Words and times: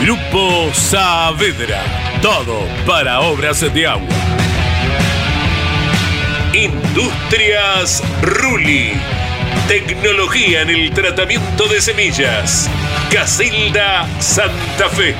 Grupo 0.00 0.70
Saavedra. 0.74 1.80
Todo 2.20 2.66
para 2.86 3.20
obras 3.20 3.60
de 3.60 3.86
agua. 3.86 4.08
Industrias 6.52 8.02
Ruli. 8.22 8.92
Tecnología 9.68 10.62
en 10.62 10.70
el 10.70 10.90
tratamiento 10.92 11.66
de 11.66 11.80
semillas. 11.80 12.70
Casilda 13.10 14.06
Santa 14.20 14.88
Fe. 14.90 15.14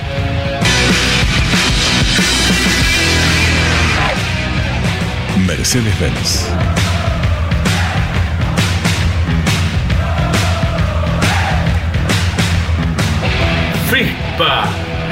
Mercedes-Benz. 5.47 6.47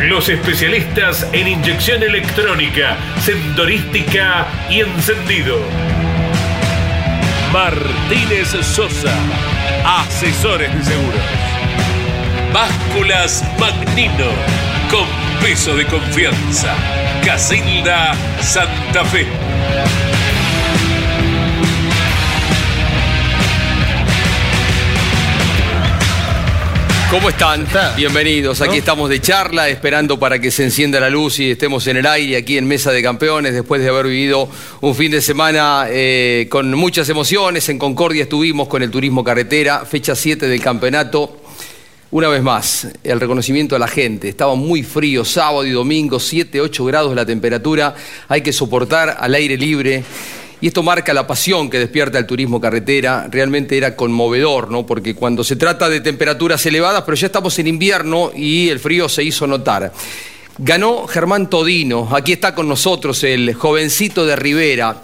Los 0.03 0.29
especialistas 0.29 1.27
en 1.33 1.49
inyección 1.49 2.03
electrónica, 2.03 2.99
sendorística 3.21 4.47
y 4.69 4.81
encendido. 4.81 5.59
Martínez 7.51 8.49
Sosa, 8.49 9.15
asesores 9.85 10.75
de 10.75 10.85
seguros. 10.85 11.23
Básculas 12.53 13.43
Magnino, 13.59 14.29
con 14.91 15.09
peso 15.43 15.75
de 15.75 15.87
confianza. 15.87 16.75
Casilda 17.25 18.15
Santa 18.41 19.05
Fe. 19.07 19.44
¿Cómo 27.11 27.29
están? 27.29 27.67
Bienvenidos. 27.97 28.61
Aquí 28.61 28.79
estamos 28.79 29.09
de 29.09 29.21
charla, 29.21 29.69
esperando 29.69 30.19
para 30.19 30.39
que 30.39 30.51
se 30.51 30.65
encienda 30.65 30.99
la 30.99 31.11
luz 31.11 31.39
y 31.39 31.53
estemos 31.53 31.87
en 31.87 31.99
el 31.99 32.07
aire 32.07 32.37
aquí 32.37 32.59
en 32.59 32.67
Mesa 32.67 32.91
de 32.91 33.03
Campeones, 33.03 33.53
después 33.53 33.83
de 33.83 33.89
haber 33.89 34.07
vivido 34.07 34.49
un 34.81 34.95
fin 34.95 35.11
de 35.13 35.21
semana 35.21 35.87
eh, 35.89 36.49
con 36.51 36.73
muchas 36.73 37.09
emociones. 37.09 37.69
En 37.69 37.79
Concordia 37.79 38.25
estuvimos 38.25 38.69
con 38.69 38.83
el 38.83 38.91
turismo 38.91 39.23
carretera, 39.23 39.85
fecha 39.85 40.17
7 40.17 40.49
del 40.49 40.61
campeonato. 40.61 41.41
Una 42.11 42.29
vez 42.29 42.43
más, 42.43 42.89
el 43.03 43.21
reconocimiento 43.21 43.77
a 43.77 43.79
la 43.79 43.89
gente. 43.89 44.29
Estaba 44.29 44.55
muy 44.55 44.83
frío, 44.83 45.25
sábado 45.25 45.65
y 45.67 45.71
domingo, 45.71 46.19
7, 46.19 46.61
8 46.61 46.85
grados 46.85 47.15
la 47.15 47.27
temperatura. 47.27 47.95
Hay 48.29 48.43
que 48.43 48.53
soportar 48.53 49.17
al 49.21 49.35
aire 49.35 49.57
libre. 49.57 50.05
Y 50.65 50.69
esto 50.69 50.83
marca 50.83 51.13
la 51.13 51.27
pasión 51.27 51.69
que 51.69 51.79
despierta 51.79 52.19
el 52.19 52.25
turismo 52.25 52.59
carretera. 52.59 53.29
Realmente 53.31 53.77
era 53.77 53.95
conmovedor, 53.95 54.71
¿no? 54.71 54.87
Porque 54.87 55.15
cuando 55.15 55.45
se 55.45 55.57
trata 55.57 55.91
de 55.91 56.01
temperaturas 56.01 56.65
elevadas, 56.65 57.03
pero 57.03 57.17
ya 57.17 57.27
estamos 57.27 57.59
en 57.59 57.67
invierno 57.67 58.31
y 58.35 58.71
el 58.71 58.81
frío 58.81 59.07
se 59.11 59.23
hizo 59.23 59.47
notar. 59.47 59.93
Ganó 60.57 61.07
Germán 61.07 61.51
Todino. 61.51 62.09
Aquí 62.17 62.33
está 62.33 62.55
con 62.55 62.67
nosotros 62.67 63.23
el 63.25 63.53
jovencito 63.53 64.25
de 64.25 64.37
Rivera. 64.37 65.03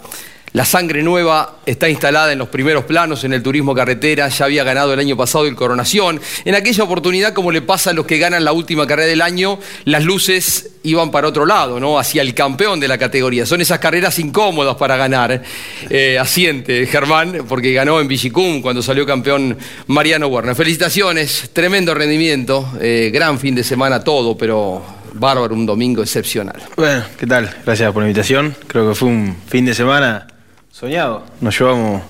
La 0.53 0.65
sangre 0.65 1.01
nueva 1.01 1.59
está 1.65 1.87
instalada 1.87 2.33
en 2.33 2.39
los 2.39 2.49
primeros 2.49 2.83
planos 2.83 3.23
en 3.23 3.31
el 3.31 3.41
turismo 3.41 3.73
carretera, 3.73 4.27
ya 4.27 4.45
había 4.45 4.65
ganado 4.65 4.93
el 4.93 4.99
año 4.99 5.15
pasado 5.15 5.45
el 5.45 5.55
Coronación. 5.55 6.19
En 6.43 6.55
aquella 6.55 6.83
oportunidad, 6.83 7.33
como 7.33 7.53
le 7.53 7.61
pasa 7.61 7.91
a 7.91 7.93
los 7.93 8.05
que 8.05 8.17
ganan 8.17 8.43
la 8.43 8.51
última 8.51 8.85
carrera 8.85 9.07
del 9.07 9.21
año, 9.21 9.59
las 9.85 10.03
luces 10.03 10.71
iban 10.83 11.09
para 11.09 11.29
otro 11.29 11.45
lado, 11.45 11.79
¿no? 11.79 11.97
Hacia 11.97 12.21
el 12.21 12.33
campeón 12.33 12.81
de 12.81 12.89
la 12.89 12.97
categoría. 12.97 13.45
Son 13.45 13.61
esas 13.61 13.79
carreras 13.79 14.19
incómodas 14.19 14.75
para 14.75 14.97
ganar. 14.97 15.41
Eh, 15.89 16.19
asiente 16.19 16.85
Germán, 16.85 17.45
porque 17.47 17.71
ganó 17.71 18.01
en 18.01 18.09
Villicum 18.09 18.61
cuando 18.61 18.81
salió 18.81 19.05
campeón 19.05 19.57
Mariano 19.87 20.27
Werner. 20.27 20.53
Felicitaciones, 20.53 21.51
tremendo 21.53 21.93
rendimiento, 21.93 22.73
eh, 22.81 23.09
gran 23.13 23.39
fin 23.39 23.55
de 23.55 23.63
semana 23.63 24.03
todo, 24.03 24.37
pero 24.37 24.83
bárbaro, 25.13 25.55
un 25.55 25.65
domingo 25.65 26.01
excepcional. 26.01 26.61
Bueno, 26.75 27.03
¿qué 27.17 27.25
tal? 27.27 27.49
Gracias 27.65 27.91
por 27.93 28.03
la 28.03 28.09
invitación. 28.09 28.55
Creo 28.67 28.89
que 28.89 28.95
fue 28.95 29.07
un 29.07 29.37
fin 29.47 29.65
de 29.65 29.73
semana 29.73 30.27
soñado. 30.71 31.23
Nos 31.41 31.57
llevamos 31.57 32.01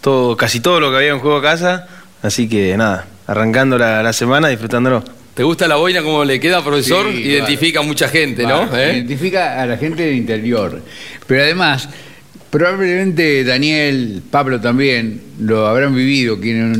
todo, 0.00 0.36
casi 0.36 0.60
todo 0.60 0.80
lo 0.80 0.90
que 0.90 0.96
había 0.98 1.10
en 1.10 1.18
juego 1.18 1.36
a 1.38 1.42
casa, 1.42 1.86
así 2.22 2.48
que 2.48 2.76
nada, 2.76 3.06
arrancando 3.26 3.78
la, 3.78 4.02
la 4.02 4.12
semana, 4.12 4.48
disfrutándolo. 4.48 5.02
¿Te 5.34 5.42
gusta 5.42 5.66
la 5.66 5.76
boina 5.76 6.02
como 6.02 6.24
le 6.24 6.38
queda, 6.38 6.62
profesor? 6.62 7.10
Sí, 7.10 7.22
Identifica 7.22 7.80
a 7.80 7.82
mucha 7.82 8.08
gente, 8.08 8.44
¿no? 8.44 8.64
¿Eh? 8.76 8.92
Identifica 8.98 9.60
a 9.60 9.66
la 9.66 9.76
gente 9.76 10.04
del 10.04 10.14
interior. 10.14 10.80
Pero 11.26 11.42
además, 11.42 11.88
probablemente 12.50 13.42
Daniel, 13.42 14.22
Pablo 14.30 14.60
también, 14.60 15.20
lo 15.40 15.66
habrán 15.66 15.92
vivido. 15.92 16.38
Quienes 16.38 16.78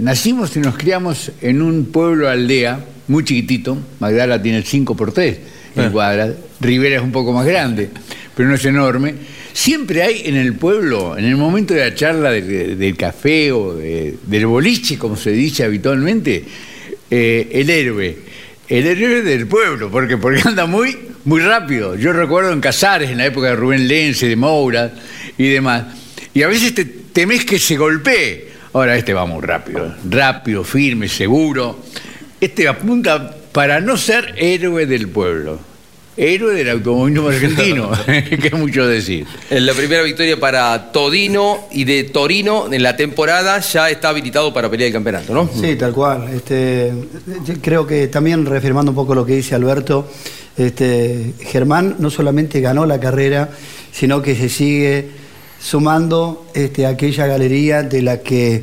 nacimos 0.00 0.56
y 0.56 0.60
nos 0.60 0.76
criamos 0.76 1.32
en 1.42 1.62
un 1.62 1.86
pueblo 1.86 2.28
aldea 2.28 2.78
muy 3.08 3.24
chiquitito. 3.24 3.76
Magdala 3.98 4.40
tiene 4.40 4.58
el 4.58 4.64
5 4.64 4.94
por 4.96 5.10
3 5.12 5.38
en 5.74 5.84
Ah. 5.86 5.90
cuadras. 5.90 6.30
Rivera 6.60 6.96
es 6.96 7.02
un 7.02 7.10
poco 7.12 7.32
más 7.32 7.44
grande, 7.44 7.90
pero 8.36 8.48
no 8.50 8.54
es 8.54 8.64
enorme. 8.66 9.14
Siempre 9.52 10.02
hay 10.02 10.22
en 10.26 10.36
el 10.36 10.54
pueblo, 10.54 11.16
en 11.16 11.24
el 11.24 11.36
momento 11.36 11.72
de 11.74 11.80
la 11.80 11.94
charla 11.94 12.30
del, 12.30 12.96
café 12.96 13.50
o 13.52 13.74
de- 13.74 14.14
del 14.26 14.46
boliche, 14.46 14.98
como 14.98 15.16
se 15.16 15.30
dice 15.30 15.64
habitualmente, 15.64 16.44
eh, 17.10 17.48
el 17.52 17.70
héroe. 17.70 18.16
El 18.68 18.86
héroe 18.86 19.22
del 19.22 19.46
pueblo, 19.46 19.90
porque, 19.90 20.16
porque 20.18 20.42
anda 20.44 20.66
muy, 20.66 20.96
muy 21.24 21.40
rápido. 21.40 21.94
Yo 21.96 22.12
recuerdo 22.12 22.52
en 22.52 22.60
Casares, 22.60 23.10
en 23.10 23.18
la 23.18 23.26
época 23.26 23.46
de 23.48 23.56
Rubén 23.56 23.88
Lense, 23.88 24.28
de 24.28 24.36
Moura 24.36 24.92
y 25.38 25.48
demás. 25.48 25.84
Y 26.34 26.42
a 26.42 26.48
veces 26.48 26.74
te 26.74 26.84
temes 26.84 27.44
que 27.46 27.58
se 27.58 27.76
golpee. 27.76 28.48
Ahora 28.74 28.96
este 28.96 29.14
va 29.14 29.24
muy 29.24 29.40
rápido, 29.40 29.94
rápido, 30.10 30.62
firme, 30.64 31.08
seguro. 31.08 31.82
Este 32.40 32.68
apunta 32.68 33.34
para 33.52 33.80
no 33.80 33.96
ser 33.96 34.34
héroe 34.36 34.84
del 34.84 35.08
pueblo. 35.08 35.58
Héroe 36.16 36.54
del 36.54 36.70
automovilismo 36.70 37.28
argentino, 37.30 37.90
que 38.06 38.46
es 38.48 38.52
mucho 38.52 38.86
decir. 38.86 39.26
En 39.50 39.66
la 39.66 39.74
primera 39.74 40.02
victoria 40.02 40.38
para 40.38 40.92
Todino 40.92 41.66
y 41.70 41.84
de 41.84 42.04
Torino 42.04 42.72
en 42.72 42.82
la 42.82 42.96
temporada 42.96 43.58
ya 43.60 43.90
está 43.90 44.10
habilitado 44.10 44.52
para 44.52 44.70
pelear 44.70 44.88
el 44.88 44.92
campeonato, 44.92 45.34
¿no? 45.34 45.50
Sí, 45.52 45.76
tal 45.76 45.92
cual. 45.92 46.28
Este, 46.34 46.92
yo 47.44 47.54
creo 47.60 47.86
que 47.86 48.08
también 48.08 48.46
reafirmando 48.46 48.92
un 48.92 48.96
poco 48.96 49.14
lo 49.14 49.26
que 49.26 49.36
dice 49.36 49.54
Alberto, 49.54 50.08
este, 50.56 51.34
Germán 51.40 51.96
no 51.98 52.10
solamente 52.10 52.60
ganó 52.60 52.86
la 52.86 52.98
carrera, 52.98 53.50
sino 53.92 54.22
que 54.22 54.34
se 54.34 54.48
sigue 54.48 55.08
sumando 55.60 56.46
este, 56.54 56.86
a 56.86 56.90
aquella 56.90 57.26
galería 57.26 57.82
de 57.82 58.02
la 58.02 58.20
que 58.20 58.62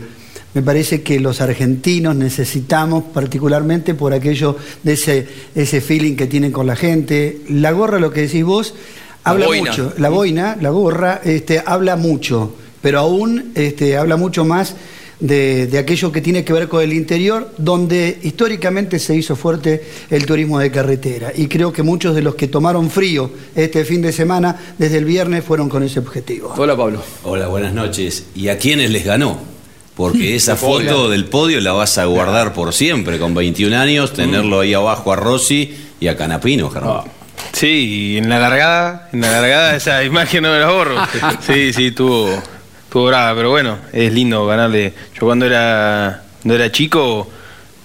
me 0.53 0.61
parece 0.61 1.01
que 1.01 1.19
los 1.19 1.41
argentinos 1.41 2.15
necesitamos 2.15 3.05
particularmente 3.13 3.95
por 3.95 4.13
aquello 4.13 4.55
de 4.83 4.93
ese, 4.93 5.27
ese 5.55 5.81
feeling 5.81 6.15
que 6.15 6.27
tienen 6.27 6.51
con 6.51 6.67
la 6.67 6.75
gente. 6.75 7.41
La 7.49 7.71
gorra, 7.71 7.99
lo 7.99 8.11
que 8.11 8.21
decís 8.21 8.43
vos, 8.43 8.75
habla 9.23 9.47
boina. 9.47 9.71
mucho. 9.71 9.93
La 9.97 10.09
boina, 10.09 10.57
la 10.61 10.69
gorra, 10.69 11.21
este, 11.23 11.61
habla 11.65 11.95
mucho, 11.95 12.55
pero 12.81 12.99
aún 12.99 13.51
este, 13.55 13.97
habla 13.97 14.15
mucho 14.15 14.45
más 14.45 14.75
de, 15.19 15.67
de 15.67 15.77
aquello 15.79 16.11
que 16.11 16.21
tiene 16.21 16.43
que 16.43 16.53
ver 16.53 16.67
con 16.67 16.83
el 16.83 16.93
interior, 16.93 17.51
donde 17.57 18.19
históricamente 18.21 18.99
se 18.99 19.15
hizo 19.15 19.35
fuerte 19.35 19.81
el 20.11 20.25
turismo 20.27 20.59
de 20.59 20.69
carretera. 20.69 21.31
Y 21.35 21.47
creo 21.47 21.73
que 21.73 21.81
muchos 21.81 22.13
de 22.13 22.21
los 22.21 22.35
que 22.35 22.47
tomaron 22.47 22.91
frío 22.91 23.31
este 23.55 23.85
fin 23.85 24.03
de 24.03 24.11
semana, 24.11 24.75
desde 24.77 24.97
el 24.97 25.05
viernes, 25.05 25.43
fueron 25.43 25.67
con 25.67 25.81
ese 25.81 25.99
objetivo. 25.99 26.53
Hola 26.57 26.77
Pablo. 26.77 27.01
Hola, 27.23 27.47
buenas 27.47 27.73
noches. 27.73 28.25
¿Y 28.35 28.49
a 28.49 28.57
quiénes 28.59 28.91
les 28.91 29.03
ganó? 29.05 29.52
Porque 29.95 30.35
esa 30.35 30.55
foto 30.55 31.09
del 31.09 31.25
podio 31.25 31.61
la 31.61 31.73
vas 31.73 31.97
a 31.97 32.05
guardar 32.05 32.53
por 32.53 32.73
siempre, 32.73 33.19
con 33.19 33.33
21 33.33 33.77
años, 33.77 34.13
tenerlo 34.13 34.61
ahí 34.61 34.73
abajo 34.73 35.13
a 35.13 35.15
Rossi 35.15 35.75
y 35.99 36.07
a 36.07 36.17
Canapino, 36.17 36.69
Germán. 36.69 37.03
Sí, 37.51 38.13
y 38.13 38.17
en 38.17 38.29
la 38.29 38.39
largada, 38.39 39.09
en 39.13 39.21
la 39.21 39.31
largada 39.31 39.75
esa 39.75 40.03
imagen 40.03 40.43
no 40.43 40.51
me 40.51 40.59
la 40.59 40.69
borro. 40.69 40.95
Sí, 41.41 41.73
sí, 41.73 41.91
tuvo, 41.91 42.41
tuvo 42.89 43.07
brava, 43.07 43.35
pero 43.35 43.49
bueno, 43.51 43.77
es 43.91 44.11
lindo 44.11 44.45
ganarle. 44.45 44.93
Yo 45.13 45.25
cuando 45.25 45.45
era, 45.45 46.23
cuando 46.41 46.55
era 46.55 46.71
chico, 46.71 47.29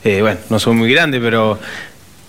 eh, 0.03 0.21
bueno, 0.23 0.41
no 0.49 0.59
soy 0.59 0.75
muy 0.75 0.91
grande, 0.93 1.21
pero 1.21 1.59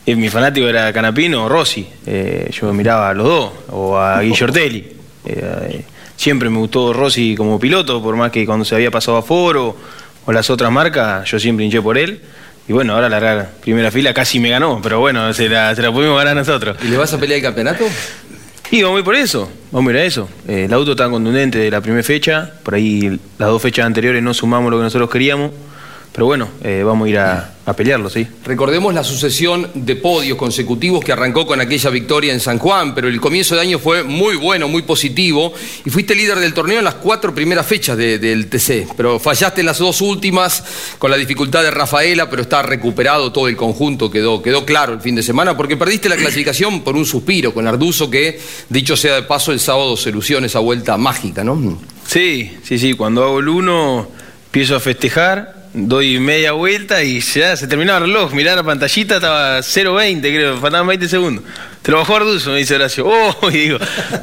eh, 0.06 0.16
mi 0.16 0.30
fanático 0.30 0.68
era 0.68 0.92
Canapino 0.92 1.46
o 1.46 1.50
Rossi. 1.50 1.88
Eh, 2.06 2.50
yo 2.52 2.74
miraba 2.74 3.10
a 3.10 3.14
los 3.14 3.28
dos, 3.28 3.52
o 3.72 3.98
a 3.98 4.22
Guillortelli. 4.22 4.98
Siempre 6.20 6.50
me 6.50 6.58
gustó 6.58 6.92
Rossi 6.92 7.34
como 7.34 7.58
piloto, 7.58 8.04
por 8.04 8.18
más 8.18 8.30
que 8.30 8.46
cuando 8.46 8.66
se 8.66 8.76
había 8.76 8.92
pasado 8.92 9.16
a 9.16 9.22
Foro 9.22 9.74
o 10.26 10.32
las 10.34 10.50
otras 10.50 10.70
marcas, 10.70 11.26
yo 11.32 11.40
siempre 11.40 11.64
hinché 11.64 11.82
por 11.82 11.98
él. 11.98 12.20
Y 12.68 12.74
bueno, 12.74 12.94
ahora 12.94 13.08
la 13.08 13.50
primera 13.62 13.90
fila 13.90 14.14
casi 14.14 14.38
me 14.38 14.50
ganó, 14.50 14.82
pero 14.84 15.00
bueno, 15.00 15.34
se 15.34 15.48
la, 15.48 15.74
se 15.74 15.82
la 15.82 15.94
pudimos 15.94 16.18
ganar 16.18 16.36
nosotros. 16.36 16.76
¿Y 16.84 16.90
le 16.90 16.98
vas 16.98 17.14
a 17.14 17.18
pelear 17.18 17.38
el 17.38 17.44
campeonato? 17.44 17.86
Y 18.70 18.84
vamos 18.84 18.98
a 18.98 19.00
ir 19.00 19.06
por 19.06 19.16
eso, 19.16 19.50
vamos 19.72 19.92
a 19.92 19.94
ir 19.94 20.00
a 20.02 20.04
eso. 20.04 20.28
Eh, 20.46 20.66
el 20.66 20.74
auto 20.74 20.94
tan 20.94 21.10
contundente 21.10 21.58
de 21.58 21.72
la 21.72 21.80
primera 21.80 22.04
fecha, 22.04 22.52
por 22.64 22.76
ahí 22.76 23.18
las 23.38 23.48
dos 23.48 23.62
fechas 23.62 23.86
anteriores 23.86 24.22
no 24.22 24.34
sumamos 24.34 24.72
lo 24.72 24.78
que 24.78 24.84
nosotros 24.84 25.10
queríamos, 25.10 25.52
pero 26.20 26.26
bueno, 26.26 26.50
eh, 26.62 26.84
vamos 26.86 27.06
a 27.06 27.10
ir 27.10 27.18
a, 27.18 27.54
a 27.66 27.74
pelearlo, 27.74 28.10
sí. 28.10 28.28
Recordemos 28.44 28.94
la 28.94 29.06
sucesión 29.06 29.70
de 29.74 29.96
podios 29.96 30.38
consecutivos 30.38 31.02
que 31.02 31.14
arrancó 31.14 31.48
con 31.48 31.62
aquella 31.62 31.90
victoria 31.90 32.34
en 32.34 32.42
San 32.42 32.58
Juan, 32.60 32.94
pero 32.94 33.08
el 33.08 33.22
comienzo 33.22 33.56
de 33.56 33.62
año 33.62 33.80
fue 33.80 34.04
muy 34.04 34.36
bueno, 34.36 34.68
muy 34.68 34.82
positivo, 34.82 35.54
y 35.86 35.90
fuiste 35.90 36.14
líder 36.16 36.40
del 36.40 36.54
torneo 36.54 36.80
en 36.80 36.84
las 36.84 36.96
cuatro 36.96 37.34
primeras 37.34 37.66
fechas 37.66 37.96
de- 37.96 38.20
del 38.20 38.50
TC, 38.50 38.86
pero 38.98 39.18
fallaste 39.18 39.62
en 39.62 39.68
las 39.68 39.78
dos 39.78 40.02
últimas 40.02 40.62
con 40.98 41.10
la 41.10 41.16
dificultad 41.16 41.64
de 41.64 41.72
Rafaela, 41.72 42.30
pero 42.30 42.42
está 42.42 42.62
recuperado 42.64 43.32
todo 43.32 43.48
el 43.48 43.56
conjunto, 43.56 44.12
quedó, 44.12 44.42
quedó 44.42 44.66
claro 44.66 44.92
el 44.92 45.00
fin 45.00 45.16
de 45.16 45.24
semana, 45.24 45.56
porque 45.56 45.78
perdiste 45.78 46.10
la 46.10 46.18
clasificación 46.18 46.82
por 46.82 46.98
un 46.98 47.06
suspiro 47.06 47.54
con 47.54 47.66
Arduzo, 47.66 48.10
que, 48.10 48.42
dicho 48.68 48.98
sea 48.98 49.16
de 49.16 49.24
paso, 49.24 49.54
el 49.54 49.62
sábado 49.62 49.96
se 49.96 50.10
ilusiona 50.10 50.48
esa 50.48 50.60
vuelta 50.60 50.98
mágica, 50.98 51.46
¿no? 51.46 51.80
Sí, 52.06 52.58
sí, 52.66 52.78
sí, 52.78 52.94
cuando 52.96 53.24
hago 53.24 53.40
el 53.40 53.48
uno 53.48 54.06
empiezo 54.48 54.76
a 54.76 54.80
festejar, 54.82 55.59
doy 55.74 56.20
media 56.20 56.54
vuelta 56.54 57.04
y 57.04 57.20
ya 57.20 57.56
se 57.56 57.68
terminaba 57.68 58.00
el 58.00 58.06
reloj, 58.06 58.34
mirá 58.34 58.56
la 58.56 58.64
pantallita, 58.64 59.16
estaba 59.16 59.60
0.20 59.60 60.20
creo, 60.22 60.58
faltaban 60.58 60.88
20 60.88 61.08
segundos. 61.08 61.44
Te 61.82 61.92
lo 61.92 61.98
bajó 62.00 62.18
Arduzo, 62.18 62.52
me 62.52 62.58
dice 62.58 62.76
Horacio. 62.76 63.06
Oh, 63.42 63.50
y 63.50 63.58
digo, 63.58 63.78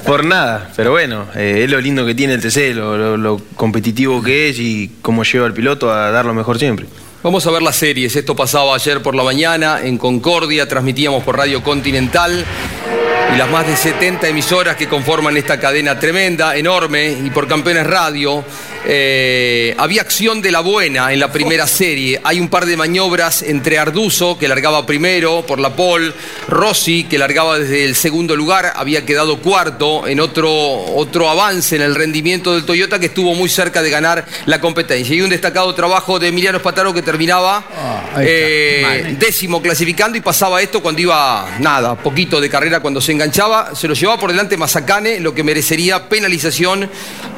por 0.05 0.25
nada. 0.25 0.71
Pero 0.77 0.91
bueno, 0.91 1.27
eh, 1.35 1.63
es 1.65 1.71
lo 1.71 1.81
lindo 1.81 2.05
que 2.05 2.15
tiene 2.15 2.35
el 2.35 2.41
TC, 2.41 2.75
lo, 2.75 3.17
lo- 3.17 3.41
competitivo 3.57 4.23
que 4.23 4.51
es 4.51 4.59
y 4.59 4.91
cómo 5.03 5.23
lleva 5.25 5.47
al 5.47 5.55
piloto 5.55 5.91
a 5.91 6.11
dar 6.11 6.25
lo 6.25 6.35
mejor 6.35 6.59
siempre. 6.59 6.87
Vamos 7.23 7.47
a 7.47 7.51
ver 7.51 7.63
las 7.63 7.77
series. 7.77 8.15
Esto 8.15 8.37
pasaba 8.37 8.75
ayer 8.75 9.03
por 9.03 9.15
la 9.15 9.23
mañana 9.25 9.81
en 9.83 9.99
Concordia, 9.99 10.69
transmitíamos 10.69 11.25
por 11.25 11.37
Radio 11.37 11.63
Continental 11.63 12.45
y 13.35 13.39
las 13.39 13.51
más 13.51 13.67
de 13.67 13.75
70 13.75 14.29
emisoras 14.29 14.77
que 14.77 14.87
conforman 14.89 15.37
esta 15.37 15.59
cadena 15.59 15.99
tremenda, 15.99 16.57
enorme, 16.57 17.11
y 17.25 17.31
por 17.31 17.49
Campeones 17.49 17.87
Radio. 17.87 18.45
Eh, 18.89 19.75
había 19.79 20.03
acción 20.03 20.41
de 20.41 20.53
la 20.53 20.61
buena 20.61 21.13
en 21.13 21.19
la 21.19 21.33
primera 21.33 21.67
serie. 21.67 22.21
Hay 22.23 22.39
un 22.39 22.49
par 22.49 22.67
de 22.67 22.77
maniobras 22.77 23.43
entre 23.43 23.79
Arduzo, 23.79 24.39
que 24.39 24.47
largaba 24.47 24.87
primero 24.87 25.45
por 25.45 25.59
la 25.59 25.75
pole, 25.75 26.13
Rossi, 26.47 27.03
que 27.05 27.19
largaba 27.19 27.59
desde 27.59 27.85
el 27.85 27.97
segundo 27.97 28.37
lugar, 28.37 28.73
había 28.77 29.05
quedado 29.05 29.39
cuarto 29.39 30.07
en 30.07 30.21
otro, 30.21 30.51
otro 30.51 31.29
avance 31.29 31.75
en 31.75 31.83
el 31.83 31.97
rendimiento 31.97 32.55
del 32.55 32.65
Toyota 32.65 33.01
que 33.01 33.07
estuvo 33.07 33.35
muy 33.35 33.49
cerca 33.49 33.83
de 33.83 33.91
ganar 33.91 34.25
la 34.47 34.61
competencia. 34.61 35.17
Y 35.17 35.21
un 35.21 35.31
destacado 35.31 35.75
trabajo 35.75 36.21
de 36.21 36.29
Emiliano 36.29 36.59
Espataro 36.59 36.95
que 36.95 37.03
terminaba 37.03 37.65
está. 38.11 38.23
eh, 38.23 39.17
décimo 39.19 39.61
clasificando 39.61 40.17
y 40.17 40.21
pasaba 40.21 40.63
esto 40.63 40.81
cuando 40.81 41.01
iba 41.01 41.57
nada, 41.59 41.97
poquito 41.97 42.41
de 42.41 42.49
carrera 42.49 42.79
cuando 42.79 43.01
se 43.01 43.11
enganchaba, 43.11 43.75
se 43.75 43.89
lo 43.89 43.95
llevaba 43.95 44.21
por 44.21 44.31
delante 44.31 44.57
Mazacane, 44.57 45.19
lo 45.19 45.35
que 45.35 45.43
merecería 45.43 46.09
penalización 46.09 46.89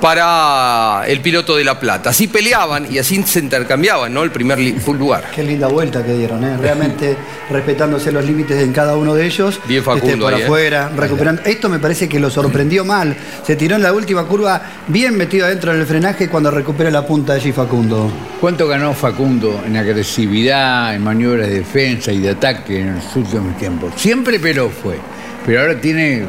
para 0.02 1.04
el 1.06 1.20
piloto 1.20 1.37
de 1.42 1.64
La 1.64 1.78
Plata. 1.78 2.10
Así 2.10 2.26
peleaban 2.26 2.86
y 2.90 2.98
así 2.98 3.22
se 3.22 3.40
intercambiaban, 3.40 4.12
¿no? 4.12 4.22
El 4.22 4.30
primer 4.30 4.58
lugar. 4.58 5.30
Qué 5.34 5.42
linda 5.42 5.68
vuelta 5.68 6.04
que 6.04 6.12
dieron, 6.14 6.44
¿eh? 6.44 6.56
realmente 6.56 7.16
respetándose 7.50 8.12
los 8.12 8.24
límites 8.24 8.62
en 8.62 8.72
cada 8.72 8.96
uno 8.96 9.14
de 9.14 9.26
ellos. 9.26 9.60
Bien 9.66 9.82
Facundo 9.82 10.08
este, 10.08 10.20
por 10.20 10.34
ahí, 10.34 10.40
¿eh? 10.40 10.44
afuera, 10.44 10.90
recuperando. 10.94 11.42
Esto 11.44 11.68
me 11.68 11.78
parece 11.78 12.08
que 12.08 12.18
lo 12.18 12.30
sorprendió 12.30 12.84
mal. 12.84 13.16
Se 13.44 13.56
tiró 13.56 13.76
en 13.76 13.82
la 13.82 13.92
última 13.92 14.24
curva, 14.24 14.60
bien 14.88 15.16
metido 15.16 15.46
adentro 15.46 15.72
del 15.72 15.86
frenaje 15.86 16.28
cuando 16.28 16.50
recupera 16.50 16.90
la 16.90 17.06
punta 17.06 17.34
allí 17.34 17.52
Facundo. 17.52 18.10
¿Cuánto 18.40 18.66
ganó 18.66 18.92
Facundo 18.94 19.62
en 19.64 19.76
agresividad, 19.76 20.94
en 20.94 21.02
maniobras 21.02 21.48
de 21.48 21.60
defensa 21.60 22.12
y 22.12 22.18
de 22.18 22.30
ataque 22.30 22.80
en 22.80 22.96
los 22.96 23.16
últimos 23.16 23.56
tiempos? 23.56 23.92
Siempre 23.96 24.38
pero 24.40 24.70
fue. 24.70 24.98
Pero 25.46 25.60
ahora 25.60 25.80
tiene, 25.80 26.24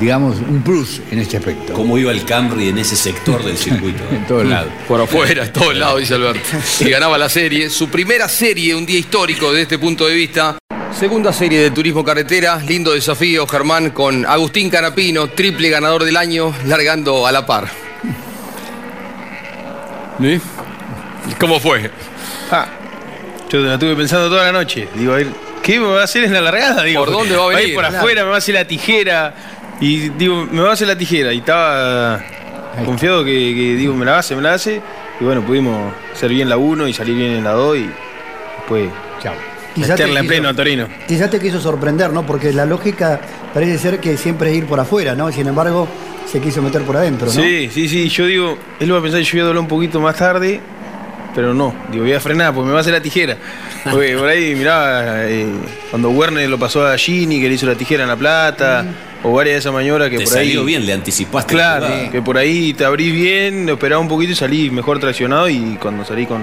digamos, 0.00 0.36
un 0.38 0.62
plus 0.62 1.00
en 1.10 1.18
este 1.18 1.36
aspecto. 1.36 1.72
¿Cómo 1.72 1.96
iba 1.98 2.12
el 2.12 2.24
Camry 2.24 2.68
en 2.68 2.78
ese 2.78 2.96
sector 2.96 3.42
del 3.44 3.56
circuito? 3.56 4.02
En 4.10 4.26
todos 4.26 4.44
lados. 4.46 4.70
Por 4.88 5.00
afuera, 5.00 5.44
en 5.44 5.52
todos 5.52 5.74
lados, 5.76 6.00
dice 6.00 6.14
Alberto. 6.14 6.40
Y 6.80 6.90
ganaba 6.90 7.16
la 7.18 7.28
serie. 7.28 7.70
Su 7.70 7.88
primera 7.88 8.28
serie, 8.28 8.74
un 8.74 8.84
día 8.86 8.98
histórico 8.98 9.50
desde 9.50 9.62
este 9.62 9.78
punto 9.78 10.06
de 10.06 10.14
vista. 10.14 10.58
Segunda 10.98 11.32
serie 11.32 11.60
de 11.60 11.70
turismo 11.70 12.02
carretera, 12.04 12.56
lindo 12.66 12.92
desafío, 12.92 13.46
Germán, 13.46 13.90
con 13.90 14.24
Agustín 14.24 14.70
Canapino, 14.70 15.26
triple 15.28 15.68
ganador 15.68 16.04
del 16.04 16.16
año, 16.16 16.54
largando 16.64 17.26
a 17.26 17.32
la 17.32 17.44
par. 17.44 17.68
¿Sí? 20.20 20.40
¿Cómo 21.38 21.60
fue? 21.60 21.90
Ah, 22.50 22.66
yo 23.50 23.60
la 23.60 23.74
estuve 23.74 23.94
pensando 23.96 24.28
toda 24.28 24.44
la 24.44 24.52
noche. 24.52 24.88
Digo, 24.94 25.12
a 25.12 25.16
ver, 25.16 25.28
¿qué 25.62 25.78
me 25.78 25.86
va 25.86 26.00
a 26.00 26.04
hacer 26.04 26.24
en 26.24 26.32
la 26.32 26.40
largada? 26.40 26.82
Digo, 26.84 27.04
¿Por 27.04 27.12
dónde 27.12 27.36
va 27.36 27.44
a 27.44 27.48
venir? 27.48 27.68
ir 27.68 27.74
por 27.74 27.84
Claro. 27.84 27.98
afuera, 27.98 28.22
me 28.24 28.28
va 28.30 28.36
a 28.36 28.38
hacer 28.38 28.54
la 28.54 28.64
tijera. 28.66 29.34
Y 29.80 30.08
digo, 30.10 30.46
me 30.50 30.62
va 30.62 30.70
a 30.70 30.72
hacer 30.72 30.88
la 30.88 30.96
tijera. 30.96 31.32
Y 31.32 31.38
estaba 31.38 32.22
confiado 32.84 33.24
que, 33.24 33.32
que, 33.32 33.74
digo, 33.76 33.94
me 33.94 34.04
la 34.06 34.18
hace, 34.18 34.34
me 34.36 34.42
la 34.42 34.54
hace. 34.54 34.80
Y 35.20 35.24
bueno, 35.24 35.42
pudimos 35.42 35.92
hacer 36.12 36.30
bien 36.30 36.48
la 36.48 36.56
1 36.56 36.88
y 36.88 36.92
salir 36.92 37.16
bien 37.16 37.32
en 37.32 37.44
la 37.44 37.52
2 37.52 37.76
y 37.78 37.90
después 38.58 38.90
Chao. 39.22 39.34
Quizá 39.74 39.94
te 39.94 40.02
meterla 40.06 40.20
en 40.20 40.24
quiso- 40.24 40.28
pleno 40.32 40.48
a 40.48 40.54
Torino. 40.54 40.88
Quizás 41.06 41.30
te 41.30 41.38
quiso 41.40 41.60
sorprender, 41.60 42.10
¿no? 42.12 42.24
Porque 42.26 42.52
la 42.52 42.64
lógica 42.66 43.20
parece 43.52 43.78
ser 43.78 44.00
que 44.00 44.16
siempre 44.16 44.50
es 44.50 44.56
ir 44.56 44.66
por 44.66 44.80
afuera, 44.80 45.14
¿no? 45.14 45.30
Sin 45.32 45.46
embargo, 45.46 45.86
se 46.30 46.40
quiso 46.40 46.62
meter 46.62 46.82
por 46.82 46.96
adentro, 46.96 47.26
¿no? 47.26 47.32
Sí, 47.32 47.68
sí, 47.72 47.88
sí. 47.88 48.08
Yo 48.08 48.24
digo, 48.26 48.58
él 48.80 48.92
va 48.92 48.98
a 48.98 49.02
pensar 49.02 49.20
que 49.20 49.24
yo 49.26 49.32
voy 49.32 49.40
a 49.40 49.44
doblar 49.44 49.60
un 49.62 49.68
poquito 49.68 50.00
más 50.00 50.16
tarde, 50.16 50.60
pero 51.36 51.54
no. 51.54 51.72
Digo, 51.92 52.02
voy 52.04 52.14
a 52.14 52.18
frenar 52.20 52.52
porque 52.52 52.66
me 52.66 52.72
va 52.72 52.78
a 52.78 52.80
hacer 52.80 52.94
la 52.94 53.00
tijera. 53.00 53.36
Porque 53.84 54.16
por 54.16 54.26
ahí, 54.28 54.54
mirá, 54.56 55.28
eh, 55.28 55.46
cuando 55.90 56.10
Werner 56.10 56.48
lo 56.50 56.58
pasó 56.58 56.84
a 56.84 56.96
Gini, 56.96 57.40
que 57.40 57.48
le 57.48 57.54
hizo 57.54 57.66
la 57.66 57.76
tijera 57.76 58.02
en 58.02 58.08
la 58.08 58.16
plata, 58.16 58.84
o 59.22 59.32
varias 59.32 59.54
de 59.54 59.58
esas 59.60 59.72
maniobras 59.72 60.08
que 60.10 60.18
Te 60.18 60.24
por 60.24 60.38
ahí. 60.38 60.46
salió 60.48 60.64
bien, 60.64 60.84
le 60.86 60.92
anticipaste. 60.94 61.54
la 61.54 61.78
Claro, 61.78 62.10
que 62.10 62.22
por 62.22 62.36
ahí 62.38 62.72
te 62.74 62.84
abrís 62.84 63.12
bien, 63.12 63.68
esperás 63.68 63.98
un 64.00 64.08
poquito 64.08 64.32
y 64.32 64.34
salís 64.34 64.72
mejor 64.72 64.98
traccionado 64.98 65.48
y 65.48 65.76
cuando 65.80 66.04
salís 66.04 66.26
con 66.26 66.42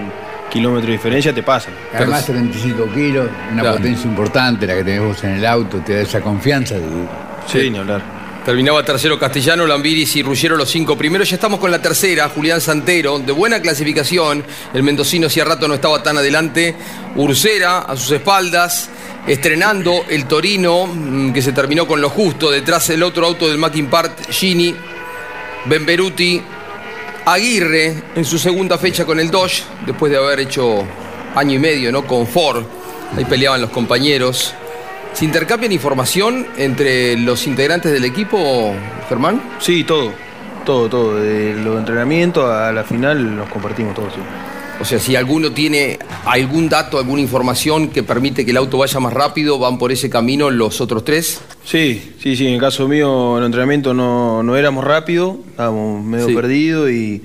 kilómetros 0.52 0.86
de 0.88 0.92
diferencia 0.94 1.34
te 1.34 1.42
pasan. 1.44 1.74
Además, 1.94 2.26
35 2.26 2.88
kilos, 2.94 3.28
una 3.52 3.62
Claro. 3.64 3.78
potencia 3.78 4.08
importante 4.08 4.68
la 4.68 4.76
que 4.76 4.84
tenés 4.84 5.02
vos 5.02 5.24
en 5.24 5.32
el 5.32 5.46
auto, 5.46 5.80
te 5.80 5.96
da 5.96 6.02
esa 6.02 6.22
confianza. 6.22 6.76
de- 6.76 6.84
Sí, 7.48 7.70
ni 7.70 7.78
hablar. 7.80 8.02
Terminaba 8.46 8.84
tercero 8.84 9.18
Castellano, 9.18 9.66
Lambiris 9.66 10.18
y 10.18 10.24
Ruggiero 10.24 10.58
los 10.58 10.70
cinco 10.70 10.98
primeros. 10.98 11.30
Ya 11.30 11.36
estamos 11.36 11.62
con 11.62 11.72
la 11.72 11.82
tercera, 11.82 12.28
Julián 12.28 12.60
Santero, 12.60 13.18
de 13.20 13.32
buena 13.32 13.62
clasificación. 13.62 14.44
El 14.74 14.84
mendocino 14.84 15.28
hacía 15.28 15.46
rato 15.46 15.66
no 15.66 15.76
estaba 15.76 16.04
tan 16.04 16.18
adelante. 16.18 16.76
Ursera 17.16 17.80
a 17.80 17.96
sus 17.96 18.12
espaldas. 18.12 18.90
estrenando 19.26 20.04
el 20.10 20.26
Torino, 20.26 20.86
mm, 20.86 21.32
que 21.32 21.42
se 21.42 21.54
terminó 21.54 21.88
con 21.88 22.02
lo 22.02 22.10
justo, 22.10 22.52
detrás 22.52 22.90
el 22.90 23.02
otro 23.04 23.26
auto 23.26 23.48
del 23.48 23.58
Mackin 23.58 23.88
Part, 23.88 24.30
Gini, 24.30 24.76
Benveruti, 25.64 26.42
Aguirre 27.26 28.04
en 28.18 28.26
su 28.26 28.38
segunda 28.38 28.78
fecha 28.78 29.06
con 29.06 29.22
el 29.22 29.32
Dodge, 29.32 29.64
después 29.86 30.12
de 30.12 30.18
haber 30.18 30.42
hecho 30.42 30.86
año 31.36 31.54
y 31.54 31.60
medio 31.60 31.90
¿no? 31.90 32.06
con 32.06 32.28
Ford, 32.28 32.66
ahí 33.16 33.24
peleaban 33.24 33.62
los 33.62 33.70
compañeros. 33.70 34.54
¿Se 35.14 35.26
intercambian 35.26 35.72
información 35.72 36.48
entre 36.58 37.16
los 37.18 37.46
integrantes 37.48 37.92
del 37.92 38.04
equipo, 38.06 38.74
Germán? 39.08 39.42
Sí, 39.60 39.84
todo. 39.84 40.12
Todo, 40.66 40.90
todo. 40.90 41.16
De 41.18 41.54
los 41.56 41.78
entrenamientos 41.78 42.50
a 42.50 42.72
la 42.72 42.84
final 42.84 43.36
nos 43.36 43.50
compartimos 43.50 43.94
todo. 43.94 44.10
Sí. 44.10 44.20
O 44.82 44.86
sea, 44.86 45.00
si 45.00 45.16
alguno 45.16 45.52
tiene 45.52 46.00
algún 46.26 46.68
dato, 46.68 46.98
alguna 46.98 47.22
información 47.22 47.90
que 47.90 48.02
permite 48.02 48.44
que 48.44 48.52
el 48.52 48.58
auto 48.58 48.80
vaya 48.80 49.00
más 49.00 49.14
rápido, 49.14 49.60
¿van 49.60 49.78
por 49.78 49.92
ese 49.92 50.10
camino 50.10 50.50
los 50.50 50.82
otros 50.82 51.06
tres? 51.06 51.42
Sí, 51.64 52.14
sí, 52.20 52.36
sí. 52.36 52.48
En 52.48 52.56
el 52.56 52.60
caso 52.60 52.88
mío, 52.88 53.34
en 53.38 53.44
el 53.44 53.46
entrenamiento 53.48 53.94
no, 53.94 54.42
no 54.42 54.58
éramos 54.58 54.84
rápidos, 54.84 55.36
estábamos 55.52 56.04
medio 56.04 56.28
Sí. 56.28 56.34
perdidos 56.34 56.90
y 56.90 57.22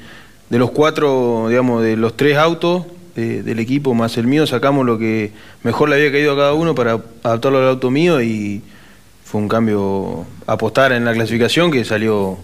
de 0.51 0.59
los 0.59 0.71
cuatro, 0.73 1.47
digamos, 1.49 1.83
de 1.83 1.97
los 1.97 2.17
tres 2.19 2.37
autos 2.37 2.85
de- 3.19 3.43
del 3.43 3.59
equipo 3.59 3.95
más 3.95 4.17
el 4.17 4.27
mío, 4.27 4.47
sacamos 4.47 4.87
lo 4.87 4.99
que 4.99 5.33
mejor 5.65 5.89
le 5.89 5.97
había 5.97 6.13
caído 6.13 6.33
a 6.33 6.37
cada 6.37 6.53
uno 6.55 6.75
para 6.75 7.01
adaptarlo 7.23 7.59
al 7.59 7.69
auto 7.69 7.91
mío 7.91 8.23
y 8.23 8.63
fue 9.25 9.41
un 9.41 9.49
cambio 9.49 10.25
apostar 10.47 10.93
en 10.93 11.05
la 11.05 11.13
clasificación 11.13 11.71
que 11.71 11.85
salió 11.85 12.39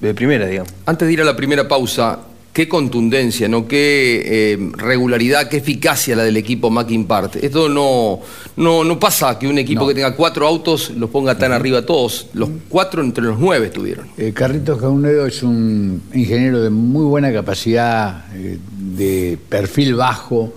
de 0.00 0.14
primera, 0.14 0.46
digamos. 0.46 0.72
Antes 0.86 1.08
de 1.08 1.14
ir 1.14 1.20
a 1.20 1.24
la 1.24 1.34
primera 1.36 1.66
pausa, 1.66 2.20
qué 2.58 2.66
contundencia, 2.68 3.46
¿no? 3.46 3.68
qué 3.68 4.20
eh, 4.26 4.58
regularidad, 4.78 5.48
qué 5.48 5.58
eficacia 5.58 6.16
la 6.16 6.24
del 6.24 6.36
equipo 6.36 6.70
Mackin 6.70 7.04
Part. 7.04 7.36
Esto 7.36 7.68
no, 7.68 8.18
no, 8.56 8.82
no 8.82 8.98
pasa 8.98 9.38
que 9.38 9.46
un 9.46 9.58
equipo 9.58 9.86
que 9.86 9.94
tenga 9.94 10.16
cuatro 10.16 10.44
autos 10.44 10.90
los 10.90 11.08
ponga 11.08 11.38
tan 11.38 11.52
arriba 11.52 11.86
todos. 11.86 12.26
Los 12.34 12.48
cuatro 12.68 13.00
entre 13.00 13.22
los 13.22 13.38
nueve 13.38 13.66
estuvieron. 13.68 14.08
Eh, 14.18 14.32
Carlitos 14.34 14.80
Caunedo 14.80 15.24
es 15.26 15.40
un 15.44 16.02
ingeniero 16.12 16.60
de 16.60 16.70
muy 16.70 17.04
buena 17.04 17.32
capacidad, 17.32 18.24
eh, 18.34 18.58
de 18.76 19.38
perfil 19.48 19.94
bajo, 19.94 20.52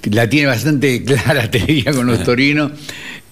que 0.00 0.08
la 0.10 0.28
tiene 0.30 0.46
bastante 0.46 1.02
clara, 1.04 1.50
te 1.50 1.58
diría, 1.58 1.92
con 1.92 2.06
los 2.06 2.22
torinos, 2.24 2.70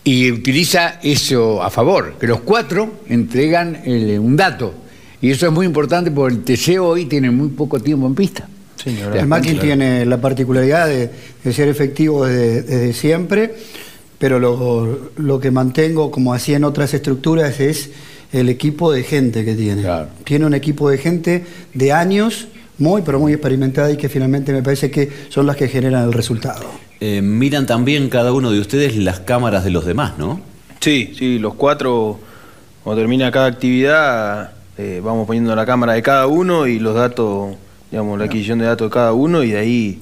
y 0.02 0.32
utiliza 0.32 0.98
eso 1.04 1.62
a 1.62 1.70
favor, 1.70 2.16
que 2.18 2.26
los 2.26 2.40
cuatro 2.40 2.94
entregan 3.08 3.80
el- 3.84 4.18
un 4.18 4.34
dato. 4.34 4.74
Y 5.20 5.30
eso 5.30 5.46
es 5.46 5.52
muy 5.52 5.66
importante 5.66 6.10
porque 6.10 6.36
el 6.36 6.44
TC 6.44 6.80
hoy 6.80 7.06
tiene 7.06 7.30
muy 7.30 7.48
poco 7.48 7.80
tiempo 7.80 8.06
en 8.06 8.14
pista. 8.14 8.48
Sí, 8.76 8.90
ni 8.90 9.00
hablar. 9.00 9.12
¿Te 9.12 9.16
das 9.16 9.22
El 9.22 9.28
Mackin 9.28 9.58
tiene 9.58 10.06
la 10.06 10.20
particularidad 10.20 10.86
de, 10.86 11.10
de 11.42 11.52
ser 11.52 11.68
efectivo 11.68 12.26
desde, 12.26 12.62
desde 12.62 12.92
siempre, 12.92 13.54
pero 14.18 14.38
lo, 14.38 15.10
lo 15.16 15.40
que 15.40 15.50
mantengo, 15.50 16.10
como 16.10 16.34
hacía 16.34 16.56
en 16.56 16.64
otras 16.64 16.94
estructuras, 16.94 17.58
es 17.60 17.90
el 18.32 18.48
equipo 18.48 18.92
de 18.92 19.02
gente 19.02 19.44
que 19.44 19.54
tiene. 19.54 19.82
Claro. 19.82 20.08
Tiene 20.24 20.46
un 20.46 20.54
equipo 20.54 20.90
de 20.90 20.98
gente 20.98 21.44
de 21.74 21.92
años, 21.92 22.48
muy, 22.78 23.02
pero 23.02 23.18
muy 23.18 23.32
experimentada 23.32 23.90
y 23.90 23.96
que 23.96 24.08
finalmente 24.08 24.52
me 24.52 24.62
parece 24.62 24.90
que 24.90 25.10
son 25.28 25.46
las 25.46 25.56
que 25.56 25.68
generan 25.68 26.04
el 26.04 26.12
resultado. 26.12 26.64
Eh, 27.00 27.22
miran 27.22 27.66
también 27.66 28.08
cada 28.08 28.32
uno 28.32 28.50
de 28.50 28.60
ustedes 28.60 28.96
las 28.96 29.20
cámaras 29.20 29.64
de 29.64 29.70
los 29.70 29.86
demás, 29.86 30.18
¿no? 30.18 30.40
Sí, 30.80 31.12
sí, 31.16 31.38
los 31.38 31.54
cuatro, 31.54 32.18
cuando 32.82 33.00
termina 33.00 33.30
cada 33.30 33.46
actividad, 33.46 34.52
eh, 34.78 35.00
vamos 35.02 35.26
poniendo 35.26 35.54
la 35.56 35.66
cámara 35.66 35.92
de 35.94 36.02
cada 36.02 36.26
uno 36.26 36.66
y 36.66 36.78
los 36.78 36.94
datos, 36.94 37.56
digamos, 37.90 38.18
la 38.18 38.24
adquisición 38.26 38.58
de 38.60 38.66
datos 38.66 38.88
de 38.88 38.94
cada 38.94 39.12
uno 39.12 39.42
y 39.42 39.50
de 39.50 39.58
ahí, 39.58 39.98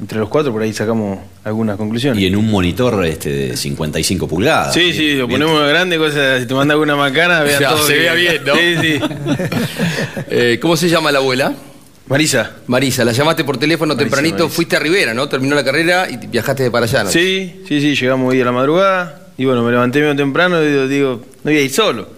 entre 0.00 0.18
los 0.18 0.28
cuatro, 0.28 0.50
por 0.52 0.62
ahí 0.62 0.72
sacamos 0.72 1.18
algunas 1.44 1.76
conclusiones. 1.76 2.22
Y 2.22 2.26
en 2.26 2.36
un 2.36 2.50
monitor 2.50 3.04
este 3.04 3.30
de 3.30 3.56
55 3.56 4.26
pulgadas. 4.28 4.72
Sí, 4.72 4.92
sí, 4.92 5.14
lo 5.14 5.26
Bien. 5.26 5.40
ponemos 5.40 5.68
grande, 5.68 5.98
cosa, 5.98 6.38
si 6.40 6.46
te 6.46 6.54
manda 6.54 6.72
alguna 6.74 6.96
macana, 6.96 7.42
vean 7.42 7.60
Ya, 7.60 7.70
todo. 7.70 7.86
se 7.86 7.98
vea 7.98 8.14
bien, 8.14 8.42
¿no? 8.44 8.54
Sí, 8.54 8.76
sí. 8.80 9.00
Eh, 10.30 10.58
¿Cómo 10.60 10.76
se 10.76 10.88
llama 10.88 11.10
la 11.12 11.18
abuela? 11.18 11.54
Marisa. 12.06 12.52
Marisa, 12.66 13.04
la 13.04 13.12
llamaste 13.12 13.44
por 13.44 13.56
teléfono 13.58 13.94
Marisa, 13.94 14.04
tempranito, 14.04 14.38
Marisa. 14.44 14.54
fuiste 14.56 14.76
a 14.76 14.78
Rivera, 14.78 15.14
¿no? 15.14 15.28
Terminó 15.28 15.54
la 15.54 15.64
carrera 15.64 16.08
y 16.10 16.16
viajaste 16.26 16.64
de 16.64 16.70
para 16.70 16.86
allá, 16.86 17.04
¿no? 17.04 17.10
Sí, 17.10 17.62
sí, 17.68 17.80
sí, 17.80 17.94
llegamos 17.94 18.32
hoy 18.32 18.40
a 18.40 18.44
la 18.44 18.52
madrugada 18.52 19.28
y 19.36 19.44
bueno, 19.44 19.62
me 19.62 19.70
levanté 19.70 20.00
medio 20.00 20.16
temprano 20.16 20.62
y 20.62 20.68
digo, 20.70 20.88
digo, 20.88 21.10
no 21.44 21.50
voy 21.50 21.56
a 21.56 21.60
ir 21.62 21.70
solo. 21.70 22.08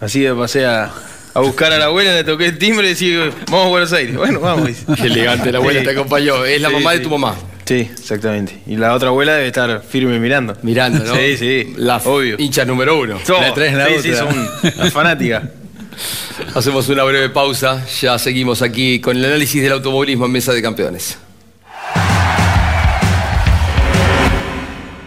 Así 0.00 0.20
que 0.20 0.32
pasé 0.32 0.66
a, 0.66 0.90
a 1.34 1.40
buscar 1.40 1.72
a 1.72 1.78
la 1.78 1.86
abuela, 1.86 2.12
le 2.14 2.24
toqué 2.24 2.46
el 2.46 2.58
timbre 2.58 2.86
y 2.86 2.90
decía, 2.90 3.30
vamos 3.50 3.66
a 3.66 3.68
Buenos 3.68 3.92
Aires. 3.92 4.16
Bueno, 4.16 4.40
vamos. 4.40 4.70
Qué 4.96 5.06
elegante, 5.06 5.52
la 5.52 5.58
abuela 5.58 5.80
Sí. 5.80 5.86
te 5.86 5.92
acompañó. 5.92 6.44
Es 6.44 6.60
la 6.60 6.68
Sí, 6.68 6.74
mamá 6.74 6.90
de 6.92 6.96
sí. 6.98 7.02
tu 7.04 7.10
mamá. 7.10 7.34
Sí, 7.64 7.74
exactamente. 7.92 8.60
Y 8.66 8.76
la 8.76 8.92
otra 8.94 9.08
abuela 9.10 9.34
debe 9.34 9.46
estar 9.46 9.82
firme 9.88 10.18
mirando. 10.18 10.56
Mirando, 10.62 11.04
¿no? 11.04 11.14
Sí, 11.14 11.36
sí. 11.36 11.72
La 11.76 11.98
obvio. 11.98 12.34
hincha 12.38 12.64
número 12.64 12.98
uno. 12.98 13.18
Todo. 13.24 13.40
La 13.40 13.54
traes 13.54 13.74
la 13.74 13.86
sí, 13.86 13.92
sí, 14.02 14.10
otra. 14.10 14.32
son 14.32 14.48
las 14.76 14.92
fanáticas. 14.92 15.44
Hacemos 16.54 16.88
una 16.88 17.04
breve 17.04 17.28
pausa. 17.30 17.84
Ya 18.00 18.18
seguimos 18.18 18.60
aquí 18.62 19.00
con 19.00 19.16
el 19.16 19.24
análisis 19.24 19.62
del 19.62 19.72
automovilismo 19.72 20.26
en 20.26 20.32
Mesa 20.32 20.52
de 20.52 20.62
Campeones. 20.62 21.16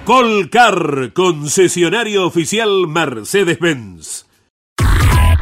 Colcar, 0.05 1.11
concesionario 1.13 2.25
oficial 2.27 2.87
Mercedes-Benz. 2.87 4.25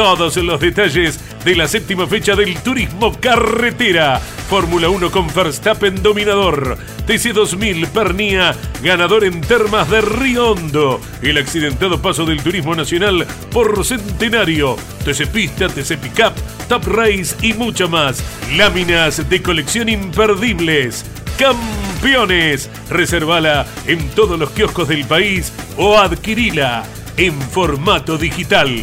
Todos 0.00 0.38
los 0.38 0.58
detalles 0.58 1.20
de 1.44 1.54
la 1.54 1.68
séptima 1.68 2.06
fecha 2.06 2.34
del 2.34 2.58
turismo 2.62 3.14
carretera. 3.20 4.18
Fórmula 4.48 4.88
1 4.88 5.10
con 5.10 5.26
Verstappen 5.34 6.02
dominador. 6.02 6.78
TC2000 7.06 7.86
Pernía, 7.88 8.56
ganador 8.82 9.24
en 9.24 9.42
termas 9.42 9.90
de 9.90 10.00
Río 10.00 10.52
Hondo. 10.52 11.02
El 11.20 11.36
accidentado 11.36 12.00
paso 12.00 12.24
del 12.24 12.42
turismo 12.42 12.74
nacional 12.74 13.26
por 13.52 13.84
Centenario. 13.84 14.76
TC 15.04 15.26
Pista, 15.26 15.68
TC 15.68 15.98
Pickup, 15.98 16.32
Top 16.66 16.86
Race 16.86 17.36
y 17.42 17.52
mucho 17.52 17.86
más. 17.86 18.24
Láminas 18.56 19.28
de 19.28 19.42
colección 19.42 19.90
imperdibles. 19.90 21.04
Campeones. 21.38 22.70
Reservala 22.88 23.66
en 23.86 24.08
todos 24.12 24.38
los 24.38 24.48
kioscos 24.52 24.88
del 24.88 25.04
país 25.04 25.52
o 25.76 25.98
adquirila 25.98 26.84
en 27.18 27.38
formato 27.38 28.16
digital. 28.16 28.82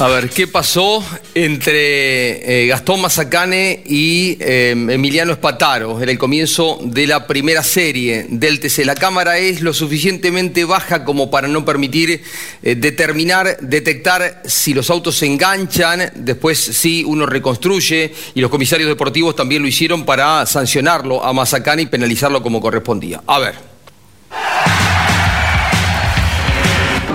A 0.00 0.08
ver, 0.08 0.30
¿qué 0.30 0.46
pasó 0.46 1.04
entre 1.34 2.62
eh, 2.62 2.66
Gastón 2.68 3.02
Mazacane 3.02 3.82
y 3.84 4.38
eh, 4.40 4.70
Emiliano 4.70 5.32
Espataro 5.32 6.00
en 6.00 6.08
el 6.08 6.16
comienzo 6.16 6.78
de 6.82 7.06
la 7.06 7.26
primera 7.26 7.62
serie 7.62 8.24
del 8.30 8.60
TC? 8.60 8.86
La 8.86 8.94
cámara 8.94 9.36
es 9.36 9.60
lo 9.60 9.74
suficientemente 9.74 10.64
baja 10.64 11.04
como 11.04 11.30
para 11.30 11.48
no 11.48 11.66
permitir 11.66 12.22
eh, 12.62 12.76
determinar, 12.76 13.58
detectar 13.60 14.40
si 14.46 14.72
los 14.72 14.88
autos 14.88 15.16
se 15.16 15.26
enganchan, 15.26 16.10
después 16.14 16.58
sí 16.58 17.04
uno 17.06 17.26
reconstruye 17.26 18.14
y 18.34 18.40
los 18.40 18.50
comisarios 18.50 18.88
deportivos 18.88 19.36
también 19.36 19.60
lo 19.60 19.68
hicieron 19.68 20.06
para 20.06 20.46
sancionarlo 20.46 21.22
a 21.22 21.34
Mazacane 21.34 21.82
y 21.82 21.86
penalizarlo 21.86 22.42
como 22.42 22.62
correspondía. 22.62 23.20
A 23.26 23.38
ver. 23.38 23.69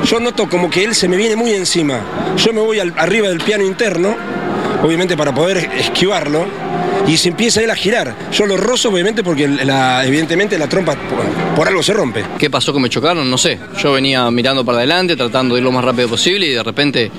Yo 0.05 0.19
noto 0.19 0.47
como 0.49 0.69
que 0.69 0.83
él 0.83 0.95
se 0.95 1.07
me 1.07 1.17
viene 1.17 1.35
muy 1.35 1.51
encima. 1.53 2.01
Yo 2.37 2.53
me 2.53 2.61
voy 2.61 2.79
al- 2.79 2.93
arriba 2.97 3.29
del 3.29 3.39
piano 3.39 3.63
interno, 3.65 4.15
obviamente 4.83 5.17
para 5.17 5.33
poder 5.33 5.69
esquivarlo, 5.77 6.45
y 7.07 7.17
se 7.17 7.29
empieza 7.29 7.61
él 7.61 7.69
a 7.69 7.75
girar. 7.75 8.15
Yo 8.31 8.45
lo 8.45 8.57
rozo, 8.57 8.89
obviamente, 8.89 9.23
porque 9.23 9.47
la- 9.47 10.05
evidentemente 10.05 10.57
la 10.57 10.67
trompa 10.67 10.95
por, 10.95 11.55
por 11.55 11.67
algo 11.67 11.83
se 11.83 11.93
rompe. 11.93 12.23
¿Qué 12.37 12.49
pasó 12.49 12.73
que 12.73 12.79
me 12.79 12.89
chocaron? 12.89 13.29
No 13.29 13.37
sé. 13.37 13.59
Yo 13.81 13.91
venía 13.93 14.29
mirando 14.31 14.63
para 14.65 14.79
adelante, 14.79 15.15
tratando 15.15 15.55
de 15.55 15.59
ir 15.61 15.63
lo 15.65 15.71
más 15.71 15.83
rápido 15.83 16.07
posible 16.09 16.47
y 16.47 16.51
de 16.51 16.63
repente 16.63 17.11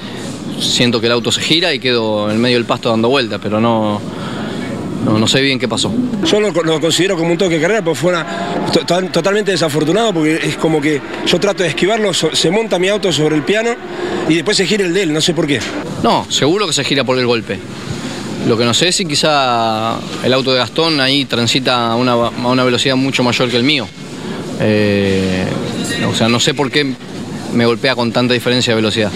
siento 0.61 1.01
que 1.01 1.07
el 1.07 1.13
auto 1.13 1.31
se 1.31 1.41
gira 1.41 1.73
y 1.75 1.79
quedo 1.79 2.31
en 2.31 2.41
medio 2.41 2.57
del 2.57 2.65
pasto 2.65 2.89
dando 2.91 3.09
vueltas, 3.09 3.39
pero 3.43 3.61
no, 3.61 4.01
no, 5.07 5.19
no 5.19 5.27
sé 5.29 5.41
bien 5.41 5.59
qué 5.59 5.69
pasó. 5.69 5.93
Yo 6.25 6.41
lo, 6.41 6.51
lo 6.51 6.81
considero 6.81 7.17
como 7.17 7.31
un 7.31 7.39
toque 7.39 7.55
de 7.55 7.61
carrera, 7.63 7.81
pero 7.81 7.95
fue 7.95 8.11
una, 8.11 8.27
to- 8.73 8.85
to- 8.85 9.03
totalmente 9.05 9.53
desafortunado 9.53 10.13
porque 10.13 10.35
es 10.43 10.57
como 10.57 10.81
que 10.81 11.01
yo 11.27 11.39
trato 11.41 11.63
de 11.63 11.69
esquivarlo, 11.71 12.13
so- 12.13 12.35
se 12.35 12.51
monta 12.51 12.79
mi 12.79 12.89
auto 12.89 13.13
sobre 13.13 13.37
el 13.37 13.43
piano 13.43 13.71
y 14.29 14.35
después 14.35 14.57
se 14.57 14.67
gira 14.67 14.85
el 14.85 14.93
de 14.93 15.03
él, 15.05 15.13
no 15.13 15.21
sé 15.21 15.33
por 15.33 15.47
qué. 15.47 15.61
No, 16.03 16.27
seguro 16.29 16.67
que 16.67 16.73
se 16.73 16.83
gira 16.85 17.05
por 17.05 17.19
el 17.19 17.27
golpe. 17.27 17.59
Lo 18.49 18.59
que 18.59 18.65
no 18.65 18.75
sé 18.75 18.89
es 18.89 18.97
si 18.97 19.07
quizá 19.07 19.97
el 20.25 20.33
auto 20.33 20.53
de 20.53 20.59
Gastón 20.59 21.01
ahí 21.01 21.25
transita 21.25 21.93
a 21.93 21.95
una, 21.97 22.13
a 22.13 22.29
una 22.49 22.65
velocidad 22.65 22.97
mucho 22.97 23.23
mayor 23.25 23.49
que 23.49 23.57
el 23.57 23.63
mío. 23.65 23.89
Eh, 24.61 25.45
o 26.11 26.15
sea, 26.15 26.29
no 26.29 26.41
sé 26.41 26.53
por 26.55 26.71
qué 26.71 26.85
me 27.53 27.65
golpea 27.67 27.95
con 27.95 28.13
tanta 28.13 28.35
diferencia 28.35 28.73
de 28.73 28.77
velocidad. 28.77 29.11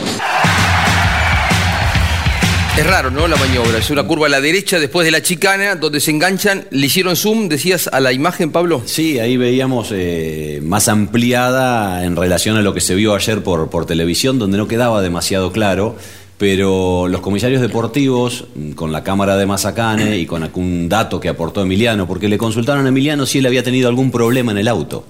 Es 2.80 2.86
raro, 2.86 3.10
¿no? 3.10 3.28
La 3.28 3.36
maniobra. 3.36 3.76
Es 3.76 3.90
una 3.90 4.04
curva 4.04 4.24
a 4.24 4.30
la 4.30 4.40
derecha 4.40 4.80
después 4.80 5.04
de 5.04 5.10
la 5.10 5.20
chicana, 5.20 5.74
donde 5.74 6.00
se 6.00 6.12
enganchan. 6.12 6.64
¿Le 6.70 6.86
hicieron 6.86 7.14
zoom, 7.14 7.50
decías, 7.50 7.90
a 7.92 8.00
la 8.00 8.10
imagen, 8.10 8.52
Pablo? 8.52 8.80
Sí, 8.86 9.18
ahí 9.18 9.36
veíamos 9.36 9.90
eh, 9.92 10.60
más 10.64 10.88
ampliada 10.88 12.02
en 12.06 12.16
relación 12.16 12.56
a 12.56 12.62
lo 12.62 12.72
que 12.72 12.80
se 12.80 12.94
vio 12.94 13.14
ayer 13.14 13.42
por, 13.42 13.68
por 13.68 13.84
televisión, 13.84 14.38
donde 14.38 14.56
no 14.56 14.66
quedaba 14.66 15.02
demasiado 15.02 15.52
claro, 15.52 15.94
pero 16.38 17.06
los 17.06 17.20
comisarios 17.20 17.60
deportivos, 17.60 18.46
con 18.76 18.92
la 18.92 19.04
cámara 19.04 19.36
de 19.36 19.44
Mazacane 19.44 20.16
y 20.16 20.24
con 20.24 20.42
algún 20.42 20.88
dato 20.88 21.20
que 21.20 21.28
aportó 21.28 21.60
Emiliano, 21.60 22.06
porque 22.06 22.30
le 22.30 22.38
consultaron 22.38 22.86
a 22.86 22.88
Emiliano 22.88 23.26
si 23.26 23.40
él 23.40 23.46
había 23.46 23.62
tenido 23.62 23.90
algún 23.90 24.10
problema 24.10 24.52
en 24.52 24.58
el 24.58 24.68
auto. 24.68 25.04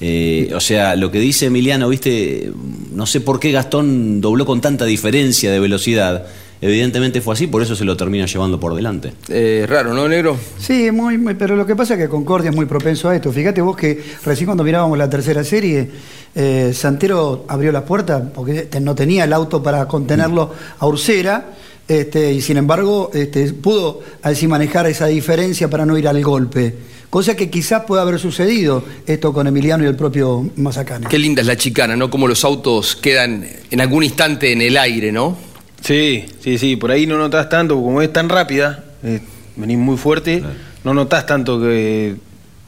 Eh, 0.00 0.52
o 0.54 0.60
sea, 0.60 0.94
lo 0.94 1.10
que 1.10 1.18
dice 1.18 1.46
Emiliano, 1.46 1.88
viste, 1.88 2.52
no 2.92 3.04
sé 3.04 3.20
por 3.20 3.40
qué 3.40 3.50
Gastón 3.50 4.20
dobló 4.20 4.46
con 4.46 4.60
tanta 4.60 4.84
diferencia 4.84 5.50
de 5.50 5.58
velocidad. 5.58 6.26
Evidentemente 6.60 7.20
fue 7.20 7.34
así, 7.34 7.46
por 7.46 7.62
eso 7.62 7.76
se 7.76 7.84
lo 7.84 7.96
termina 7.96 8.26
llevando 8.26 8.58
por 8.58 8.74
delante. 8.74 9.12
Eh, 9.28 9.66
raro, 9.68 9.92
¿no, 9.92 10.08
negro? 10.08 10.36
Sí, 10.58 10.90
muy, 10.90 11.18
muy- 11.18 11.34
pero 11.34 11.56
lo 11.56 11.66
que 11.66 11.76
pasa 11.76 11.94
es 11.94 12.00
que 12.00 12.08
Concordia 12.08 12.50
es 12.50 12.56
muy 12.56 12.64
propenso 12.66 13.08
a 13.10 13.16
esto. 13.16 13.30
Fíjate 13.32 13.60
vos 13.60 13.76
que 13.76 14.02
recién 14.24 14.46
cuando 14.46 14.64
mirábamos 14.64 14.96
la 14.96 15.10
tercera 15.10 15.44
serie, 15.44 15.90
eh, 16.34 16.72
Santero 16.74 17.44
abrió 17.48 17.70
las 17.70 17.82
puertas 17.82 18.22
porque 18.34 18.62
te- 18.62 18.80
no 18.80 18.94
tenía 18.94 19.24
el 19.24 19.32
auto 19.32 19.62
para 19.62 19.86
contenerlo 19.86 20.52
a 20.78 20.86
Ursera. 20.86 21.50
Este, 21.86 22.32
y 22.32 22.40
sin 22.40 22.56
embargo 22.56 23.10
este, 23.12 23.52
pudo 23.52 24.00
así 24.22 24.48
manejar 24.48 24.86
esa 24.86 25.06
diferencia 25.06 25.68
para 25.68 25.84
no 25.84 25.98
ir 25.98 26.08
al 26.08 26.22
golpe. 26.24 26.74
Cosa 27.10 27.36
que 27.36 27.50
quizás 27.50 27.82
pueda 27.84 28.00
haber 28.00 28.18
sucedido 28.18 28.82
esto 29.06 29.34
con 29.34 29.46
Emiliano 29.46 29.84
y 29.84 29.86
el 29.88 29.94
propio 29.94 30.48
Mazacane. 30.56 31.06
Qué 31.10 31.18
linda 31.18 31.42
es 31.42 31.46
la 31.46 31.56
chicana, 31.58 31.94
¿no? 31.94 32.08
Como 32.08 32.26
los 32.26 32.42
autos 32.42 32.96
quedan 32.96 33.46
en 33.70 33.80
algún 33.82 34.02
instante 34.02 34.50
en 34.50 34.62
el 34.62 34.78
aire, 34.78 35.12
¿no? 35.12 35.36
Sí, 35.84 36.24
sí, 36.40 36.56
sí, 36.58 36.76
por 36.76 36.90
ahí 36.90 37.06
no 37.06 37.18
notas 37.18 37.48
tanto, 37.48 37.74
como 37.76 38.00
es 38.00 38.12
tan 38.12 38.28
rápida, 38.28 38.84
eh, 39.02 39.20
venís 39.56 39.76
muy 39.78 39.96
fuerte, 39.98 40.42
no 40.82 40.94
notas 40.94 41.26
tanto 41.26 41.60
que 41.60 42.14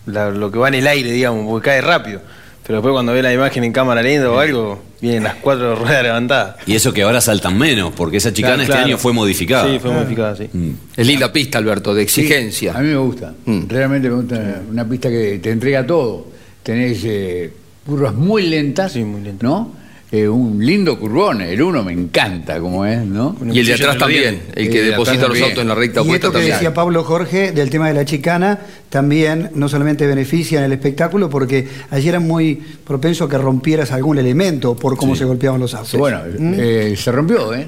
la- 0.06 0.30
lo 0.30 0.50
que 0.52 0.58
va 0.58 0.68
en 0.68 0.74
el 0.74 0.86
aire, 0.86 1.10
digamos, 1.10 1.46
porque 1.48 1.64
cae 1.70 1.80
rápido. 1.80 2.20
Pero 2.66 2.78
después 2.78 2.92
cuando 2.92 3.12
ves 3.12 3.22
la 3.22 3.32
imagen 3.32 3.62
en 3.64 3.72
cámara 3.72 4.02
lenta 4.02 4.28
o 4.30 4.38
algo, 4.38 4.82
vienen 5.00 5.22
las 5.22 5.36
cuatro 5.36 5.76
ruedas 5.76 6.02
levantadas. 6.02 6.56
Y 6.66 6.74
eso 6.74 6.92
que 6.92 7.02
ahora 7.04 7.20
saltan 7.20 7.56
menos, 7.56 7.92
porque 7.96 8.16
esa 8.18 8.32
chicana 8.32 8.54
Claro, 8.56 8.62
este 8.62 8.72
claro. 8.72 8.86
año 8.88 8.98
fue 8.98 9.12
modificada. 9.12 9.70
Sí, 9.70 9.78
fue 9.78 9.92
modificada, 9.92 10.36
sí. 10.36 10.50
Es 10.96 11.06
linda 11.06 11.32
pista, 11.32 11.58
Alberto, 11.58 11.94
de 11.94 12.02
exigencia. 12.02 12.72
Sí, 12.72 12.78
a 12.78 12.80
mí 12.82 12.88
me 12.88 12.96
gusta. 12.96 13.32
Realmente 13.68 14.08
me 14.10 14.16
gusta 14.16 14.60
una 14.70 14.86
pista 14.86 15.08
que 15.08 15.38
te 15.40 15.50
entrega 15.52 15.86
todo. 15.86 16.26
Tenés 16.64 17.00
eh, 17.04 17.52
curvas 17.86 18.12
muy 18.14 18.42
lentas, 18.48 18.94
¿no? 19.40 19.72
Eh, 20.12 20.28
un 20.28 20.64
lindo 20.64 20.96
curvón, 21.00 21.40
el 21.40 21.60
uno 21.60 21.82
me 21.82 21.92
encanta 21.92 22.60
como 22.60 22.86
es, 22.86 23.04
¿no? 23.04 23.36
Y 23.52 23.58
el 23.58 23.66
de 23.66 23.74
atrás 23.74 23.98
también, 23.98 24.40
el 24.54 24.70
que 24.70 24.82
de 24.82 24.90
deposita 24.92 25.26
los 25.26 25.40
autos 25.40 25.58
en 25.58 25.68
la 25.68 25.74
recta 25.74 25.98
Y 26.00 26.04
opuesta 26.04 26.28
esto 26.28 26.28
que 26.30 26.32
también. 26.38 26.52
decía 26.54 26.72
Pablo 26.74 27.02
Jorge 27.02 27.50
del 27.50 27.70
tema 27.70 27.88
de 27.88 27.94
la 27.94 28.04
chicana 28.04 28.60
también 28.88 29.50
no 29.54 29.68
solamente 29.68 30.06
beneficia 30.06 30.58
en 30.60 30.64
el 30.66 30.72
espectáculo 30.72 31.28
porque 31.28 31.66
allí 31.90 32.08
era 32.08 32.20
muy 32.20 32.54
propenso 32.86 33.24
a 33.24 33.28
que 33.28 33.36
rompieras 33.36 33.90
algún 33.90 34.18
elemento 34.18 34.76
por 34.76 34.96
cómo 34.96 35.16
se 35.16 35.24
golpeaban 35.24 35.60
los 35.60 35.74
autos. 35.74 35.98
Bueno, 35.98 36.20
¿Mm? 36.38 36.54
eh, 36.56 36.94
se 36.96 37.10
rompió, 37.10 37.52
¿eh? 37.52 37.66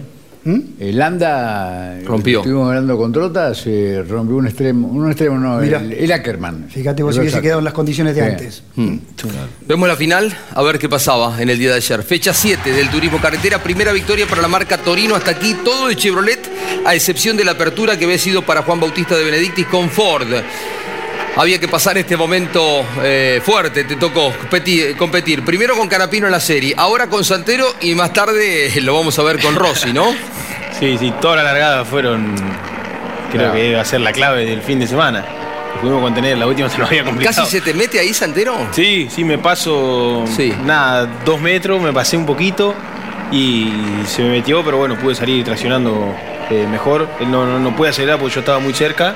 El 0.81 0.97
Landa 0.99 1.99
Rompió. 2.05 2.39
Estuvimos 2.41 2.69
hablando 2.69 2.97
con 2.97 3.13
Trota, 3.13 3.55
se 3.55 4.03
rompió 4.09 4.37
un 4.37 4.47
extremo, 4.47 4.89
un 4.89 5.09
extremo 5.11 5.37
no, 5.39 5.59
Mira. 5.59 5.79
el, 5.81 5.93
el 5.93 6.13
Ackerman. 6.13 6.69
Fíjate 6.71 7.03
vos 7.03 7.15
si 7.15 7.21
hubiese 7.21 7.41
quedado 7.43 7.59
en 7.59 7.65
las 7.65 7.75
condiciones 7.75 8.15
de 8.15 8.23
Sí. 8.23 8.29
antes. 8.31 8.63
Mm. 8.77 8.97
Vemos 9.67 9.89
la 9.89 9.97
final, 9.97 10.37
a 10.55 10.63
ver 10.63 10.79
qué 10.79 10.89
pasaba 10.89 11.41
en 11.43 11.51
el 11.51 11.59
día 11.59 11.71
de 11.71 11.77
ayer. 11.77 12.03
Fecha 12.03 12.33
7 12.33 12.73
del 12.73 12.89
Turismo 12.91 13.19
Carretera, 13.21 13.63
primera 13.63 13.93
victoria 13.93 14.27
para 14.27 14.41
la 14.43 14.49
marca 14.49 14.79
Torino 14.79 15.15
hasta 15.15 15.33
aquí, 15.33 15.55
todo 15.65 15.89
de 15.89 15.97
Chevrolet, 15.97 16.41
a 16.85 16.95
excepción 16.95 17.37
de 17.37 17.45
la 17.45 17.53
apertura 17.53 17.99
que 17.99 18.05
había 18.07 18.19
sido 18.19 18.43
para 18.43 18.63
Juan 18.63 18.81
Bautista 18.81 19.17
de 19.17 19.25
Benedictis 19.25 19.67
con 19.67 19.91
Ford. 19.91 20.29
Había 21.37 21.61
que 21.61 21.69
pasar 21.69 21.97
este 21.97 22.17
momento 22.17 22.85
eh, 23.01 23.41
fuerte, 23.45 23.85
te 23.85 23.95
tocó 23.95 24.33
competir, 24.41 24.97
competir. 24.97 25.45
Primero 25.45 25.77
con 25.77 25.87
Canapino 25.87 26.27
en 26.27 26.33
la 26.33 26.41
serie, 26.41 26.75
ahora 26.77 27.07
con 27.07 27.23
Santero 27.25 27.65
y 27.81 27.95
más 27.95 28.13
tarde 28.13 28.73
lo 28.83 28.95
vamos 28.95 29.17
a 29.21 29.23
ver 29.23 29.39
con 29.41 29.55
Rossi, 29.55 29.93
¿no? 29.93 30.07
Sí, 30.73 30.97
sí, 30.99 31.13
todas 31.21 31.37
las 31.37 31.45
largadas 31.47 31.87
fueron, 31.89 32.35
creo 33.31 33.43
Claro. 33.43 33.53
que 33.55 33.69
iba 33.71 33.81
a 33.81 33.85
ser 33.85 34.01
la 34.01 34.13
clave 34.13 34.45
del 34.45 34.63
fin 34.63 34.79
de 34.79 34.87
semana. 34.87 35.25
Pudimos 35.81 36.01
contener, 36.03 36.39
la 36.39 36.47
última 36.47 36.69
se 36.71 36.79
nos 36.79 36.89
había 36.89 37.05
complicado. 37.05 37.37
¿Casi 37.37 37.51
se 37.51 37.61
te 37.61 37.75
mete 37.75 37.99
ahí, 37.99 38.13
Santero? 38.15 38.55
Sí, 38.73 39.09
sí, 39.11 39.25
me 39.25 39.39
paso 39.39 40.25
nada, 40.65 41.09
dos 41.25 41.41
metros, 41.41 41.81
me 41.81 41.93
pasé 41.93 42.17
un 42.17 42.27
poquito 42.27 42.75
y 43.33 43.71
se 44.07 44.23
me 44.23 44.31
metió, 44.31 44.65
pero 44.65 44.79
bueno, 44.79 44.97
pude 44.97 45.15
salir 45.15 45.45
traccionando 45.45 46.15
eh, 46.51 46.67
mejor. 46.71 47.09
Él 47.21 47.31
no, 47.31 47.45
no, 47.47 47.59
no 47.59 47.77
pude 47.77 47.91
acelerar 47.91 48.19
porque 48.19 48.35
yo 48.35 48.41
estaba 48.41 48.59
muy 48.59 48.73
cerca. 48.73 49.15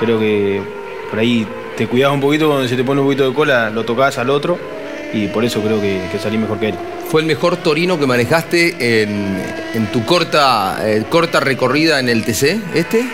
Creo 0.00 0.18
que 0.18 0.62
por 1.10 1.18
ahí 1.18 1.46
te 1.76 1.86
cuidabas 1.86 2.14
un 2.14 2.20
poquito, 2.20 2.48
cuando 2.48 2.66
se 2.68 2.76
te 2.76 2.84
pone 2.84 3.00
un 3.00 3.06
poquito 3.06 3.28
de 3.28 3.34
cola, 3.34 3.70
lo 3.70 3.84
tocabas 3.84 4.18
al 4.18 4.30
otro 4.30 4.58
y 5.12 5.26
por 5.28 5.44
eso 5.44 5.60
creo 5.60 5.80
que, 5.80 6.00
que 6.10 6.18
salí 6.18 6.38
mejor 6.38 6.58
que 6.58 6.68
él. 6.70 6.74
¿Fue 7.10 7.20
el 7.20 7.26
mejor 7.26 7.56
Torino 7.58 7.98
que 7.98 8.06
manejaste 8.06 9.02
en, 9.02 9.36
en 9.74 9.86
tu 9.88 10.04
corta, 10.04 10.78
eh, 10.82 11.04
corta 11.08 11.40
recorrida 11.40 12.00
en 12.00 12.08
el 12.08 12.24
TC, 12.24 12.58
este? 12.74 13.04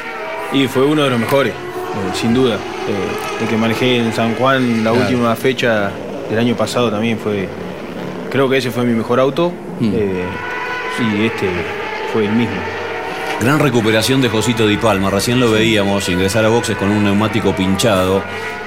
Y 0.53 0.67
fue 0.69 0.85
uno 0.87 1.03
de 1.05 1.11
los 1.11 1.19
mejores, 1.19 1.53
eh, 1.53 2.15
sin 2.15 2.33
duda. 2.35 2.55
Eh, 2.55 3.41
el 3.43 3.49
que 3.49 3.57
manejé 3.57 3.97
en 3.99 4.13
San 4.13 4.35
Juan 4.37 4.85
la 4.85 4.91
Claro. 4.93 5.07
última 5.07 5.35
fecha 5.37 5.91
del 6.31 6.39
año 6.39 6.55
pasado 6.57 6.91
también 6.91 7.19
fue. 7.19 7.49
Creo 8.31 8.49
que 8.49 8.59
ese 8.59 8.71
fue 8.71 8.85
mi 8.85 8.95
mejor 8.95 9.19
auto. 9.21 9.53
eh, 9.83 10.25
y 11.01 11.27
este 11.27 11.47
fue 12.13 12.25
el 12.27 12.33
mismo. 12.33 12.57
Gran 13.41 13.61
recuperación 13.61 14.21
de 14.21 14.29
Josito 14.29 14.67
Di 14.67 14.77
Palma. 14.79 15.11
Recién 15.11 15.39
lo 15.39 15.53
veíamos 15.53 16.09
ingresar 16.09 16.45
a 16.45 16.49
boxes 16.49 16.77
con 16.77 16.91
un 16.91 17.05
neumático 17.05 17.55
pinchado. 17.55 18.25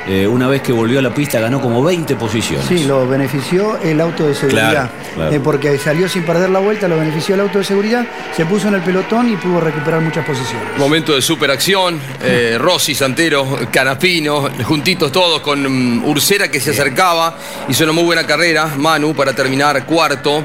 Eh, 0.07 0.25
una 0.25 0.47
vez 0.47 0.61
que 0.61 0.71
volvió 0.71 0.99
a 0.99 1.01
la 1.01 1.13
pista 1.13 1.39
ganó 1.41 1.61
como 1.61 1.83
20 1.83 2.15
posiciones. 2.15 2.65
Sí, 2.65 2.85
lo 2.85 3.05
benefició 3.05 3.77
el 3.83 3.99
auto 3.99 4.27
de 4.27 4.33
seguridad. 4.33 4.71
Claro, 4.71 4.89
claro. 5.13 5.35
Eh, 5.35 5.39
porque 5.43 5.77
salió 5.77 6.07
sin 6.07 6.23
perder 6.23 6.49
la 6.49 6.59
vuelta, 6.59 6.87
lo 6.87 6.97
benefició 6.97 7.35
el 7.35 7.41
auto 7.41 7.59
de 7.59 7.65
seguridad, 7.65 8.07
se 8.35 8.45
puso 8.45 8.69
en 8.69 8.75
el 8.75 8.81
pelotón 8.81 9.31
y 9.31 9.35
pudo 9.35 9.59
recuperar 9.59 10.01
muchas 10.01 10.25
posiciones. 10.25 10.67
Momento 10.77 11.13
de 11.13 11.21
superacción, 11.21 11.99
eh, 12.23 12.57
Rossi, 12.59 12.95
Santero, 12.95 13.59
Canapino, 13.71 14.49
juntitos 14.63 15.11
todos 15.11 15.41
con 15.41 15.99
mm, 15.99 16.05
Ursera 16.05 16.49
que 16.49 16.59
se 16.59 16.71
acercaba, 16.71 17.37
hizo 17.67 17.83
una 17.83 17.93
muy 17.93 18.03
buena 18.03 18.25
carrera, 18.25 18.67
Manu 18.77 19.13
para 19.13 19.33
terminar 19.33 19.85
cuarto, 19.85 20.43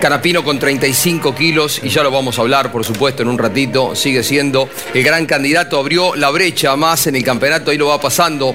Canapino 0.00 0.44
con 0.44 0.58
35 0.58 1.34
kilos 1.34 1.80
y 1.82 1.88
ya 1.88 2.02
lo 2.02 2.10
vamos 2.10 2.38
a 2.38 2.42
hablar 2.42 2.70
por 2.70 2.84
supuesto 2.84 3.22
en 3.22 3.28
un 3.28 3.38
ratito, 3.38 3.94
sigue 3.96 4.22
siendo 4.22 4.68
el 4.92 5.02
gran 5.02 5.26
candidato, 5.26 5.78
abrió 5.78 6.14
la 6.14 6.30
brecha 6.30 6.76
más 6.76 7.06
en 7.06 7.16
el 7.16 7.24
campeonato, 7.24 7.70
ahí 7.70 7.78
lo 7.78 7.88
va 7.88 8.00
pasando. 8.00 8.54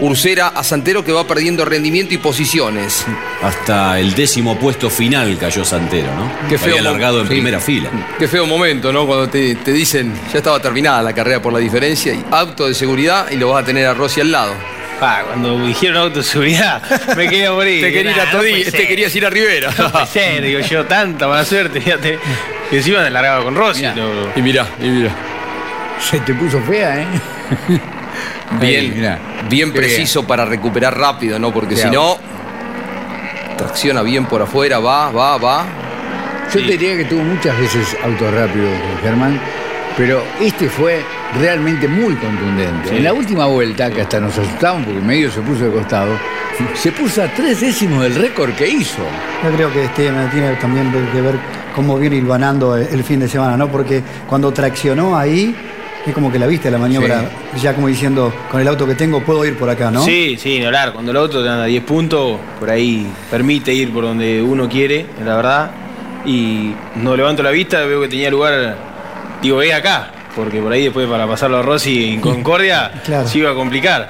Ursera 0.00 0.48
a 0.48 0.62
Santero 0.62 1.04
que 1.04 1.10
va 1.10 1.26
perdiendo 1.26 1.64
rendimiento 1.64 2.14
y 2.14 2.18
posiciones. 2.18 3.04
Hasta 3.42 3.98
el 3.98 4.14
décimo 4.14 4.56
puesto 4.56 4.88
final 4.90 5.36
cayó 5.38 5.64
Santero, 5.64 6.14
¿no? 6.14 6.48
Qué 6.48 6.56
feo 6.56 6.76
Había 6.76 6.82
largado 6.90 7.18
en 7.20 7.24
sí. 7.26 7.30
primera 7.30 7.58
fila. 7.58 7.90
Qué 8.16 8.28
feo 8.28 8.46
momento, 8.46 8.92
¿no? 8.92 9.06
Cuando 9.08 9.28
te, 9.28 9.56
te 9.56 9.72
dicen, 9.72 10.14
ya 10.32 10.38
estaba 10.38 10.60
terminada 10.60 11.02
la 11.02 11.12
carrera 11.12 11.42
por 11.42 11.52
la 11.52 11.58
diferencia, 11.58 12.14
y 12.14 12.24
auto 12.30 12.68
de 12.68 12.74
seguridad 12.74 13.28
y 13.32 13.36
lo 13.36 13.48
vas 13.50 13.64
a 13.64 13.66
tener 13.66 13.86
a 13.86 13.94
Rossi 13.94 14.20
al 14.20 14.30
lado. 14.30 14.52
Pa, 15.00 15.22
cuando 15.26 15.64
dijeron 15.64 15.96
auto 15.98 16.18
de 16.18 16.24
seguridad, 16.24 16.82
me 17.16 17.28
quería 17.28 17.52
morir. 17.52 17.82
Te 17.82 17.92
quería 17.92 18.10
ir 18.12 18.20
a 18.20 18.24
no 18.26 18.30
Todí- 18.40 18.50
puede 18.64 18.70
te 18.72 18.88
querías 18.88 19.14
ir 19.14 19.24
a 19.26 19.30
Rivera. 19.30 19.70
No 19.78 19.92
puede 19.92 20.06
ser, 20.06 20.42
digo 20.42 20.60
yo, 20.60 20.84
tanta 20.86 21.28
mala 21.28 21.44
suerte. 21.44 21.80
fíjate. 21.80 22.18
Y 22.72 22.76
encima 22.76 23.02
me 23.02 23.10
largaba 23.10 23.44
con 23.44 23.54
Rossi. 23.54 23.82
no- 23.86 24.32
Y 24.34 24.42
mirá, 24.42 24.66
y 24.82 24.88
mirá. 24.88 25.10
Se 26.00 26.18
te 26.20 26.34
puso 26.34 26.60
fea, 26.62 27.00
¿eh? 27.02 27.06
Bien, 28.60 28.80
Ahí, 28.80 28.90
mirá. 28.96 29.18
bien 29.48 29.72
preciso 29.72 30.26
para 30.26 30.44
recuperar 30.46 30.96
rápido, 30.98 31.38
¿no? 31.38 31.52
Porque 31.52 31.76
si 31.76 31.88
no, 31.90 32.18
tracciona 33.56 34.02
bien 34.02 34.24
por 34.26 34.40
afuera, 34.42 34.78
va, 34.78 35.10
va, 35.10 35.36
va. 35.36 35.66
Yo 36.52 36.60
te 36.60 36.72
diría 36.72 36.96
que 36.96 37.04
tuvo 37.04 37.22
muchas 37.22 37.58
veces 37.58 37.94
auto 38.02 38.30
rápido, 38.30 38.68
Germán, 39.02 39.38
pero 39.98 40.24
este 40.40 40.68
fue 40.70 41.04
realmente 41.36 41.88
muy 41.88 42.14
contundente. 42.14 42.88
Sí. 42.88 42.96
En 42.96 43.04
la 43.04 43.12
última 43.12 43.46
vuelta, 43.46 43.90
que 43.90 44.02
hasta 44.02 44.20
nos 44.20 44.36
asustamos 44.38 44.86
porque 44.86 45.00
medio 45.00 45.30
se 45.30 45.40
puso 45.40 45.64
de 45.64 45.70
costado, 45.70 46.12
se 46.74 46.92
puso 46.92 47.22
a 47.22 47.28
tres 47.28 47.60
décimos 47.60 48.02
del 48.02 48.14
récord 48.14 48.52
que 48.54 48.68
hizo. 48.68 49.02
Yo 49.44 49.50
creo 49.54 49.72
que 49.72 49.84
este 49.84 50.10
tiene 50.32 50.52
también 50.60 50.90
que 51.12 51.20
ver 51.20 51.36
cómo 51.74 51.98
viene 51.98 52.16
hilvanando 52.16 52.76
el, 52.76 52.88
el 52.88 53.04
fin 53.04 53.20
de 53.20 53.28
semana, 53.28 53.56
¿no? 53.56 53.68
Porque 53.68 54.02
cuando 54.26 54.52
traccionó 54.52 55.16
ahí, 55.16 55.54
es 56.06 56.14
como 56.14 56.32
que 56.32 56.38
la 56.38 56.46
viste 56.46 56.70
la 56.70 56.78
maniobra, 56.78 57.28
ya 57.60 57.74
como 57.74 57.88
diciendo, 57.88 58.32
con 58.50 58.60
el 58.60 58.68
auto 58.68 58.86
que 58.86 58.94
tengo 58.94 59.20
puedo 59.20 59.44
ir 59.44 59.56
por 59.56 59.68
acá, 59.68 59.90
¿no? 59.90 60.02
Sí, 60.02 60.36
sí, 60.38 60.58
ni 60.58 60.64
hablar. 60.64 60.92
Cuando 60.92 61.10
el 61.10 61.16
auto 61.16 61.42
te 61.42 61.48
anda 61.48 61.64
a 61.64 61.66
10 61.66 61.84
puntos, 61.84 62.38
por 62.58 62.70
ahí 62.70 63.06
permite 63.30 63.72
ir 63.74 63.92
por 63.92 64.04
donde 64.04 64.42
uno 64.42 64.68
quiere, 64.68 65.06
la 65.24 65.36
verdad. 65.36 65.70
Y 66.24 66.72
no 66.96 67.16
levanto 67.16 67.42
la 67.42 67.50
vista, 67.50 67.84
veo 67.84 68.00
que 68.02 68.08
tenía 68.08 68.30
lugar, 68.30 68.76
digo, 69.42 69.62
es 69.62 69.72
acá. 69.72 70.12
Porque 70.38 70.60
por 70.62 70.72
ahí 70.72 70.84
después 70.84 71.08
para 71.08 71.26
pasarlo 71.26 71.56
a 71.56 71.62
Rossi 71.62 72.14
en 72.14 72.20
Concordia 72.20 72.92
se 73.26 73.38
iba 73.38 73.50
a 73.50 73.54
complicar. 73.54 74.08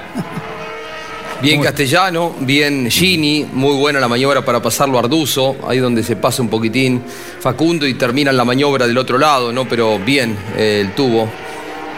Bien 1.40 1.62
Castellano, 1.62 2.34
bien 2.40 2.90
Gini, 2.90 3.46
muy 3.50 3.74
buena 3.76 3.98
la 3.98 4.08
maniobra 4.08 4.44
para 4.44 4.60
pasarlo 4.60 4.98
a 4.98 5.00
Arduzo, 5.00 5.56
ahí 5.66 5.78
donde 5.78 6.02
se 6.02 6.16
pasa 6.16 6.42
un 6.42 6.50
poquitín 6.50 7.02
Facundo 7.40 7.86
y 7.86 7.94
termina 7.94 8.30
la 8.30 8.44
maniobra 8.44 8.86
del 8.86 8.98
otro 8.98 9.16
lado, 9.16 9.52
¿no? 9.54 9.66
Pero 9.66 9.98
bien 9.98 10.36
eh, 10.54 10.82
el 10.84 10.94
tubo. 10.94 11.30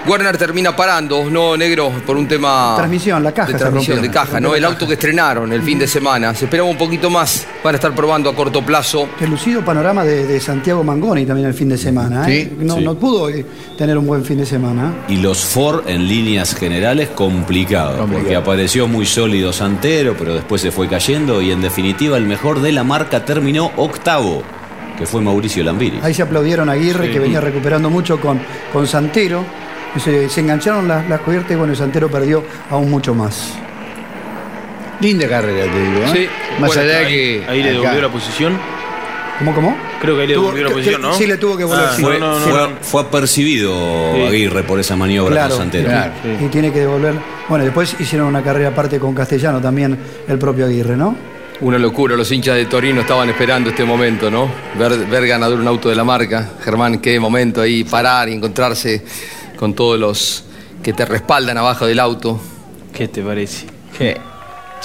Werner 0.07 0.37
termina 0.39 0.75
parando, 0.75 1.29
no 1.31 1.57
negro, 1.57 1.93
por 2.07 2.17
un 2.17 2.27
tema 2.27 2.75
Transmisión, 2.77 3.23
la 3.23 3.33
caja 3.33 3.53
de 3.53 3.59
transmisión 3.59 4.01
de 4.01 4.11
caja, 4.11 4.41
¿no? 4.41 4.55
El 4.55 4.65
auto 4.65 4.87
que 4.87 4.95
estrenaron 4.95 5.53
el 5.53 5.63
fin 5.63 5.79
de 5.79 5.87
semana. 5.87 6.35
Se 6.35 6.47
esperaba 6.47 6.69
un 6.69 6.79
poquito 6.79 7.11
más, 7.11 7.47
van 7.63 7.75
a 7.75 7.77
estar 7.77 7.95
probando 7.95 8.31
a 8.31 8.35
corto 8.35 8.65
plazo. 8.65 9.09
El 9.21 9.31
lucido 9.31 9.63
panorama 9.65 10.03
de, 10.05 10.27
de 10.27 10.41
Santiago 10.41 10.83
Mangoni 10.83 11.27
también 11.27 11.49
el 11.49 11.55
fin 11.55 11.69
de 11.69 11.77
semana. 11.77 12.29
¿eh? 12.31 12.49
Sí, 12.59 12.65
no, 12.65 12.77
sí. 12.77 12.85
no 12.85 12.95
pudo 12.95 13.29
tener 13.77 13.99
un 13.99 14.07
buen 14.07 14.25
fin 14.25 14.39
de 14.39 14.47
semana. 14.47 15.05
Y 15.09 15.19
los 15.19 15.45
Ford 15.45 15.87
en 15.87 16.09
líneas 16.09 16.55
generales 16.55 17.11
complicado, 17.11 18.07
porque 18.11 18.35
apareció 18.35 18.89
muy 18.89 19.05
sólido 19.07 19.53
Santero, 19.53 20.15
pero 20.19 20.35
después 20.35 20.63
se 20.63 20.71
fue 20.71 20.89
cayendo 20.89 21.43
y 21.43 21.51
en 21.53 21.61
definitiva 21.61 22.17
el 22.17 22.25
mejor 22.27 22.61
de 22.61 22.73
la 22.73 22.85
marca 22.85 23.25
terminó 23.27 23.71
octavo, 23.77 24.43
que 24.99 25.05
fue 25.07 25.21
Mauricio 25.21 25.63
Lambiri. 25.63 26.01
Ahí 26.03 26.15
se 26.15 26.23
aplaudieron 26.23 26.69
a 26.71 26.73
Aguirre, 26.73 27.07
Sí. 27.09 27.13
que 27.13 27.19
venía 27.19 27.41
recuperando 27.41 27.91
mucho 27.91 28.19
con, 28.19 28.41
con 28.73 28.87
Santero. 28.87 29.45
Se, 29.99 30.29
se 30.29 30.41
engancharon 30.41 30.87
las, 30.87 31.09
las 31.09 31.21
cubiertas 31.21 31.51
y 31.53 31.55
bueno, 31.57 31.75
Santero 31.75 32.09
perdió 32.09 32.45
aún 32.71 32.91
mucho 32.91 33.15
más. 33.15 33.55
Linda 35.01 35.27
carrera, 35.29 35.73
te 35.73 35.79
digo. 35.81 36.03
¿eh? 36.05 36.11
Sí, 36.13 36.29
Más 36.61 36.69
bueno, 36.69 36.83
allá 36.83 36.91
de 36.93 36.97
ahí- 37.07 37.13
que. 37.15 37.45
ahí 37.49 37.63
le 37.63 37.71
acá- 37.71 37.79
devolvió 37.81 38.03
la 38.03 38.09
posición. 38.13 38.59
¿Cómo, 39.39 39.55
cómo? 39.55 39.77
Creo 40.03 40.17
que 40.17 40.23
ahí 40.23 40.29
le 40.29 40.35
Tuvo- 40.35 40.43
devolvió 40.53 40.65
la 40.65 40.71
posición, 40.71 41.01
que- 41.01 41.07
¿no? 41.09 41.15
sí, 41.15 41.27
le 41.27 41.37
tuvo 41.39 41.57
que 41.57 41.65
volver, 41.65 41.87
Ah, 41.89 41.93
sí. 41.97 42.03
Fue, 42.03 42.19
no, 42.19 42.39
no, 42.39 42.47
fue- 42.47 42.53
no. 42.53 42.69
fue 42.83 43.01
apercibido 43.03 44.13
Sí. 44.15 44.23
Aguirre 44.27 44.63
por 44.65 44.79
esa 44.79 44.97
maniobra 44.97 45.33
Claro, 45.35 45.49
con 45.51 45.59
Santero. 45.59 45.89
claro. 45.89 46.13
Y 46.41 46.49
tiene 46.49 46.71
que 46.71 46.81
devolver. 46.81 47.15
Bueno, 47.49 47.65
después 47.65 47.97
hicieron 47.99 48.29
una 48.29 48.43
carrera 48.43 48.69
aparte 48.69 48.99
con 48.99 49.15
Castellano 49.15 49.61
también, 49.61 49.99
el 50.29 50.39
propio 50.39 50.67
Aguirre, 50.67 50.97
¿no? 50.97 51.17
Una 51.63 51.79
locura, 51.79 52.17
los 52.17 52.31
hinchas 52.31 52.57
de 52.57 52.67
Torino 52.67 53.01
estaban 53.01 53.29
esperando 53.31 53.71
este 53.71 53.85
momento, 53.85 54.31
¿no? 54.31 54.51
Ver, 54.79 54.97
ver 55.07 55.27
ganador 55.27 55.59
un 55.61 55.69
auto 55.69 55.89
de 55.89 55.95
la 55.95 56.05
marca. 56.05 56.51
Germán, 56.63 56.99
qué 56.99 57.19
momento 57.19 57.61
ahí, 57.63 57.85
parar 57.85 58.29
y 58.29 58.35
encontrarse 58.35 59.03
con 59.61 59.75
todos 59.75 60.01
los 60.01 60.45
que 60.83 60.95
te 60.95 61.05
respaldan 61.05 61.59
abajo 61.59 61.87
del 61.87 62.01
auto. 62.01 62.41
¿Qué 62.95 63.09
te 63.09 63.23
parece? 63.23 63.67
Que 63.99 64.19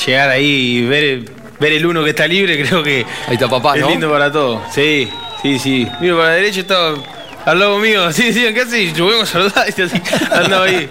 llegar 0.05 0.29
ahí 0.29 0.79
y 0.79 0.85
ver, 0.85 1.31
ver 1.61 1.71
el 1.71 1.85
uno 1.85 2.03
que 2.03 2.09
está 2.09 2.27
libre, 2.27 2.61
creo 2.67 2.83
que 2.83 3.05
Ahí 3.27 3.35
está 3.35 3.47
papá, 3.47 3.75
es 3.75 3.81
¿no? 3.81 3.89
lindo 3.89 4.11
para 4.11 4.29
todos. 4.29 4.61
Sí, 4.73 5.09
sí, 5.41 5.57
sí. 5.59 5.87
Miro 6.01 6.17
para 6.17 6.31
la 6.31 6.35
derecha, 6.35 6.59
estaba 6.59 6.93
al 7.45 7.57
lado 7.57 7.79
mío. 7.79 8.11
Sí, 8.11 8.33
sí, 8.33 8.45
¿qué 8.53 8.61
haces? 8.61 8.93
Yo 8.93 9.07
vengo 9.07 9.23
a 9.23 9.25
saludar. 9.25 9.65
Y 9.77 9.81
así, 9.81 10.01
andaba 10.29 10.65
ahí. 10.65 10.89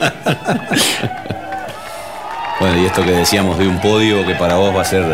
Bueno, 2.61 2.83
y 2.83 2.87
esto 2.87 3.05
que 3.05 3.13
decíamos 3.13 3.59
de 3.59 3.69
un 3.69 3.79
podio 3.83 4.25
que 4.25 4.35
para 4.37 4.55
vos 4.55 4.75
va 4.75 4.81
a 4.81 4.85
ser 4.87 5.05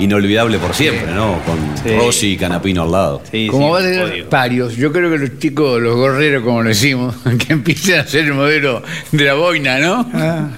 inolvidable 0.00 0.58
por 0.58 0.74
siempre, 0.74 1.12
¿no? 1.14 1.40
Con 1.44 1.58
Sí. 1.82 1.96
Rossi 1.96 2.32
y 2.32 2.36
Canapino 2.36 2.82
al 2.82 2.90
lado. 2.92 3.22
Como 3.50 3.70
va 3.70 3.78
a 3.78 3.82
tener 3.82 4.26
varios, 4.30 4.76
yo 4.76 4.92
creo 4.92 5.10
que 5.10 5.18
los 5.18 5.38
chicos, 5.38 5.80
los 5.80 5.94
gorreros, 5.96 6.42
como 6.42 6.62
lo 6.62 6.68
decimos, 6.68 7.14
que 7.46 7.52
empiecen 7.52 7.98
a 7.98 8.00
hacer 8.02 8.24
el 8.26 8.34
modelo 8.34 8.82
de 9.12 9.24
la 9.24 9.34
boina, 9.34 9.78
¿no? 9.78 10.10
Ah, 10.12 10.48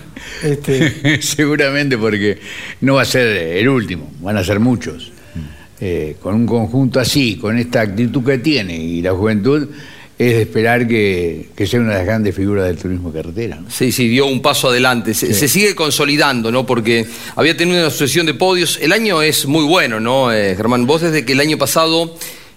este, 0.43 1.21
Seguramente 1.23 1.99
porque 1.99 2.39
no 2.81 2.95
va 2.95 3.03
a 3.03 3.05
ser 3.05 3.27
el 3.57 3.69
último, 3.69 4.11
van 4.21 4.37
a 4.37 4.45
ser 4.45 4.59
muchos. 4.61 5.11
Eh, 5.85 6.17
con 6.23 6.37
un 6.37 6.47
conjunto 6.47 7.01
así, 7.01 7.37
con 7.37 7.59
esta 7.59 7.81
actitud 7.81 8.25
que 8.25 8.39
tiene 8.39 8.77
y 8.77 9.03
la 9.03 9.11
juventud, 9.13 9.69
es 10.19 10.35
de 10.37 10.43
esperar 10.43 10.87
que, 10.87 11.49
que 11.57 11.67
sea 11.67 11.81
una 11.81 11.91
de 11.93 11.97
las 11.99 12.07
grandes 12.07 12.35
figuras 12.35 12.67
del 12.67 12.77
turismo 12.77 13.13
carretera. 13.13 13.57
¿no? 13.61 13.71
Sí, 13.71 13.91
sí, 13.93 14.09
dio 14.09 14.27
un 14.27 14.41
paso 14.43 14.69
adelante. 14.69 15.15
Se, 15.15 15.29
Sí. 15.29 15.35
se 15.35 15.49
sigue 15.49 15.75
consolidando, 15.75 16.53
¿no? 16.53 16.65
Porque 16.67 17.07
había 17.35 17.57
tenido 17.57 17.81
una 17.81 17.91
sucesión 17.91 18.27
de 18.27 18.35
podios. 18.35 18.79
El 18.81 18.93
año 18.93 19.21
es 19.23 19.47
muy 19.47 19.65
bueno, 19.65 19.99
¿no, 20.01 20.33
eh, 20.33 20.55
Germán? 20.57 20.87
Vos 20.87 21.01
desde 21.03 21.25
que 21.25 21.33
el 21.33 21.41
año 21.41 21.59
pasado, 21.59 22.15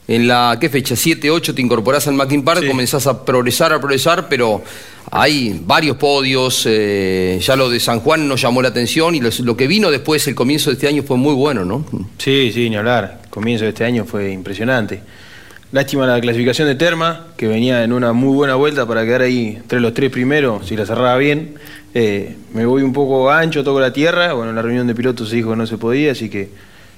en 0.08 0.28
la, 0.28 0.58
¿qué 0.62 0.70
fecha? 0.70 0.96
7, 0.96 1.32
8, 1.32 1.56
te 1.56 1.62
incorporás 1.64 2.08
al 2.08 2.14
Mackin 2.14 2.44
Park, 2.44 2.68
comenzás 2.68 3.08
a 3.08 3.26
progresar, 3.26 3.74
a 3.74 3.80
progresar, 3.80 4.28
pero 4.30 4.62
hay 5.10 5.60
varios 5.66 5.98
podios. 5.98 6.64
eh, 6.68 7.40
ya 7.42 7.56
lo 7.56 7.70
de 7.70 7.80
San 7.80 8.00
Juan 8.02 8.28
nos 8.28 8.42
llamó 8.42 8.62
la 8.62 8.68
atención 8.68 9.16
y 9.16 9.22
los- 9.22 9.40
lo 9.40 9.58
que 9.58 9.66
vino 9.66 9.90
después, 9.90 10.28
el 10.28 10.36
comienzo 10.36 10.70
de 10.70 10.74
este 10.76 10.88
año, 10.88 11.02
fue 11.02 11.18
muy 11.18 11.34
bueno, 11.34 11.66
¿no? 11.66 11.84
Sí, 12.20 12.52
sí, 12.54 12.70
ni 12.70 12.76
hablar. 12.76 13.22
El 13.24 13.30
comienzo 13.32 13.64
de 13.64 13.70
este 13.70 13.86
año 13.86 14.06
fue 14.06 14.32
impresionante. 14.32 15.00
Lástima 15.72 16.06
la 16.08 16.22
clasificación 16.22 16.68
de 16.68 16.76
Terma, 16.76 17.28
que 17.36 17.48
venía 17.48 17.84
en 17.84 17.92
una 17.92 18.14
muy 18.14 18.34
buena 18.34 18.56
vuelta 18.56 18.86
para 18.86 19.04
quedar 19.04 19.24
ahí 19.24 19.56
entre 19.58 19.80
los 19.82 19.94
tres 19.94 20.10
primeros, 20.10 20.68
si 20.68 20.76
la 20.78 20.86
cerraba 20.86 21.18
bien. 21.18 21.56
Eh, 21.94 22.36
me 22.54 22.66
voy 22.66 22.82
un 22.84 22.94
poco 22.94 23.30
ancho, 23.32 23.64
toco 23.64 23.80
la 23.80 23.92
tierra. 23.92 24.34
Bueno, 24.34 24.52
en 24.52 24.56
la 24.56 24.62
reunión 24.62 24.88
de 24.88 24.96
pilotos 24.96 25.30
se 25.30 25.36
dijo 25.38 25.50
que 25.52 25.56
no 25.58 25.68
se 25.68 25.78
podía, 25.78 26.12
así 26.14 26.30
que 26.30 26.50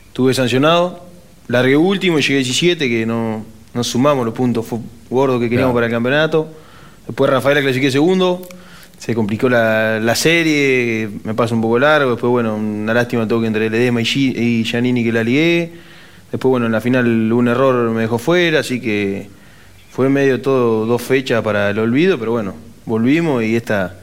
estuve 0.08 0.34
sancionado. 0.34 1.06
Largué 1.48 1.76
último 1.78 2.20
y 2.20 2.22
llegué 2.22 2.36
17, 2.36 2.88
que 2.90 3.06
no, 3.06 3.46
no 3.74 3.84
sumamos 3.84 4.26
los 4.26 4.34
puntos 4.36 4.66
gordos 5.10 5.40
que 5.40 5.46
queríamos 5.50 5.72
Claro. 5.72 5.74
para 5.76 5.86
el 5.88 5.92
campeonato. 5.92 6.48
Después 7.08 7.32
Rafaela 7.32 7.62
clasifiqué 7.62 7.90
segundo. 7.90 8.42
se 9.00 9.16
complicó 9.16 9.48
la, 9.50 10.00
la 10.00 10.16
serie, 10.16 11.10
me 11.24 11.34
pasa 11.36 11.56
un 11.56 11.62
poco 11.62 11.80
largo, 11.80 12.12
después 12.12 12.30
bueno, 12.30 12.56
una 12.56 12.94
lástima 12.94 13.28
todo 13.28 13.42
que 13.42 13.48
entre 13.48 13.70
Ledesma 13.70 14.02
y, 14.02 14.06
Gi- 14.06 14.36
y 14.36 14.64
Giannini 14.66 15.04
que 15.04 15.12
la 15.12 15.24
ligué, 15.24 15.72
después 16.32 16.50
bueno, 16.50 16.66
en 16.66 16.72
la 16.72 16.82
final 16.82 17.32
un 17.32 17.48
error 17.48 17.92
me 17.92 18.02
dejó 18.02 18.18
fuera, 18.18 18.60
así 18.60 18.82
que 18.82 19.30
fue 19.92 20.10
medio 20.10 20.42
todo 20.42 20.86
dos 20.86 21.02
fechas 21.02 21.42
para 21.42 21.70
el 21.70 21.80
olvido, 21.80 22.20
pero 22.20 22.32
bueno, 22.32 22.56
volvimos 22.86 23.44
y 23.44 23.56
esta, 23.56 23.96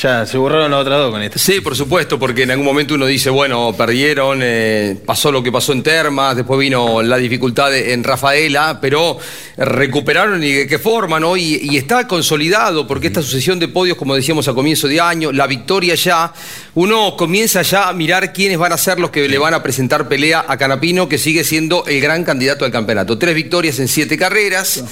ya 0.00 0.24
se 0.24 0.38
borraron 0.38 0.70
las 0.70 0.80
otras 0.80 0.98
dos 0.98 1.10
con 1.10 1.22
esta. 1.22 1.38
Sí, 1.38 1.60
por 1.60 1.76
supuesto, 1.76 2.18
porque 2.18 2.44
en 2.44 2.52
algún 2.52 2.64
momento 2.64 2.94
uno 2.94 3.06
dice, 3.06 3.28
bueno, 3.28 3.74
perdieron, 3.76 4.40
eh, 4.42 4.96
pasó 5.04 5.30
lo 5.30 5.42
que 5.42 5.52
pasó 5.52 5.72
en 5.72 5.82
Termas, 5.82 6.36
después 6.36 6.58
vino 6.58 7.02
la 7.02 7.18
dificultad 7.18 7.74
en 7.76 8.02
Rafaela, 8.02 8.78
pero 8.80 9.18
recuperaron 9.58 10.42
y 10.42 10.52
de 10.52 10.66
qué 10.66 10.78
forma, 10.78 11.20
¿no? 11.20 11.36
Y, 11.36 11.60
y 11.62 11.76
está 11.76 12.06
consolidado, 12.06 12.86
porque 12.86 13.08
esta 13.08 13.22
sucesión 13.22 13.58
de 13.58 13.68
podios, 13.68 13.98
como 13.98 14.14
decíamos 14.14 14.48
a 14.48 14.54
comienzo 14.54 14.88
de 14.88 15.00
año, 15.00 15.32
la 15.32 15.46
victoria 15.46 15.94
ya, 15.94 16.32
uno 16.74 17.14
comienza 17.16 17.62
ya 17.62 17.88
a 17.88 17.92
mirar 17.92 18.32
quiénes 18.32 18.58
van 18.58 18.72
a 18.72 18.78
ser 18.78 18.98
los 18.98 19.10
que 19.10 19.28
le 19.28 19.38
van 19.38 19.54
a 19.54 19.62
presentar 19.62 20.08
pelea 20.08 20.44
a 20.48 20.56
Canapino, 20.56 21.08
que 21.08 21.18
sigue 21.18 21.44
siendo 21.44 21.84
el 21.86 22.00
gran 22.00 22.24
candidato 22.24 22.64
al 22.64 22.70
campeonato. 22.70 23.18
Tres 23.18 23.34
victorias 23.34 23.78
en 23.78 23.88
siete 23.88 24.16
carreras, 24.16 24.82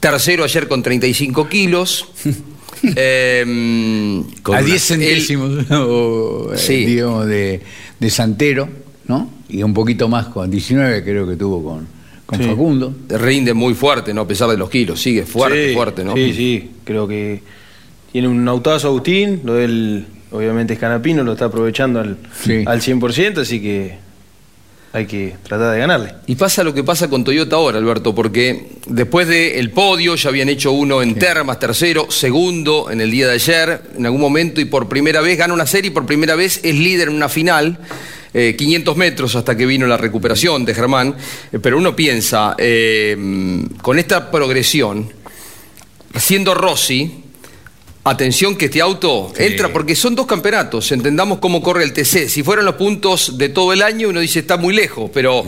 tercero 0.00 0.44
ayer 0.44 0.66
con 0.66 0.82
35 0.82 1.48
kilos. 1.48 2.06
Em, 2.82 4.20
a 4.44 4.62
10 4.62 4.74
el- 4.74 4.80
centésimos, 4.80 5.70
o, 5.70 6.52
eh, 6.54 6.58
Sí. 6.58 6.84
digamos, 6.86 7.26
de, 7.26 7.60
de 7.98 8.10
Santero, 8.10 8.68
¿no? 9.08 9.30
Y 9.48 9.62
un 9.62 9.74
poquito 9.74 10.08
más 10.08 10.26
con 10.26 10.50
19, 10.50 11.02
creo 11.04 11.26
que 11.28 11.36
tuvo 11.36 11.62
con, 11.62 11.86
con 12.26 12.38
Sí. 12.38 12.44
Facundo. 12.44 12.94
Rinde 13.08 13.54
muy 13.54 13.74
fuerte, 13.74 14.12
¿no? 14.12 14.22
A 14.22 14.28
pesar 14.28 14.48
de 14.50 14.56
los 14.56 14.68
kilos, 14.70 15.00
sigue 15.00 15.24
fuerte, 15.24 15.68
Sí, 15.68 15.74
fuerte, 15.74 16.04
¿no? 16.04 16.14
Sí, 16.14 16.32
sí, 16.32 16.70
creo 16.84 17.06
que 17.06 17.42
tiene 18.12 18.28
un 18.28 18.46
autazo 18.48 18.88
Agustín, 18.88 19.40
lo 19.44 19.54
del, 19.54 20.06
obviamente 20.30 20.74
es 20.74 20.78
Canapino, 20.78 21.22
lo 21.22 21.32
está 21.32 21.46
aprovechando 21.46 22.00
al, 22.00 22.16
Sí. 22.42 22.62
al 22.66 22.80
100%, 22.80 23.38
así 23.40 23.60
que 23.60 23.98
hay 24.96 25.04
que 25.04 25.36
tratar 25.42 25.74
de 25.74 25.78
ganarle. 25.78 26.14
Y 26.26 26.36
pasa 26.36 26.64
lo 26.64 26.72
que 26.72 26.82
pasa 26.82 27.10
con 27.10 27.22
Toyota 27.22 27.56
ahora, 27.56 27.76
Alberto, 27.76 28.14
porque 28.14 28.68
después 28.86 29.28
del 29.28 29.70
podio 29.70 30.14
ya 30.14 30.30
habían 30.30 30.48
hecho 30.48 30.72
uno 30.72 31.02
en 31.02 31.16
Termas, 31.16 31.58
tercero, 31.58 32.10
segundo 32.10 32.90
en 32.90 33.02
el 33.02 33.10
día 33.10 33.26
de 33.26 33.34
ayer, 33.34 33.82
en 33.94 34.06
algún 34.06 34.22
momento, 34.22 34.58
y 34.58 34.64
por 34.64 34.88
primera 34.88 35.20
vez 35.20 35.36
gana 35.36 35.52
una 35.52 35.66
serie 35.66 35.90
y 35.90 35.94
por 35.94 36.06
primera 36.06 36.34
vez 36.34 36.60
es 36.62 36.74
líder 36.74 37.08
en 37.08 37.14
una 37.14 37.28
final. 37.28 37.78
eh, 38.32 38.54
500 38.56 38.96
metros 38.96 39.34
hasta 39.36 39.56
que 39.56 39.66
vino 39.66 39.86
la 39.86 39.96
recuperación 39.96 40.64
de 40.64 40.74
Germán, 40.74 41.14
eh, 41.52 41.58
pero 41.58 41.78
uno 41.78 41.94
piensa, 41.94 42.54
eh, 42.58 43.16
con 43.80 43.98
esta 43.98 44.30
progresión, 44.30 45.10
siendo 46.14 46.54
Rossi, 46.54 47.24
Atención 48.08 48.54
que 48.54 48.66
este 48.66 48.80
auto 48.80 49.32
entra 49.36 49.72
porque 49.72 49.96
son 49.96 50.14
dos 50.14 50.26
campeonatos, 50.26 50.92
entendamos 50.92 51.40
cómo 51.40 51.60
corre 51.60 51.82
el 51.82 51.92
TC. 51.92 52.28
Si 52.28 52.44
fueran 52.44 52.64
los 52.64 52.76
puntos 52.76 53.36
de 53.36 53.48
todo 53.48 53.72
el 53.72 53.82
año, 53.82 54.10
uno 54.10 54.20
dice 54.20 54.38
está 54.38 54.56
muy 54.56 54.76
lejos, 54.76 55.10
pero 55.12 55.44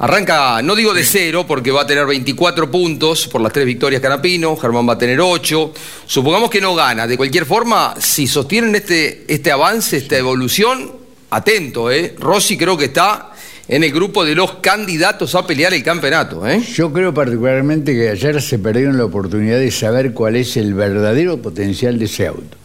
arranca, 0.00 0.60
no 0.60 0.74
digo 0.74 0.92
de 0.92 1.04
cero, 1.04 1.44
porque 1.46 1.70
va 1.70 1.82
a 1.82 1.86
tener 1.86 2.04
24 2.06 2.68
puntos 2.68 3.28
por 3.28 3.40
las 3.40 3.52
tres 3.52 3.64
victorias 3.64 4.02
Canapino, 4.02 4.56
Germán 4.56 4.88
va 4.88 4.94
a 4.94 4.98
tener 4.98 5.20
8. 5.20 5.72
Supongamos 6.04 6.50
que 6.50 6.60
no 6.60 6.74
gana. 6.74 7.06
De 7.06 7.16
cualquier 7.16 7.46
forma, 7.46 7.94
si 8.00 8.26
sostienen 8.26 8.74
este, 8.74 9.24
este 9.28 9.52
avance, 9.52 9.96
esta 9.96 10.18
evolución, 10.18 10.90
atento, 11.30 11.92
¿eh? 11.92 12.16
Rossi 12.18 12.58
creo 12.58 12.76
que 12.76 12.86
está 12.86 13.29
en 13.70 13.84
el 13.84 13.92
grupo 13.92 14.24
de 14.24 14.34
los 14.34 14.54
candidatos 14.56 15.36
a 15.36 15.46
pelear 15.46 15.72
el 15.72 15.84
campeonato, 15.84 16.44
¿eh? 16.44 16.60
Yo 16.60 16.92
creo 16.92 17.14
particularmente 17.14 17.94
que 17.94 18.08
ayer 18.08 18.42
se 18.42 18.58
perdieron 18.58 18.98
la 18.98 19.04
oportunidad 19.04 19.60
de 19.60 19.70
saber 19.70 20.12
cuál 20.12 20.34
es 20.34 20.56
el 20.56 20.74
verdadero 20.74 21.40
potencial 21.40 21.96
de 21.96 22.06
ese 22.06 22.26
auto. 22.26 22.56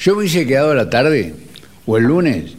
Yo 0.00 0.14
me 0.14 0.22
hubiese 0.22 0.48
quedado 0.48 0.72
a 0.72 0.74
la 0.74 0.90
tarde 0.90 1.36
o 1.86 1.96
el 1.96 2.04
lunes 2.04 2.54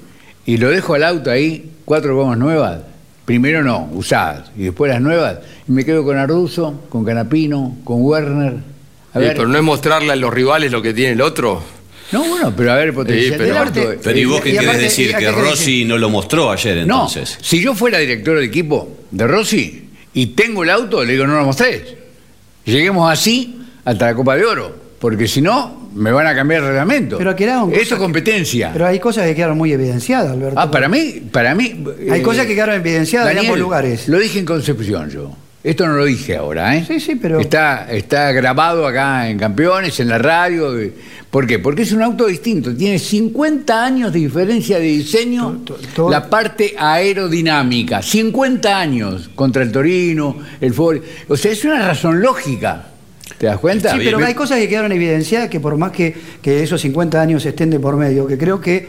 y 0.45 0.55
lo 0.55 0.69
dejo 0.69 0.93
al 0.93 1.03
auto 1.03 1.29
ahí, 1.29 1.71
cuatro 1.83 2.15
gomas 2.15 2.37
nuevas, 2.37 2.79
primero 3.25 3.63
no, 3.63 3.89
usadas, 3.91 4.49
y 4.55 4.63
después 4.63 4.89
las 4.89 5.01
nuevas, 5.01 5.39
y 5.67 5.71
me 5.73 5.83
quedo 5.83 6.05
con 6.05 6.17
Arduzo, 6.17 6.85
con 6.87 7.03
Canapino, 7.03 7.75
con 7.83 8.01
Werner. 8.01 8.53
A 9.13 9.19
ver, 9.19 9.35
pero 9.35 9.49
no 9.49 9.57
es 9.57 9.63
mostrarle 9.63 10.13
a 10.13 10.15
los 10.15 10.33
rivales 10.33 10.71
lo 10.71 10.81
que 10.81 10.93
tiene 10.93 11.11
el 11.11 11.21
otro. 11.21 11.61
No, 12.11 12.23
bueno, 12.27 12.53
pero 12.55 12.71
a 12.71 12.75
ver 12.75 12.87
el 12.89 12.93
potencial 12.93 13.35
pero- 13.37 13.43
del 13.45 13.57
auto. 13.57 13.93
Pero 14.03 14.19
¿y 14.19 14.25
vos 14.25 14.41
qué 14.41 14.49
Y 14.49 14.51
querés 14.53 14.67
aparte, 14.67 14.83
decir? 14.83 15.15
Que 15.15 15.31
Rossi 15.31 15.85
no 15.85 15.97
lo 15.97 16.09
mostró 16.09 16.51
ayer 16.51 16.77
No, 16.87 17.07
entonces. 17.07 17.37
si 17.41 17.61
yo 17.61 17.75
fuera 17.75 17.97
director 17.99 18.35
del 18.35 18.45
equipo 18.45 18.97
de 19.11 19.27
Rossi 19.27 19.89
y 20.13 20.25
tengo 20.27 20.63
el 20.63 20.69
auto, 20.69 21.03
le 21.03 21.13
digo, 21.13 21.27
no 21.27 21.35
lo 21.37 21.45
mostres. 21.45 21.83
Lleguemos 22.65 23.11
así 23.11 23.61
hasta 23.85 24.07
la 24.07 24.15
Copa 24.15 24.35
de 24.35 24.45
Oro, 24.45 24.75
porque 24.99 25.27
si 25.27 25.41
no, 25.41 25.89
me 25.95 26.11
van 26.11 26.27
a 26.27 26.35
cambiar 26.35 26.61
el 26.61 26.67
reglamento. 26.69 27.17
Pero 27.17 27.35
quedaron 27.35 27.73
Eso 27.73 27.95
es 27.95 28.01
competencia. 28.01 28.71
Pero 28.73 28.85
hay 28.87 28.99
cosas 28.99 29.25
que 29.25 29.35
quedaron 29.35 29.57
muy 29.57 29.71
evidenciadas, 29.71 30.31
Alberto. 30.31 30.59
ah, 30.59 30.69
para 30.69 30.87
mí, 30.87 31.21
para 31.31 31.55
mí... 31.55 31.83
Hay 32.11 32.19
eh, 32.19 32.23
cosas 32.23 32.45
que 32.45 32.53
quedaron 32.55 32.75
evidenciadas 32.75 33.31
en 33.31 33.39
ambos 33.39 33.57
lugares. 33.59 34.07
Lo 34.07 34.19
dije 34.19 34.39
en 34.39 34.45
Concepción 34.45 35.09
yo. 35.09 35.35
Esto 35.61 35.85
no 35.87 35.95
lo 35.95 36.05
dije 36.05 36.37
ahora, 36.37 36.75
¿eh? 36.77 36.85
Sí, 36.87 36.99
sí, 37.01 37.15
pero- 37.15 37.39
Está, 37.39 37.91
está 37.91 38.31
grabado 38.31 38.87
acá 38.87 39.29
en 39.29 39.37
Campeones, 39.37 39.99
en 39.99 40.07
la 40.07 40.17
radio. 40.17 40.73
¿Por 41.29 41.45
qué? 41.45 41.59
Porque 41.59 41.81
es 41.81 41.91
un 41.91 42.01
auto 42.01 42.27
distinto. 42.27 42.73
Tiene 42.75 42.97
50 42.97 43.83
años 43.85 44.13
de 44.13 44.19
diferencia 44.19 44.77
de 44.79 44.85
diseño, 44.85 45.61
la 46.09 46.29
parte 46.29 46.75
aerodinámica. 46.77 48.01
50 48.01 48.79
años 48.79 49.29
contra 49.35 49.61
el 49.63 49.71
Torino, 49.71 50.37
el 50.61 50.73
Ford. 50.73 51.01
O 51.27 51.35
sea, 51.35 51.51
es 51.51 51.63
una 51.65 51.85
razón 51.87 52.21
lógica. 52.21 52.85
¿Te 53.37 53.45
das 53.47 53.57
cuenta? 53.59 53.91
Sí, 53.93 53.99
pero 54.03 54.17
hay 54.25 54.33
cosas 54.33 54.59
que 54.59 54.67
quedaron 54.67 54.91
evidenciadas 54.91 55.49
que 55.49 55.59
por 55.59 55.77
más 55.77 55.91
que, 55.91 56.15
que 56.41 56.63
esos 56.63 56.81
50 56.81 57.21
años 57.21 57.45
estén 57.45 57.69
de 57.69 57.79
por 57.79 57.95
medio, 57.95 58.25
que 58.27 58.37
creo 58.37 58.59
que 58.59 58.87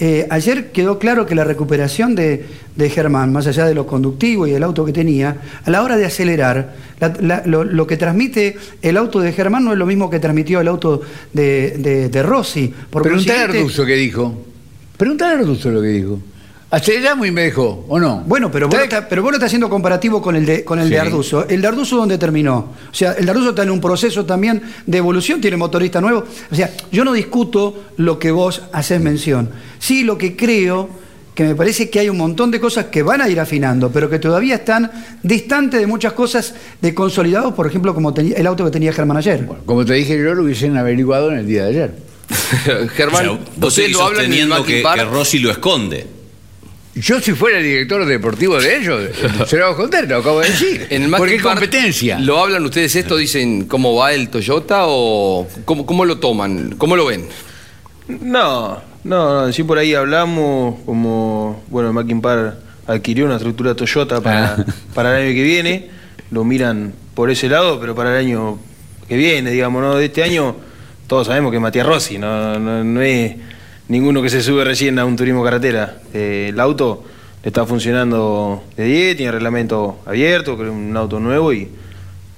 eh, 0.00 0.26
ayer 0.30 0.72
quedó 0.72 0.98
claro 0.98 1.26
que 1.26 1.34
la 1.34 1.44
recuperación 1.44 2.14
de, 2.14 2.44
de 2.74 2.90
Germán, 2.90 3.32
más 3.32 3.46
allá 3.46 3.66
de 3.66 3.74
lo 3.74 3.86
conductivo 3.86 4.46
y 4.46 4.50
del 4.50 4.62
auto 4.62 4.84
que 4.84 4.92
tenía, 4.92 5.36
a 5.64 5.70
la 5.70 5.82
hora 5.82 5.96
de 5.98 6.06
acelerar, 6.06 6.74
la- 6.98 7.12
la- 7.20 7.42
lo, 7.44 7.64
lo 7.64 7.86
que 7.86 7.96
transmite 7.98 8.56
el 8.82 8.96
auto 8.96 9.20
de 9.20 9.32
Germán 9.32 9.64
no 9.64 9.72
es 9.72 9.78
lo 9.78 9.84
mismo 9.86 10.08
que 10.08 10.18
transmitió 10.18 10.60
el 10.60 10.68
auto 10.68 11.02
de, 11.32 11.76
de- 11.78 12.08
de 12.08 12.22
Rossi. 12.22 12.72
Por 12.90 13.02
Preguntale 13.02 13.38
a 13.38 13.44
Arduzo 13.60 13.84
qué 13.86 13.94
dijo. 13.94 14.44
Preguntale 14.96 15.34
a 15.34 15.38
Arduzo 15.40 15.70
lo 15.70 15.82
que 15.82 15.88
dijo. 15.88 16.20
Aceleramos 16.72 17.26
y 17.26 17.32
me 17.32 17.42
dejó, 17.42 17.84
¿o 17.88 17.98
no? 17.98 18.22
Bueno, 18.26 18.48
pero 18.50 18.68
vos, 18.68 18.76
lo 18.78 18.84
está- 18.84 19.08
pero 19.08 19.22
vos 19.22 19.32
lo 19.32 19.36
estás 19.38 19.48
haciendo 19.48 19.68
comparativo 19.68 20.22
con 20.22 20.36
el 20.36 20.46
de, 20.46 20.64
con 20.64 20.78
el 20.78 20.84
Sí. 20.86 20.90
de 20.94 21.00
Arduzo. 21.00 21.48
¿El 21.48 21.60
de 21.62 21.66
Arduzo 21.66 21.96
dónde 21.96 22.16
terminó? 22.16 22.56
O 22.90 22.94
sea, 22.94 23.12
el 23.14 23.24
de 23.24 23.30
Arduzo 23.32 23.50
está 23.50 23.64
en 23.64 23.70
un 23.70 23.80
proceso 23.80 24.24
también 24.24 24.62
de 24.86 24.98
evolución, 24.98 25.40
tiene 25.40 25.56
motorista 25.56 26.00
nuevo. 26.00 26.24
O 26.50 26.54
sea, 26.54 26.70
yo 26.92 27.04
no 27.04 27.12
discuto 27.12 27.86
lo 27.96 28.20
que 28.20 28.30
vos 28.30 28.62
haces 28.72 29.00
mención. 29.00 29.50
Sí, 29.80 30.04
lo 30.04 30.16
que 30.16 30.36
creo 30.36 30.88
que 31.34 31.42
me 31.42 31.54
parece 31.56 31.90
que 31.90 31.98
hay 31.98 32.08
un 32.08 32.18
montón 32.18 32.52
de 32.52 32.60
cosas 32.60 32.86
que 32.86 33.02
van 33.02 33.20
a 33.20 33.28
ir 33.28 33.40
afinando, 33.40 33.90
pero 33.90 34.08
que 34.08 34.20
todavía 34.20 34.56
están 34.56 34.90
distantes 35.24 35.80
de 35.80 35.86
muchas 35.88 36.12
cosas 36.12 36.54
de 36.80 36.94
consolidados, 36.94 37.52
por 37.54 37.66
ejemplo, 37.66 37.94
como 37.94 38.14
tenía- 38.14 38.36
el 38.36 38.46
auto 38.46 38.64
que 38.64 38.70
tenía 38.70 38.92
Germán 38.92 39.16
ayer. 39.16 39.44
Como 39.66 39.84
te 39.84 39.94
dije 39.94 40.16
yo, 40.22 40.34
lo 40.34 40.44
hubiesen 40.44 40.76
averiguado 40.76 41.32
en 41.32 41.38
el 41.38 41.46
día 41.48 41.64
de 41.64 41.70
ayer. 41.70 41.94
Germán, 42.94 43.26
O 43.60 43.70
sea, 43.70 43.86
vos 43.86 43.90
lo 43.92 44.02
hablan 44.02 44.32
el 44.32 44.48
que, 44.64 44.82
que 44.82 45.04
Rossi 45.04 45.40
lo 45.40 45.50
esconde. 45.50 46.19
Yo 46.94 47.20
si 47.20 47.32
fuera 47.34 47.58
el 47.58 47.64
director 47.64 48.04
deportivo 48.04 48.60
de 48.60 48.76
ellos, 48.78 49.10
se 49.46 49.56
lo 49.56 49.66
hago 49.66 49.76
contar, 49.76 50.08
lo 50.08 50.18
acabo 50.18 50.40
de 50.40 50.48
decir. 50.48 50.86
En 50.90 51.04
el 51.04 51.10
Porque 51.10 51.40
competencia. 51.40 52.18
¿Lo 52.18 52.38
hablan 52.42 52.64
ustedes 52.64 52.94
esto? 52.96 53.16
¿Dicen 53.16 53.66
cómo 53.66 53.94
va 53.94 54.12
el 54.12 54.28
Toyota 54.28 54.82
o 54.86 55.46
cómo, 55.64 55.86
cómo 55.86 56.04
lo 56.04 56.18
toman? 56.18 56.74
¿Cómo 56.76 56.96
lo 56.96 57.06
ven? 57.06 57.26
No, 58.08 58.80
no, 59.04 59.46
no, 59.46 59.52
sí 59.52 59.62
por 59.62 59.78
ahí 59.78 59.94
hablamos, 59.94 60.80
como, 60.84 61.62
bueno, 61.68 61.92
Mackin 61.92 62.20
Park 62.20 62.56
adquirió 62.86 63.24
una 63.26 63.36
estructura 63.36 63.74
Toyota 63.74 64.20
para, 64.20 64.54
Ah. 64.54 64.64
para 64.94 65.20
el 65.20 65.26
año 65.28 65.34
que 65.36 65.42
viene, 65.44 65.90
lo 66.32 66.42
miran 66.42 66.92
por 67.14 67.30
ese 67.30 67.48
lado, 67.48 67.78
pero 67.80 67.94
para 67.94 68.18
el 68.18 68.26
año 68.26 68.58
que 69.08 69.16
viene, 69.16 69.52
digamos, 69.52 69.80
¿no? 69.80 69.94
De 69.94 70.06
este 70.06 70.24
año, 70.24 70.56
todos 71.06 71.28
sabemos 71.28 71.50
que 71.52 71.58
es 71.58 71.62
Matías 71.62 71.86
Rossi, 71.86 72.18
no, 72.18 72.58
no, 72.58 72.82
no 72.82 73.00
es 73.00 73.36
ninguno 73.90 74.22
que 74.22 74.30
se 74.30 74.40
sube 74.40 74.64
recién 74.64 74.98
a 74.98 75.04
un 75.04 75.16
turismo 75.16 75.44
carretera. 75.44 75.98
Eh, 76.14 76.46
el 76.50 76.60
auto 76.60 77.04
está 77.42 77.66
funcionando 77.66 78.62
de 78.76 78.84
10, 78.84 79.16
tiene 79.16 79.32
reglamento 79.32 79.98
abierto, 80.06 80.56
creo 80.56 80.72
un 80.72 80.96
auto 80.96 81.18
nuevo 81.18 81.52
y 81.52 81.68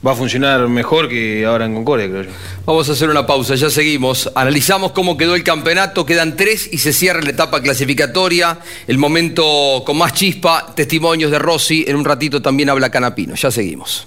va 0.05 0.12
a 0.12 0.15
funcionar 0.17 0.67
mejor 0.69 1.11
que 1.11 1.45
ahora 1.45 1.67
en 1.67 1.75
Concordia, 1.75 2.09
creo 2.09 2.23
yo. 2.23 2.31
Vamos 2.65 2.88
a 2.88 2.93
hacer 2.93 3.11
una 3.11 3.27
pausa, 3.27 3.55
ya 3.55 3.69
seguimos. 3.69 4.33
Analizamos 4.35 4.93
cómo 4.93 5.19
quedó 5.19 5.35
el 5.35 5.45
campeonato, 5.45 6.07
quedan 6.07 6.37
tres 6.37 6.71
y 6.73 6.79
se 6.79 6.95
cierra 6.95 7.21
la 7.21 7.31
etapa 7.31 7.61
clasificatoria. 7.61 8.59
El 8.88 8.97
momento 8.97 9.83
con 9.85 9.99
más 9.99 10.15
chispa, 10.15 10.73
testimonios 10.75 11.31
de 11.31 11.38
Rossi. 11.38 11.85
En 11.87 11.97
un 11.97 12.05
ratito 12.07 12.41
también 12.41 12.71
habla 12.71 12.91
Canapino. 12.91 13.35
Ya 13.35 13.51
seguimos. 13.51 14.07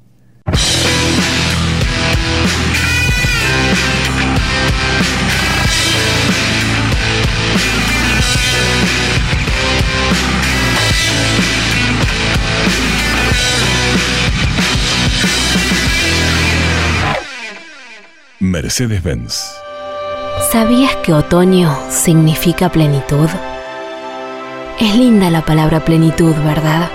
Mercedes-Benz. 18.41 19.53
¿Sabías 20.51 20.95
que 20.97 21.13
otoño 21.13 21.77
significa 21.89 22.69
plenitud? 22.69 23.29
Es 24.79 24.95
linda 24.95 25.29
la 25.29 25.45
palabra 25.45 25.85
plenitud, 25.85 26.33
¿verdad? 26.43 26.89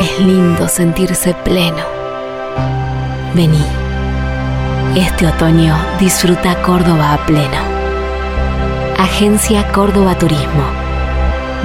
Es 0.00 0.20
lindo 0.20 0.68
sentirse 0.68 1.34
pleno. 1.34 1.97
Vení. 3.34 3.62
Este 4.96 5.26
otoño 5.26 5.76
disfruta 6.00 6.62
Córdoba 6.62 7.12
a 7.12 7.26
pleno. 7.26 7.62
Agencia 8.96 9.68
Córdoba 9.68 10.16
Turismo. 10.16 10.64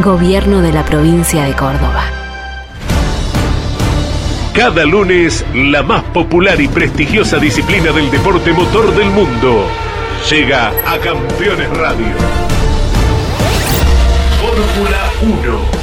Gobierno 0.04 0.62
de 0.62 0.74
la 0.74 0.84
provincia 0.84 1.44
de 1.46 1.54
Córdoba. 1.54 2.04
Cada 4.54 4.84
lunes, 4.86 5.46
la 5.54 5.82
más 5.84 6.04
popular 6.04 6.60
y 6.60 6.68
prestigiosa 6.68 7.38
disciplina 7.38 7.92
del 7.92 8.12
deporte 8.12 8.52
motor 8.52 8.94
del 8.94 9.10
mundo 9.10 9.66
llega 10.30 10.70
a 10.86 11.00
Campeones 11.00 11.70
Radio. 11.78 12.14
Fórmula 14.42 15.12
1. 15.22 15.83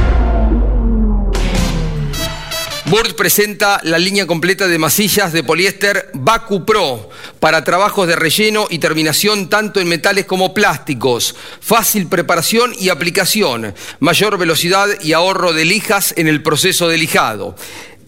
Burt 2.91 3.15
presenta 3.15 3.79
la 3.83 3.97
línea 3.97 4.27
completa 4.27 4.67
de 4.67 4.77
masillas 4.77 5.31
de 5.31 5.45
poliéster 5.45 6.09
Baku 6.13 6.65
Pro 6.65 7.09
para 7.39 7.63
trabajos 7.63 8.05
de 8.05 8.17
relleno 8.17 8.67
y 8.69 8.79
terminación 8.79 9.49
tanto 9.49 9.79
en 9.79 9.87
metales 9.87 10.25
como 10.25 10.53
plásticos. 10.53 11.33
Fácil 11.61 12.07
preparación 12.07 12.73
y 12.77 12.89
aplicación. 12.89 13.73
Mayor 14.01 14.37
velocidad 14.37 14.89
y 15.01 15.13
ahorro 15.13 15.53
de 15.53 15.63
lijas 15.63 16.13
en 16.17 16.27
el 16.27 16.43
proceso 16.43 16.89
de 16.89 16.97
lijado. 16.97 17.55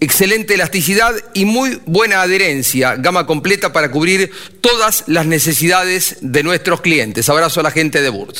Excelente 0.01 0.55
elasticidad 0.55 1.13
y 1.33 1.45
muy 1.45 1.79
buena 1.85 2.21
adherencia. 2.21 2.97
Gama 2.97 3.25
completa 3.25 3.71
para 3.71 3.89
cubrir 3.89 4.31
todas 4.59 5.05
las 5.07 5.25
necesidades 5.25 6.17
de 6.19 6.43
nuestros 6.43 6.81
clientes. 6.81 7.29
Abrazo 7.29 7.61
a 7.61 7.63
la 7.63 7.71
gente 7.71 8.01
de 8.01 8.09
Burt. 8.09 8.35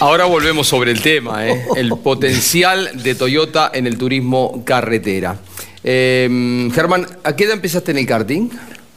Ahora 0.00 0.26
volvemos 0.26 0.68
sobre 0.68 0.90
el 0.90 1.00
tema, 1.00 1.48
¿eh? 1.48 1.64
el 1.76 1.88
potencial 2.04 2.90
de 3.02 3.14
Toyota 3.14 3.70
en 3.72 3.86
el 3.86 3.96
turismo 3.96 4.62
carretera. 4.66 5.38
Eh, 5.84 6.68
Germán, 6.74 7.06
¿a 7.24 7.36
qué 7.36 7.44
edad 7.44 7.54
empezaste 7.54 7.92
en 7.92 7.98
el 7.98 8.06
karting? 8.06 8.48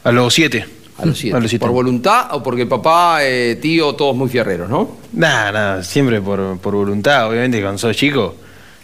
A 0.03 0.11
los 0.11 0.33
siete. 0.33 0.65
A 0.97 1.05
los 1.05 1.17
siete. 1.17 1.37
A 1.37 1.39
los 1.39 1.49
siete. 1.49 1.65
¿Por 1.65 1.73
voluntad 1.73 2.27
o 2.31 2.43
porque 2.43 2.65
papá, 2.65 3.19
eh, 3.23 3.57
tío, 3.61 3.93
todos 3.93 4.15
muy 4.15 4.29
fierreros, 4.29 4.69
no? 4.69 4.97
Nada, 5.13 5.51
nada, 5.51 5.83
siempre 5.83 6.21
por, 6.21 6.57
por 6.59 6.75
voluntad. 6.75 7.29
Obviamente, 7.29 7.61
cuando 7.61 7.77
sos 7.77 7.95
chico, 7.95 8.35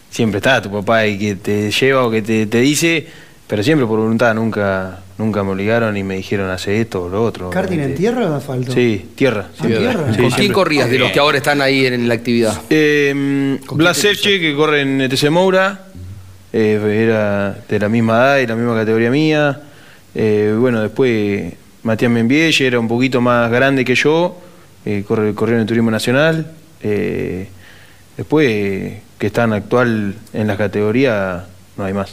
siempre 0.10 0.38
está 0.38 0.62
tu 0.62 0.72
papá 0.72 1.06
y 1.06 1.18
que 1.18 1.36
te 1.36 1.72
lleva 1.72 2.06
o 2.06 2.12
que 2.12 2.22
te, 2.22 2.48
te 2.48 2.60
dice, 2.60 3.06
pero 3.48 3.62
siempre 3.64 3.86
por 3.86 4.00
voluntad. 4.00 4.34
Nunca, 4.34 5.00
nunca 5.18 5.44
me 5.44 5.52
obligaron 5.52 5.96
y 5.98 6.04
me 6.04 6.16
dijeron 6.18 6.50
hacer 6.50 6.76
esto 6.76 7.04
o 7.04 7.10
lo 7.10 7.24
otro. 7.24 7.50
¿Karting 7.50 7.80
en 7.80 7.96
tierra 7.96 8.32
o 8.32 8.36
asfalto? 8.36 8.72
Sí, 8.72 9.10
tierra. 9.16 9.50
Ah, 9.60 9.68
tierra. 9.68 9.92
Sí, 9.94 9.98
¿Con 9.98 10.16
quién 10.16 10.32
siempre. 10.32 10.54
corrías 10.54 10.90
de 10.90 11.00
los 11.00 11.12
que 11.12 11.20
ahora 11.20 11.38
están 11.38 11.62
ahí 11.62 11.86
en 11.86 12.08
la 12.08 12.14
actividad? 12.16 12.62
Eh, 12.70 13.60
Blas 13.72 14.02
que 14.24 14.56
corre 14.56 14.82
en 14.82 15.02
ETC 15.02 15.30
Moura, 15.30 15.87
eh, 16.54 17.04
era 17.06 17.58
de 17.68 17.80
la 17.80 17.90
misma 17.90 18.14
edad 18.14 18.38
y 18.40 18.48
la 18.48 18.56
misma 18.56 18.76
categoría 18.76 19.10
mía. 19.12 19.62
Eh, 20.16 20.56
bueno, 20.60 20.82
después 20.82 21.54
Matías 21.84 22.12
Membielle 22.12 22.66
era 22.68 22.80
un 22.80 22.88
poquito 22.88 23.22
más 23.22 23.52
grande 23.52 23.86
que 23.86 23.96
yo, 23.96 24.40
eh, 24.86 25.04
corrió 25.08 25.56
en 25.56 25.62
el 25.62 25.66
Turismo 25.66 25.92
Nacional. 25.92 26.52
Después, 28.18 28.94
que 29.20 29.28
están 29.28 29.54
actual 29.54 30.16
en 30.34 30.48
la 30.48 30.58
categoría, 30.58 31.46
no 31.78 31.84
hay 31.84 31.94
más. 31.94 32.12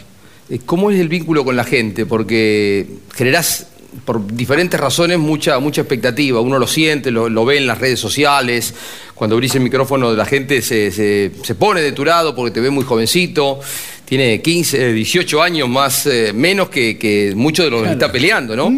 ¿Cómo 0.66 0.90
es 0.90 1.00
el 1.00 1.08
vínculo 1.08 1.44
con 1.44 1.56
la 1.56 1.64
gente? 1.64 2.04
Porque 2.04 2.86
generás, 3.14 3.68
por 4.04 4.26
diferentes 4.26 4.78
razones, 4.78 5.18
mucha, 5.18 5.58
mucha 5.60 5.80
expectativa. 5.80 6.40
Uno 6.40 6.58
lo 6.58 6.66
siente, 6.66 7.10
lo, 7.10 7.30
lo 7.30 7.46
ve 7.46 7.56
en 7.56 7.66
las 7.66 7.78
redes 7.78 7.98
sociales. 7.98 8.74
Cuando 9.14 9.36
abrís 9.36 9.54
el 9.54 9.62
micrófono, 9.62 10.12
la 10.12 10.26
gente 10.26 10.60
se, 10.60 10.90
se- 10.90 11.32
se 11.42 11.54
pone 11.54 11.80
de 11.80 11.92
tu 11.92 12.04
lado 12.04 12.34
porque 12.34 12.50
te 12.50 12.60
ve 12.60 12.68
muy 12.68 12.84
jovencito. 12.84 13.60
Tiene 14.04 14.42
15, 14.42 14.90
eh, 14.90 14.92
18 14.92 15.42
años 15.42 15.68
más, 15.68 16.06
eh, 16.06 16.32
menos 16.34 16.68
que, 16.68 16.98
que 16.98 17.32
muchos 17.34 17.64
de 17.64 17.70
los 17.70 17.82
que 17.84 17.92
está 17.92 18.12
peleando, 18.12 18.54
¿no? 18.54 18.70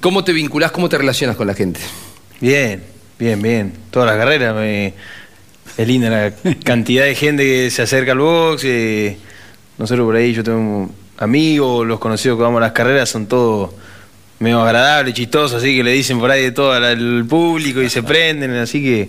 ¿Cómo 0.00 0.22
te 0.22 0.32
vinculás, 0.32 0.70
cómo 0.70 0.88
te 0.88 0.96
relacionas 0.96 1.36
con 1.36 1.46
la 1.48 1.54
gente? 1.54 1.80
Bien, 2.40 2.82
bien, 3.18 3.42
bien. 3.42 3.72
Todas 3.90 4.08
las 4.08 4.16
carreras. 4.16 4.54
me- 4.54 4.94
Es 5.76 5.86
linda 5.86 6.10
la 6.10 6.32
cantidad 6.64 7.04
de 7.04 7.14
gente 7.14 7.42
que 7.44 7.70
se 7.70 7.82
acerca 7.82 8.12
al 8.12 8.18
box. 8.18 8.62
eh, 8.64 9.16
Nosotros 9.78 10.04
por 10.06 10.16
ahí, 10.16 10.32
yo 10.32 10.42
tengo 10.44 10.90
amigos, 11.18 11.86
los 11.86 11.98
conocidos 12.00 12.36
que 12.38 12.42
vamos 12.42 12.58
a 12.58 12.62
las 12.62 12.72
carreras, 12.72 13.08
son 13.08 13.26
todos 13.26 13.70
medio 14.40 14.60
agradables, 14.60 15.14
chistosos, 15.14 15.60
así 15.60 15.76
que 15.76 15.82
le 15.84 15.92
dicen 15.92 16.18
por 16.20 16.30
ahí 16.30 16.42
de 16.44 16.52
todo 16.52 16.72
al- 16.72 17.24
público 17.28 17.82
y 17.82 17.88
se 17.90 18.02
prenden. 18.04 18.52
Así 18.52 18.80
que 18.82 19.08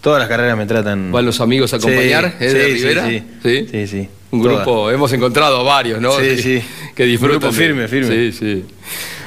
todas 0.00 0.18
las 0.20 0.28
carreras 0.28 0.56
me 0.56 0.64
tratan. 0.66 1.12
¿Van 1.12 1.24
los 1.26 1.40
amigos 1.40 1.72
a 1.74 1.78
Sí, 1.78 1.86
acompañar? 1.86 2.34
¿Es 2.40 2.52
de 2.54 2.64
sí, 2.66 2.72
Rivera? 2.74 3.06
Sí, 3.08 3.22
sí. 3.42 3.66
sí. 3.70 3.86
sí, 3.86 4.08
Un 4.34 4.42
Todas. 4.42 4.64
grupo, 4.64 4.90
hemos 4.90 5.12
encontrado 5.12 5.64
varios, 5.64 6.00
¿no? 6.00 6.12
Sí, 6.18 6.36
sí. 6.38 6.62
Que 6.94 7.04
disfrutan. 7.04 7.36
Un 7.36 7.40
grupo 7.40 7.54
firme, 7.54 7.88
firme. 7.88 8.32
Sí, 8.32 8.32
sí. 8.32 8.64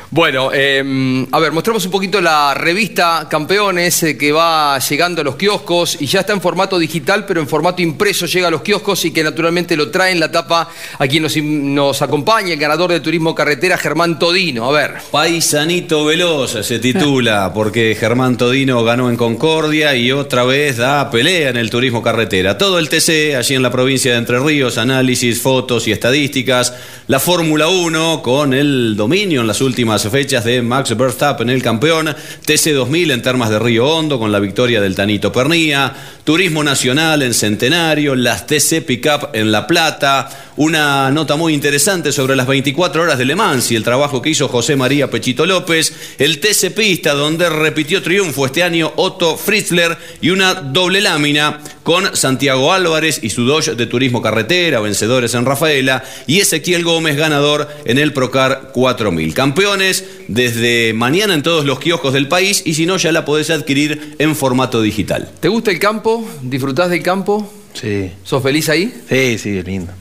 Bueno, 0.09 0.51
eh, 0.53 1.25
a 1.31 1.39
ver, 1.39 1.51
mostramos 1.51 1.83
un 1.85 1.91
poquito 1.91 2.21
la 2.21 2.53
revista 2.53 3.27
Campeones 3.29 4.03
eh, 4.03 4.17
que 4.17 4.31
va 4.31 4.79
llegando 4.79 5.19
a 5.19 5.23
los 5.25 5.35
kioscos 5.35 5.97
y 5.99 6.05
ya 6.05 6.21
está 6.21 6.31
en 6.31 6.39
formato 6.39 6.79
digital, 6.79 7.25
pero 7.25 7.41
en 7.41 7.47
formato 7.47 7.81
impreso 7.81 8.25
llega 8.25 8.47
a 8.47 8.51
los 8.51 8.61
kioscos 8.61 9.03
y 9.03 9.11
que 9.11 9.21
naturalmente 9.21 9.75
lo 9.75 9.91
trae 9.91 10.13
en 10.13 10.21
la 10.21 10.31
tapa 10.31 10.69
a 10.97 11.07
quien 11.07 11.23
nos, 11.23 11.35
nos 11.35 12.01
acompaña, 12.01 12.53
el 12.53 12.59
ganador 12.59 12.91
de 12.91 13.01
Turismo 13.01 13.35
Carretera, 13.35 13.77
Germán 13.77 14.17
Todino. 14.17 14.69
A 14.69 14.71
ver. 14.71 14.93
Paisanito 15.11 16.05
Veloz 16.05 16.65
se 16.65 16.79
titula 16.79 17.51
porque 17.53 17.97
Germán 17.99 18.37
Todino 18.37 18.85
ganó 18.85 19.09
en 19.09 19.17
Concordia 19.17 19.93
y 19.93 20.13
otra 20.13 20.45
vez 20.45 20.77
da 20.77 21.11
pelea 21.11 21.49
en 21.49 21.57
el 21.57 21.69
turismo 21.69 22.01
carretera. 22.01 22.57
Todo 22.57 22.79
el 22.79 22.87
TC 22.87 23.35
allí 23.35 23.55
en 23.55 23.61
la 23.61 23.71
provincia 23.71 24.13
de 24.13 24.19
Entre 24.19 24.39
Ríos, 24.39 24.77
análisis, 24.77 25.41
fotos 25.41 25.85
y 25.89 25.91
estadísticas. 25.91 26.73
La 27.07 27.19
Fórmula 27.19 27.67
1 27.67 28.21
con 28.21 28.53
el 28.53 28.95
dominio 28.95 29.41
en 29.41 29.47
las 29.47 29.59
últimas 29.59 29.96
últimas 29.97 30.11
fechas 30.11 30.43
de 30.43 30.61
Max 30.61 30.95
Verstappen, 30.95 31.49
el 31.49 31.63
campeón, 31.63 32.15
TC2000 32.45 33.13
en 33.13 33.21
Termas 33.23 33.49
de 33.49 33.57
Río 33.57 33.87
Hondo 33.87 34.19
con 34.19 34.31
la 34.31 34.39
victoria 34.39 34.79
del 34.79 34.95
Tanito 34.95 35.31
Pernía, 35.31 35.91
Turismo 36.23 36.63
Nacional 36.63 37.23
en 37.23 37.33
Centenario, 37.33 38.15
las 38.15 38.45
TC 38.45 38.85
Pickup 38.85 39.29
en 39.33 39.51
La 39.51 39.65
Plata, 39.65 40.29
una 40.57 41.11
nota 41.11 41.35
muy 41.35 41.53
interesante 41.53 42.11
sobre 42.11 42.35
las 42.35 42.47
24 42.47 43.03
horas 43.03 43.17
de 43.17 43.25
Le 43.25 43.35
Mans 43.35 43.71
y 43.71 43.75
el 43.75 43.83
trabajo 43.83 44.21
que 44.21 44.31
hizo 44.31 44.47
José 44.47 44.75
María 44.75 45.09
Pechito 45.09 45.45
López, 45.45 45.93
el 46.17 46.39
TC 46.39 46.73
Pista 46.75 47.13
donde 47.13 47.49
repitió 47.49 48.01
triunfo 48.01 48.45
este 48.45 48.63
año 48.63 48.91
Otto 48.95 49.37
Fritzler 49.37 49.97
y 50.19 50.31
una 50.31 50.55
doble 50.55 51.01
lámina 51.01 51.59
con 51.83 52.15
Santiago 52.15 52.73
Álvarez 52.73 53.19
y 53.21 53.29
su 53.29 53.45
Dodge 53.45 53.75
de 53.75 53.85
Turismo 53.85 54.21
Carretera, 54.21 54.81
vencedores 54.81 55.33
en 55.35 55.45
Rafaela, 55.45 56.03
y 56.25 56.39
Ezequiel 56.39 56.83
Gómez 56.83 57.15
ganador 57.15 57.69
en 57.85 57.97
el 57.97 58.11
Procar 58.11 58.71
4000. 58.73 59.33
Campeones 59.33 60.03
desde 60.27 60.93
mañana 60.93 61.33
en 61.33 61.43
todos 61.43 61.65
los 61.65 61.79
kioscos 61.79 62.13
del 62.13 62.27
país 62.27 62.63
y 62.65 62.73
si 62.73 62.85
no 62.85 62.97
ya 62.97 63.11
la 63.11 63.23
podés 63.25 63.51
adquirir 63.51 64.15
en 64.19 64.35
formato 64.35 64.81
digital. 64.81 65.29
¿Te 65.39 65.47
gusta 65.47 65.71
el 65.71 65.79
campo? 65.79 66.27
¿Disfrutás 66.41 66.89
del 66.89 67.03
campo? 67.03 67.49
Sí. 67.73 68.11
¿Sos 68.23 68.41
feliz 68.41 68.69
ahí? 68.69 68.93
Sí, 69.07 69.37
sí, 69.37 69.57
es 69.57 69.65
lindo. 69.65 69.93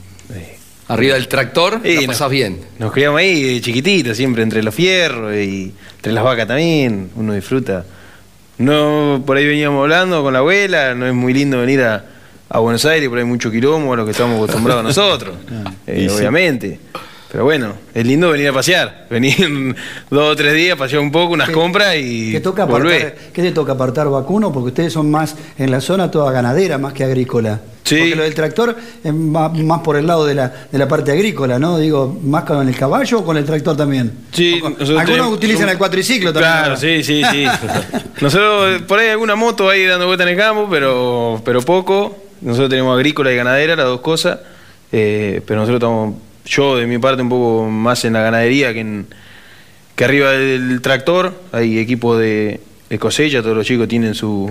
Arriba 0.89 1.15
del 1.15 1.27
tractor, 1.27 1.81
Sí, 1.83 1.95
la 1.95 2.01
no. 2.01 2.07
pasás 2.07 2.29
bien. 2.29 2.59
Nos 2.79 2.91
criamos 2.93 3.19
ahí 3.19 3.43
de 3.55 3.61
chiquitito, 3.61 4.15
siempre 4.15 4.43
entre 4.43 4.63
los 4.63 4.73
fierros 4.73 5.35
y 5.35 5.73
entre 5.97 6.13
las 6.13 6.23
vacas 6.23 6.47
también, 6.47 7.09
uno 7.15 7.33
disfruta. 7.33 7.85
No, 8.57 9.21
por 9.25 9.37
ahí 9.37 9.45
veníamos 9.45 9.81
hablando 9.83 10.23
con 10.23 10.33
la 10.33 10.39
abuela, 10.39 10.95
no 10.95 11.05
es 11.05 11.13
muy 11.13 11.33
lindo 11.33 11.59
venir 11.59 11.81
a, 11.83 12.05
a 12.49 12.59
Buenos 12.59 12.85
Aires, 12.85 13.07
por 13.09 13.17
ahí 13.17 13.23
hay 13.23 13.29
mucho 13.29 13.51
quilombo 13.51 13.93
a 13.93 13.97
lo 13.97 14.05
que 14.05 14.11
estamos 14.11 14.37
acostumbrados 14.37 14.83
nosotros, 14.85 15.35
eh, 15.85 16.03
Y 16.05 16.09
sí. 16.09 16.23
Pero 17.31 17.43
bueno, 17.43 17.73
es 17.93 18.05
lindo 18.05 18.29
venir 18.31 18.47
a 18.49 18.53
pasear, 18.53 19.05
venir 19.09 19.75
dos 20.09 20.31
o 20.31 20.35
tres 20.35 20.53
días, 20.53 20.77
pasear 20.77 21.01
un 21.01 21.11
poco, 21.11 21.33
unas 21.33 21.49
compras 21.49 21.95
y 21.97 22.31
¿Qué, 22.31 22.39
toca 22.39 22.63
volver. 22.65 23.07
apartar, 23.07 23.31
¿Qué 23.33 23.41
te 23.41 23.51
toca 23.51 23.73
apartar 23.73 24.09
vacuno? 24.09 24.51
Porque 24.53 24.69
ustedes 24.69 24.93
son 24.93 25.11
más 25.11 25.35
en 25.57 25.69
la 25.69 25.81
zona 25.81 26.09
toda 26.09 26.31
ganadera, 26.31 26.77
más 26.77 26.93
que 26.93 27.03
agrícola. 27.03 27.59
Sí. 27.83 27.95
Porque 27.99 28.15
lo 28.15 28.23
del 28.23 28.33
tractor 28.33 28.75
es 29.03 29.13
más, 29.13 29.53
más 29.53 29.81
por 29.81 29.97
el 29.97 30.07
lado 30.07 30.25
de 30.25 30.35
la, 30.35 30.53
de 30.71 30.77
la 30.77 30.87
parte 30.87 31.11
agrícola, 31.11 31.57
¿no? 31.59 31.77
Digo, 31.77 32.17
¿más 32.23 32.43
con 32.45 32.65
el 32.67 32.75
caballo 32.75 33.19
o 33.19 33.25
con 33.25 33.35
el 33.37 33.45
tractor 33.45 33.75
también? 33.77 34.11
Sí, 34.31 34.59
nosotros 34.61 34.89
Algunos 34.89 35.05
tenemos- 35.07 35.33
utilizan 35.33 35.61
somos- 35.63 35.71
el 35.73 35.77
cuatriciclo 35.77 36.33
también. 36.33 36.51
Claro, 36.53 36.65
ahora. 36.67 36.77
sí, 36.79 37.03
sí, 37.03 37.21
sí. 37.31 37.45
Nosotros, 38.21 38.81
por 38.83 38.99
ahí 38.99 39.05
hay 39.05 39.11
alguna 39.11 39.35
moto 39.35 39.69
ahí 39.69 39.85
dando 39.85 40.05
vuelta 40.07 40.23
en 40.23 40.29
el 40.29 40.37
campo, 40.37 40.67
pero, 40.69 41.41
pero 41.43 41.61
poco. 41.61 42.17
Nosotros 42.41 42.69
tenemos 42.69 42.95
agrícola 42.95 43.31
y 43.31 43.35
ganadera, 43.35 43.75
las 43.75 43.85
dos 43.85 44.01
cosas. 44.01 44.39
Eh, 44.91 45.41
pero 45.45 45.59
nosotros 45.61 45.79
estamos, 45.79 46.15
yo 46.47 46.77
de 46.77 46.87
mi 46.87 46.97
parte, 46.97 47.21
un 47.21 47.29
poco 47.29 47.69
más 47.69 48.03
en 48.05 48.13
la 48.13 48.21
ganadería 48.21 48.73
que, 48.73 48.79
en, 48.79 49.07
que 49.95 50.05
arriba 50.05 50.31
del 50.31 50.81
tractor. 50.81 51.33
Hay 51.51 51.77
equipo 51.79 52.17
de, 52.17 52.59
de 52.89 52.99
cosecha, 52.99 53.41
todos 53.41 53.55
los 53.55 53.65
chicos 53.65 53.87
tienen 53.87 54.15
su, 54.15 54.49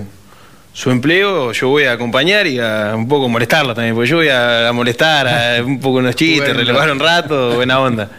su 0.73 0.91
empleo. 0.91 1.53
Yo 1.53 1.69
voy 1.69 1.85
a 1.85 1.93
acompañar 1.93 2.47
y 2.47 2.59
a 2.59 2.93
un 2.95 3.09
poco 3.09 3.29
molestarlos 3.29 3.75
también, 3.75 3.95
porque 3.95 4.11
yo 4.11 4.17
voy 4.19 4.29
a, 4.29 4.69
a 4.69 4.73
molestar, 4.73 5.27
a 5.29 5.63
un 5.65 5.81
poco 5.81 5.99
unos 5.99 6.15
chistes, 6.15 6.49
Bueno. 6.49 6.61
relevar 6.61 6.91
un 6.93 6.99
rato, 7.01 7.55
buena 7.57 7.81
onda. 7.81 8.11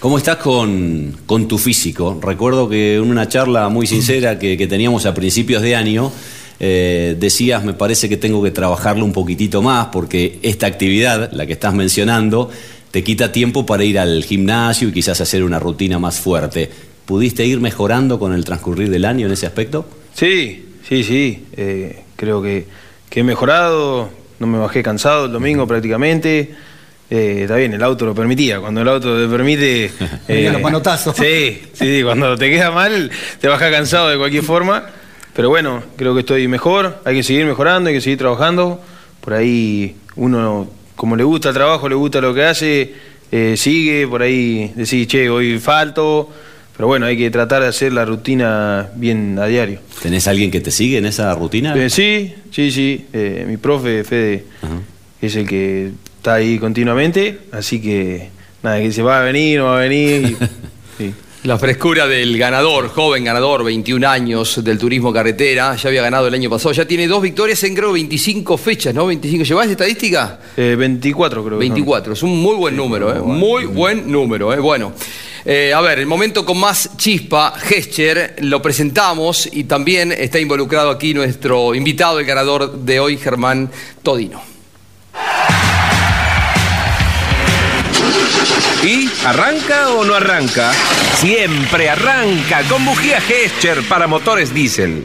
¿Cómo 0.00 0.16
estás 0.16 0.36
con, 0.36 1.14
con 1.26 1.46
tu 1.46 1.58
físico? 1.58 2.18
Recuerdo 2.22 2.68
que 2.68 2.96
en 2.96 3.02
una 3.02 3.28
charla 3.28 3.68
muy 3.68 3.86
sincera 3.86 4.38
que, 4.38 4.56
que 4.56 4.66
teníamos 4.66 5.04
a 5.06 5.12
principios 5.14 5.60
de 5.62 5.76
año, 5.76 6.10
eh, 6.58 7.16
decías, 7.18 7.62
me 7.64 7.74
parece 7.74 8.08
que 8.08 8.16
tengo 8.16 8.42
que 8.42 8.50
trabajarlo 8.50 9.04
un 9.04 9.12
poquitito 9.12 9.62
más 9.62 9.86
porque 9.86 10.38
esta 10.42 10.66
actividad, 10.66 11.30
la 11.32 11.46
que 11.46 11.52
estás 11.52 11.74
mencionando, 11.74 12.50
te 12.90 13.04
quita 13.04 13.32
tiempo 13.32 13.66
para 13.66 13.84
ir 13.84 13.98
al 13.98 14.24
gimnasio 14.24 14.88
y 14.88 14.92
quizás 14.92 15.20
hacer 15.20 15.44
una 15.44 15.58
rutina 15.58 15.98
más 15.98 16.18
fuerte. 16.20 16.70
¿Pudiste 17.06 17.44
ir 17.44 17.60
mejorando 17.60 18.18
con 18.18 18.32
el 18.32 18.44
transcurrir 18.44 18.90
del 18.90 19.04
año 19.04 19.26
en 19.26 19.32
ese 19.32 19.46
aspecto? 19.46 19.86
Sí, 20.14 20.66
sí, 20.88 21.02
sí. 21.04 21.46
eh, 21.56 22.02
creo 22.16 22.42
que, 22.42 22.66
que 23.08 23.20
he 23.20 23.24
mejorado. 23.24 24.10
No 24.38 24.46
me 24.46 24.58
bajé 24.58 24.82
cansado 24.82 25.26
el 25.26 25.32
domingo 25.32 25.66
prácticamente. 25.66 26.54
Eh, 27.10 27.40
está 27.42 27.56
bien, 27.56 27.74
el 27.74 27.82
auto 27.82 28.06
lo 28.06 28.14
permitía. 28.14 28.60
Cuando 28.60 28.82
el 28.82 28.88
auto 28.88 29.20
te 29.20 29.28
permite. 29.28 29.90
Venían 30.28 30.54
los 30.54 30.62
manotazos. 30.62 31.16
Sí, 31.16 31.60
sí, 31.72 31.96
sí, 31.98 32.02
cuando 32.02 32.36
te 32.36 32.48
queda 32.50 32.70
mal, 32.70 33.10
te 33.40 33.48
bajas 33.48 33.70
cansado 33.70 34.08
de 34.08 34.16
cualquier 34.16 34.44
forma. 34.44 34.86
Pero 35.34 35.48
bueno, 35.48 35.82
creo 35.96 36.14
que 36.14 36.20
estoy 36.20 36.46
mejor. 36.48 37.00
Hay 37.04 37.16
que 37.16 37.22
seguir 37.22 37.44
mejorando, 37.46 37.88
hay 37.88 37.94
que 37.96 38.00
seguir 38.00 38.18
trabajando. 38.18 38.80
Por 39.20 39.34
ahí 39.34 39.96
uno, 40.16 40.70
como 41.00 41.16
le 41.16 41.24
gusta 41.24 41.48
el 41.48 41.54
trabajo, 41.54 41.88
le 41.88 41.94
gusta 41.94 42.20
lo 42.20 42.34
que 42.34 42.44
hace, 42.44 42.92
eh, 43.32 43.54
sigue. 43.56 44.06
Por 44.06 44.20
ahí 44.20 44.70
decís, 44.76 45.06
che, 45.06 45.30
hoy 45.30 45.58
falto. 45.58 46.28
Pero 46.76 46.88
bueno, 46.88 47.06
hay 47.06 47.16
que 47.16 47.30
tratar 47.30 47.62
de 47.62 47.68
hacer 47.68 47.94
la 47.94 48.04
rutina 48.04 48.90
bien 48.96 49.38
a 49.38 49.46
diario. 49.46 49.80
¿Tenés 50.02 50.28
alguien 50.28 50.50
que 50.50 50.60
te 50.60 50.70
sigue 50.70 50.98
en 50.98 51.06
esa 51.06 51.34
rutina? 51.34 51.74
Eh, 51.74 51.88
sí, 51.88 52.34
sí, 52.50 52.70
sí. 52.70 53.06
Eh, 53.14 53.46
mi 53.48 53.56
profe, 53.56 54.04
Fede, 54.04 54.44
es 55.22 55.36
el 55.36 55.46
que 55.48 55.92
está 56.16 56.34
ahí 56.34 56.58
continuamente. 56.58 57.38
Así 57.50 57.80
que, 57.80 58.28
nada, 58.62 58.78
que 58.80 58.92
se 58.92 59.00
va 59.00 59.20
a 59.20 59.22
venir, 59.24 59.58
no 59.60 59.64
va 59.66 59.78
a 59.78 59.80
venir. 59.80 60.22
y- 60.22 60.36
sí. 60.98 61.14
La 61.44 61.56
frescura 61.56 62.06
del 62.06 62.36
ganador, 62.36 62.90
joven 62.90 63.24
ganador, 63.24 63.64
21 63.64 64.06
años 64.06 64.62
del 64.62 64.76
turismo 64.76 65.10
carretera, 65.10 65.74
ya 65.74 65.88
había 65.88 66.02
ganado 66.02 66.28
el 66.28 66.34
año 66.34 66.50
pasado, 66.50 66.72
ya 66.72 66.84
tiene 66.84 67.08
dos 67.08 67.22
victorias 67.22 67.64
en 67.64 67.74
creo 67.74 67.92
25 67.92 68.58
fechas, 68.58 68.94
¿no? 68.94 69.06
25, 69.06 69.44
¿llevás 69.44 69.68
estadística? 69.68 70.38
Eh, 70.54 70.76
24 70.78 71.42
creo 71.42 71.58
que 71.58 71.64
son. 71.64 71.74
24, 71.74 72.12
es 72.12 72.22
un 72.22 72.42
muy 72.42 72.56
buen 72.56 72.76
número, 72.76 73.16
¿eh? 73.16 73.20
muy 73.20 73.64
buen 73.64 74.12
número. 74.12 74.52
¿eh? 74.52 74.58
Bueno, 74.58 74.92
eh, 75.46 75.72
a 75.72 75.80
ver, 75.80 76.00
el 76.00 76.06
momento 76.06 76.44
con 76.44 76.58
más 76.58 76.90
chispa, 76.98 77.54
Gescher, 77.58 78.36
lo 78.40 78.60
presentamos 78.60 79.48
y 79.50 79.64
también 79.64 80.12
está 80.12 80.38
involucrado 80.38 80.90
aquí 80.90 81.14
nuestro 81.14 81.74
invitado, 81.74 82.20
el 82.20 82.26
ganador 82.26 82.80
de 82.80 83.00
hoy, 83.00 83.16
Germán 83.16 83.70
Todino. 84.02 84.42
¿Y 88.82 89.10
arranca 89.26 89.90
o 89.90 90.06
no 90.06 90.14
arranca? 90.14 90.72
Siempre 91.16 91.90
arranca 91.90 92.62
con 92.62 92.82
bujía 92.86 93.20
Gescher 93.20 93.82
para 93.86 94.06
motores 94.06 94.54
diésel. 94.54 95.04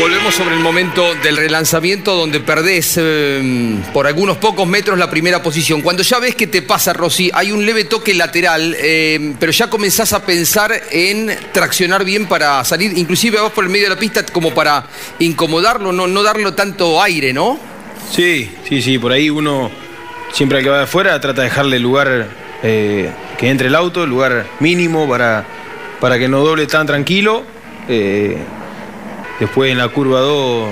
Volvemos 0.00 0.34
sobre 0.34 0.54
el 0.54 0.60
momento 0.60 1.14
del 1.16 1.36
relanzamiento 1.36 2.16
donde 2.16 2.40
perdés 2.40 2.94
eh, 2.96 3.76
por 3.92 4.06
algunos 4.06 4.38
pocos 4.38 4.66
metros 4.66 4.98
la 4.98 5.10
primera 5.10 5.42
posición. 5.42 5.82
Cuando 5.82 6.02
ya 6.02 6.18
ves 6.18 6.34
que 6.34 6.46
te 6.46 6.62
pasa, 6.62 6.94
Rossi, 6.94 7.30
hay 7.32 7.52
un 7.52 7.64
leve 7.66 7.84
toque 7.84 8.14
lateral, 8.14 8.74
eh, 8.78 9.34
pero 9.38 9.52
ya 9.52 9.68
comenzás 9.68 10.14
a 10.14 10.24
pensar 10.24 10.72
en 10.90 11.30
traccionar 11.52 12.06
bien 12.06 12.26
para 12.26 12.64
salir, 12.64 12.96
inclusive 12.96 13.38
vas 13.38 13.52
por 13.52 13.64
el 13.64 13.70
medio 13.70 13.84
de 13.84 13.94
la 13.94 14.00
pista 14.00 14.24
como 14.24 14.54
para 14.54 14.86
incomodarlo, 15.18 15.92
no, 15.92 16.06
no 16.06 16.22
darle 16.22 16.50
tanto 16.52 17.02
aire, 17.02 17.34
¿no? 17.34 17.60
Sí, 18.10 18.50
sí, 18.68 18.82
sí. 18.82 18.98
Por 18.98 19.12
ahí 19.12 19.30
uno, 19.30 19.70
siempre 20.34 20.58
al 20.58 20.64
que 20.64 20.70
va 20.70 20.78
de 20.78 20.84
afuera, 20.84 21.18
trata 21.20 21.42
de 21.42 21.48
dejarle 21.48 21.76
el 21.76 21.82
lugar 21.82 22.26
eh, 22.62 23.10
que 23.38 23.48
entre 23.48 23.68
el 23.68 23.74
auto, 23.74 24.02
el 24.02 24.10
lugar 24.10 24.46
mínimo 24.58 25.08
para, 25.08 25.44
para 26.00 26.18
que 26.18 26.28
no 26.28 26.40
doble 26.40 26.66
tan 26.66 26.86
tranquilo. 26.86 27.44
Eh, 27.88 28.36
después 29.38 29.70
en 29.70 29.78
la 29.78 29.88
curva 29.88 30.20
2 30.20 30.68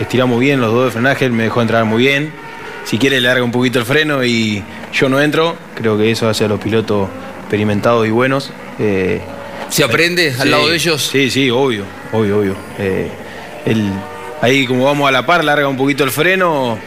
estiramos 0.00 0.38
bien 0.38 0.60
los 0.60 0.72
dos 0.72 0.84
de 0.84 0.90
frenaje, 0.90 1.24
él 1.24 1.32
me 1.32 1.44
dejó 1.44 1.62
entrar 1.62 1.84
muy 1.86 1.98
bien. 1.98 2.30
Si 2.84 2.98
quiere 2.98 3.20
le 3.20 3.28
larga 3.28 3.42
un 3.42 3.52
poquito 3.52 3.78
el 3.78 3.86
freno 3.86 4.22
y 4.22 4.62
yo 4.92 5.08
no 5.08 5.20
entro. 5.20 5.56
Creo 5.74 5.96
que 5.96 6.10
eso 6.10 6.28
hace 6.28 6.44
a 6.44 6.48
los 6.48 6.60
pilotos 6.60 7.08
experimentados 7.40 8.06
y 8.06 8.10
buenos. 8.10 8.50
Eh, 8.78 9.20
¿Se 9.70 9.82
aprende 9.82 10.28
al 10.30 10.42
sí, 10.42 10.48
lado 10.48 10.68
de 10.68 10.76
ellos? 10.76 11.02
Sí, 11.02 11.30
sí, 11.30 11.50
obvio, 11.50 11.84
obvio, 12.12 12.38
obvio. 12.38 12.54
Ahí 14.40 14.66
como 14.66 14.84
vamos 14.84 15.08
a 15.08 15.12
la 15.12 15.26
par, 15.26 15.42
larga 15.42 15.68
un 15.68 15.76
poquito 15.76 16.04
el 16.04 16.10
freno 16.10 16.78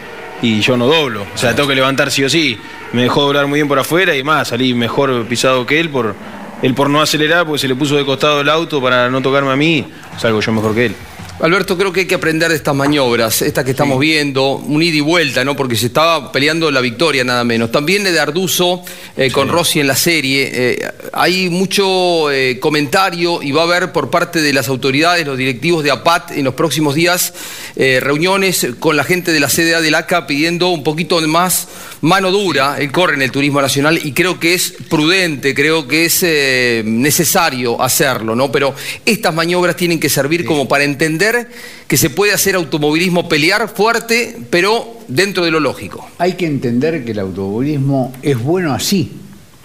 y 0.42 0.62
yo 0.62 0.78
no 0.78 0.88
doblo. 0.88 1.26
O 1.34 1.38
sea, 1.38 1.56
tengo 1.56 1.70
que 1.70 1.76
levantar 1.76 2.12
sí 2.12 2.24
o 2.24 2.30
sí. 2.30 2.58
Me 2.94 3.04
dejó 3.04 3.24
doblar 3.24 3.48
muy 3.48 3.58
bien 3.58 3.68
por 3.68 3.80
afuera 3.80 4.16
y 4.16 4.24
más, 4.24 4.50
salí 4.50 4.74
mejor 4.74 5.26
pisado 5.28 5.66
que 5.66 5.80
él 5.80 5.90
por, 5.90 6.16
él 6.62 6.74
por 6.74 6.90
no 6.90 7.02
acelerar, 7.02 7.46
porque 7.46 7.60
se 7.60 7.68
le 7.68 7.76
puso 7.76 7.96
de 7.96 8.06
costado 8.06 8.42
el 8.42 8.50
auto 8.50 8.82
para 8.82 9.10
no 9.10 9.22
tocarme 9.22 9.52
a 9.52 9.56
mí, 9.56 9.86
salgo 10.18 10.42
yo 10.42 10.52
mejor 10.52 10.74
que 10.74 10.88
él. 10.88 10.96
Alberto, 11.42 11.76
creo 11.76 11.92
que 11.92 12.02
hay 12.02 12.06
que 12.06 12.14
aprender 12.14 12.50
de 12.50 12.56
estas 12.56 12.76
maniobras, 12.76 13.42
estas 13.42 13.66
que 13.66 13.72
estamos 13.72 14.00
viendo, 14.00 14.58
un 14.58 14.84
ida 14.84 14.98
y 14.98 15.02
vuelta, 15.02 15.44
¿no? 15.44 15.56
Porque 15.56 15.76
se 15.76 15.88
estaba 15.88 16.32
peleando 16.32 16.70
la 16.70 16.82
victoria 16.82 17.24
nada 17.24 17.44
menos. 17.44 17.72
También 17.72 18.04
de 18.04 18.20
Arduzo 18.20 18.84
eh, 19.18 19.32
con 19.32 19.50
Rossi 19.50 19.80
en 19.80 19.88
la 19.88 19.96
serie. 19.96 20.52
eh, 20.54 20.92
hay 21.14 21.50
mucho 21.50 22.30
eh, 22.30 22.60
comentario 22.60 23.42
y 23.42 23.54
va 23.54 23.62
a 23.62 23.64
haber 23.64 23.92
por 23.92 24.12
parte 24.12 24.40
de 24.40 24.54
las 24.54 24.68
autoridades, 24.68 25.26
los 25.26 25.36
directivos 25.36 25.84
de 25.84 25.90
APAT 25.90 26.30
en 26.34 26.46
los 26.46 26.54
próximos 26.54 26.94
días, 26.94 27.34
reuniones 27.76 28.68
con 28.80 28.96
la 28.96 29.04
gente 29.04 29.32
de 29.32 29.40
la 29.40 29.48
CDA 29.48 29.82
del 29.82 29.96
ACA 29.96 30.28
pidiendo 30.28 30.70
un 30.70 30.84
poquito 30.84 31.20
más 31.22 31.68
mano 32.02 32.32
dura. 32.32 32.78
Él 32.80 32.92
corre 32.92 33.16
en 33.16 33.22
el 33.22 33.32
turismo 33.32 33.62
nacional 33.62 34.00
y 34.04 34.12
creo 34.12 34.40
que 34.40 34.54
es 34.54 34.74
prudente, 34.90 35.54
creo 35.54 35.88
que 35.88 36.06
es 36.06 36.22
eh, 36.24 36.84
necesario 36.86 37.82
hacerlo, 37.82 38.36
¿no? 38.36 38.52
Pero 38.52 38.74
estas 39.06 39.34
maniobras 39.34 39.76
tienen 39.76 40.00
que 40.00 40.10
servir 40.10 40.46
como 40.46 40.68
para 40.68 40.84
entender 40.84 41.48
que 41.88 41.98
se 41.98 42.10
puede 42.10 42.34
hacer 42.34 42.56
automovilismo, 42.56 43.30
pelear 43.30 43.68
fuerte, 43.74 44.38
pero 44.50 45.00
dentro 45.08 45.44
de 45.46 45.52
lo 45.52 45.60
lógico. 45.60 46.10
Hay 46.18 46.34
que 46.34 46.46
entender 46.46 47.04
que 47.04 47.12
el 47.12 47.20
automovilismo 47.20 48.14
es 48.22 48.38
bueno 48.38 48.74
así, 48.74 49.12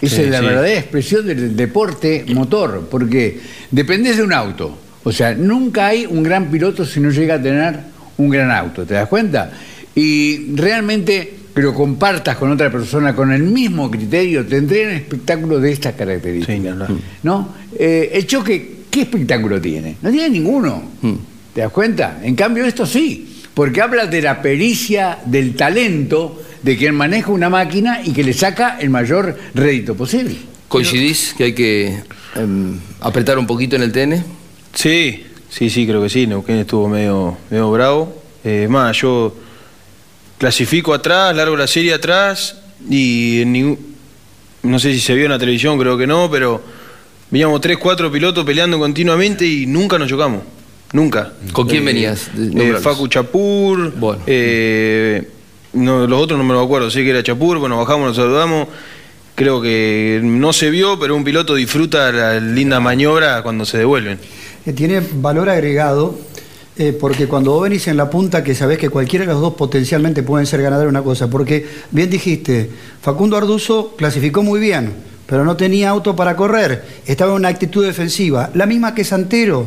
Esa 0.00 0.16
Sí, 0.16 0.22
es 0.22 0.28
la 0.30 0.40
sí. 0.40 0.44
verdadera 0.46 0.78
expresión 0.80 1.26
del 1.26 1.56
deporte 1.56 2.24
motor, 2.28 2.88
porque 2.90 3.40
dependés 3.70 4.18
de 4.18 4.22
un 4.22 4.32
auto. 4.32 4.78
O 5.04 5.12
sea, 5.12 5.34
nunca 5.34 5.86
hay 5.86 6.04
un 6.04 6.22
gran 6.22 6.50
piloto 6.50 6.84
si 6.84 6.98
no 7.00 7.10
llega 7.10 7.36
a 7.36 7.42
tener 7.42 7.78
un 8.18 8.28
gran 8.28 8.50
auto, 8.50 8.84
¿te 8.84 8.94
das 8.94 9.08
cuenta? 9.08 9.52
Y 9.94 10.54
realmente 10.56 11.35
lo 11.62 11.72
compartas 11.74 12.36
con 12.36 12.50
otra 12.52 12.70
persona 12.70 13.14
con 13.14 13.32
el 13.32 13.42
mismo 13.42 13.90
criterio, 13.90 14.44
tendría 14.46 14.88
un 14.88 14.94
espectáculo 14.94 15.58
de 15.58 15.72
estas 15.72 15.94
características. 15.94 16.76
¿no? 17.22 17.48
Eh, 17.78 18.10
el 18.12 18.26
choque, 18.26 18.76
¿qué 18.90 19.02
espectáculo 19.02 19.60
tiene? 19.60 19.96
No 20.02 20.10
tiene 20.10 20.28
ninguno. 20.30 20.82
¿Te 21.54 21.62
das 21.62 21.72
cuenta? 21.72 22.20
En 22.22 22.34
cambio, 22.34 22.66
esto 22.66 22.84
sí, 22.84 23.42
porque 23.54 23.80
habla 23.80 24.06
de 24.06 24.20
la 24.20 24.42
pericia, 24.42 25.18
del 25.24 25.54
talento 25.54 26.42
de 26.62 26.76
quien 26.76 26.94
maneja 26.94 27.30
una 27.30 27.48
máquina 27.48 28.00
y 28.04 28.12
que 28.12 28.22
le 28.22 28.34
saca 28.34 28.76
el 28.78 28.90
mayor 28.90 29.38
rédito 29.54 29.94
posible. 29.94 30.36
¿Coincidís 30.68 31.34
que 31.38 31.44
hay 31.44 31.52
que 31.54 32.00
em, 32.34 32.78
apretar 33.00 33.38
un 33.38 33.46
poquito 33.46 33.76
en 33.76 33.82
el 33.82 33.92
TN? 33.92 34.22
Sí, 34.74 35.22
sí, 35.48 35.70
sí, 35.70 35.86
creo 35.86 36.02
que 36.02 36.10
sí. 36.10 36.26
Neuquén 36.26 36.58
estuvo 36.58 36.88
medio, 36.88 37.38
medio 37.50 37.70
bravo. 37.70 38.22
Eh, 38.44 38.64
Es 38.64 38.68
más, 38.70 38.94
yo 39.00 39.34
clasifico 40.38 40.92
atrás, 40.94 41.34
largo 41.34 41.56
la 41.56 41.66
serie 41.66 41.94
atrás 41.94 42.56
y 42.88 43.42
en 43.42 43.52
ningún- 43.52 43.78
no 44.62 44.78
sé 44.78 44.92
si 44.92 45.00
se 45.00 45.14
vio 45.14 45.24
en 45.26 45.30
la 45.30 45.38
televisión, 45.38 45.78
creo 45.78 45.96
que 45.96 46.06
no, 46.06 46.30
pero 46.30 46.62
veníamos 47.30 47.60
tres, 47.60 47.78
cuatro 47.78 48.10
pilotos 48.10 48.44
peleando 48.44 48.78
continuamente 48.78 49.46
y 49.46 49.66
nunca 49.66 49.98
nos 49.98 50.08
chocamos. 50.08 50.42
Nunca. 50.92 51.32
¿Con 51.52 51.66
quién 51.68 51.82
Eh, 51.82 51.86
venías? 51.86 52.30
eh. 52.36 52.76
Facu 52.80 53.08
Chapur. 53.08 53.92
eh, 54.26 55.28
no, 55.72 56.06
los 56.06 56.20
otros 56.22 56.38
no 56.38 56.44
me 56.44 56.54
lo 56.54 56.60
acuerdo. 56.62 56.90
Sé 56.90 57.02
que 57.02 57.10
era 57.10 57.22
Chapur, 57.22 57.58
bueno, 57.58 57.76
bajamos, 57.78 58.08
nos 58.08 58.16
saludamos. 58.16 58.68
Creo 59.34 59.60
que 59.60 60.20
no 60.22 60.52
se 60.52 60.70
vio, 60.70 60.98
pero 60.98 61.14
un 61.14 61.22
piloto 61.24 61.54
disfruta 61.54 62.10
la 62.12 62.40
linda 62.40 62.80
maniobra 62.80 63.42
cuando 63.42 63.66
se 63.66 63.76
devuelven. 63.78 64.18
Eh, 64.64 64.72
tiene 64.72 65.02
valor 65.14 65.50
agregado 65.50 66.18
eh, 66.78 66.92
porque 66.92 67.26
cuando 67.26 67.52
vos 67.52 67.62
venís 67.62 67.88
en 67.88 67.96
la 67.96 68.10
punta 68.10 68.44
que 68.44 68.54
sabés 68.54 68.78
que 68.78 68.90
cualquiera 68.90 69.24
de 69.24 69.32
los 69.32 69.40
dos 69.40 69.54
potencialmente 69.54 70.22
pueden 70.22 70.46
ser 70.46 70.60
ganadores 70.60 70.90
una 70.90 71.02
cosa, 71.02 71.28
porque 71.28 71.66
bien 71.90 72.10
dijiste, 72.10 72.70
Facundo 73.00 73.36
Arduzo 73.36 73.94
clasificó 73.96 74.42
muy 74.42 74.60
bien, 74.60 74.92
pero 75.26 75.44
no 75.44 75.56
tenía 75.56 75.88
auto 75.88 76.14
para 76.14 76.36
correr, 76.36 76.84
estaba 77.06 77.32
en 77.32 77.36
una 77.36 77.48
actitud 77.48 77.84
defensiva, 77.84 78.50
la 78.54 78.66
misma 78.66 78.94
que 78.94 79.04
Santero. 79.04 79.66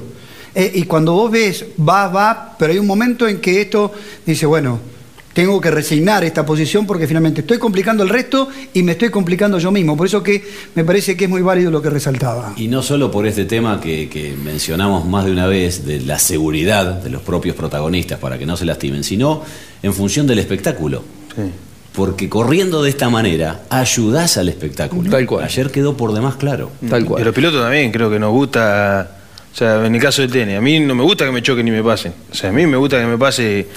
Eh, 0.53 0.71
y 0.75 0.83
cuando 0.83 1.13
vos 1.13 1.31
ves, 1.31 1.65
va, 1.79 2.07
va, 2.09 2.55
pero 2.57 2.73
hay 2.73 2.79
un 2.79 2.87
momento 2.87 3.27
en 3.27 3.39
que 3.39 3.61
esto 3.61 3.91
dice, 4.25 4.45
bueno, 4.45 4.79
tengo 5.33 5.61
que 5.61 5.71
resignar 5.71 6.23
esta 6.23 6.45
posición 6.45 6.85
porque 6.85 7.07
finalmente 7.07 7.41
estoy 7.41 7.57
complicando 7.57 8.03
el 8.03 8.09
resto 8.09 8.49
y 8.73 8.83
me 8.83 8.93
estoy 8.93 9.09
complicando 9.09 9.59
yo 9.59 9.71
mismo. 9.71 9.95
Por 9.95 10.07
eso 10.07 10.23
que 10.23 10.43
me 10.75 10.83
parece 10.83 11.15
que 11.15 11.25
es 11.25 11.29
muy 11.29 11.41
válido 11.41 11.71
lo 11.71 11.81
que 11.81 11.89
resaltaba. 11.89 12.53
Y 12.57 12.67
no 12.67 12.81
solo 12.81 13.11
por 13.11 13.25
este 13.27 13.45
tema 13.45 13.79
que, 13.79 14.09
que 14.09 14.35
mencionamos 14.43 15.05
más 15.05 15.25
de 15.25 15.31
una 15.31 15.47
vez, 15.47 15.85
de 15.85 16.01
la 16.01 16.19
seguridad 16.19 17.01
de 17.01 17.09
los 17.09 17.21
propios 17.21 17.55
protagonistas 17.55 18.19
para 18.19 18.37
que 18.37 18.45
no 18.45 18.57
se 18.57 18.65
lastimen, 18.65 19.03
sino 19.03 19.43
en 19.81 19.93
función 19.93 20.27
del 20.27 20.39
espectáculo. 20.39 21.03
Porque 21.93 22.29
corriendo 22.29 22.83
de 22.83 22.89
esta 22.89 23.09
manera, 23.09 23.63
ayudás 23.69 24.37
al 24.37 24.49
espectáculo. 24.49 25.09
Tal 25.09 25.25
cual. 25.25 25.43
Ayer 25.43 25.71
quedó 25.71 25.97
por 25.97 26.13
demás 26.13 26.35
claro. 26.35 26.71
Tal 26.89 27.05
cual. 27.05 27.21
Y 27.21 27.25
los 27.25 27.33
pilotos 27.33 27.61
también 27.61 27.91
creo 27.91 28.09
que 28.09 28.19
nos 28.19 28.31
gusta, 28.31 29.18
o 29.51 29.55
sea, 29.59 29.85
en 29.85 29.95
el 29.95 30.01
caso 30.01 30.21
del 30.21 30.31
tenis, 30.31 30.57
a 30.57 30.61
mí 30.61 30.79
no 30.79 30.95
me 30.95 31.03
gusta 31.03 31.25
que 31.25 31.31
me 31.31 31.41
choquen 31.41 31.65
ni 31.65 31.71
me 31.71 31.83
pasen. 31.83 32.13
O 32.31 32.35
sea, 32.35 32.49
a 32.49 32.53
mí 32.53 32.65
me 32.67 32.77
gusta 32.77 32.99
que 32.99 33.05
me 33.07 33.17
pase 33.17 33.67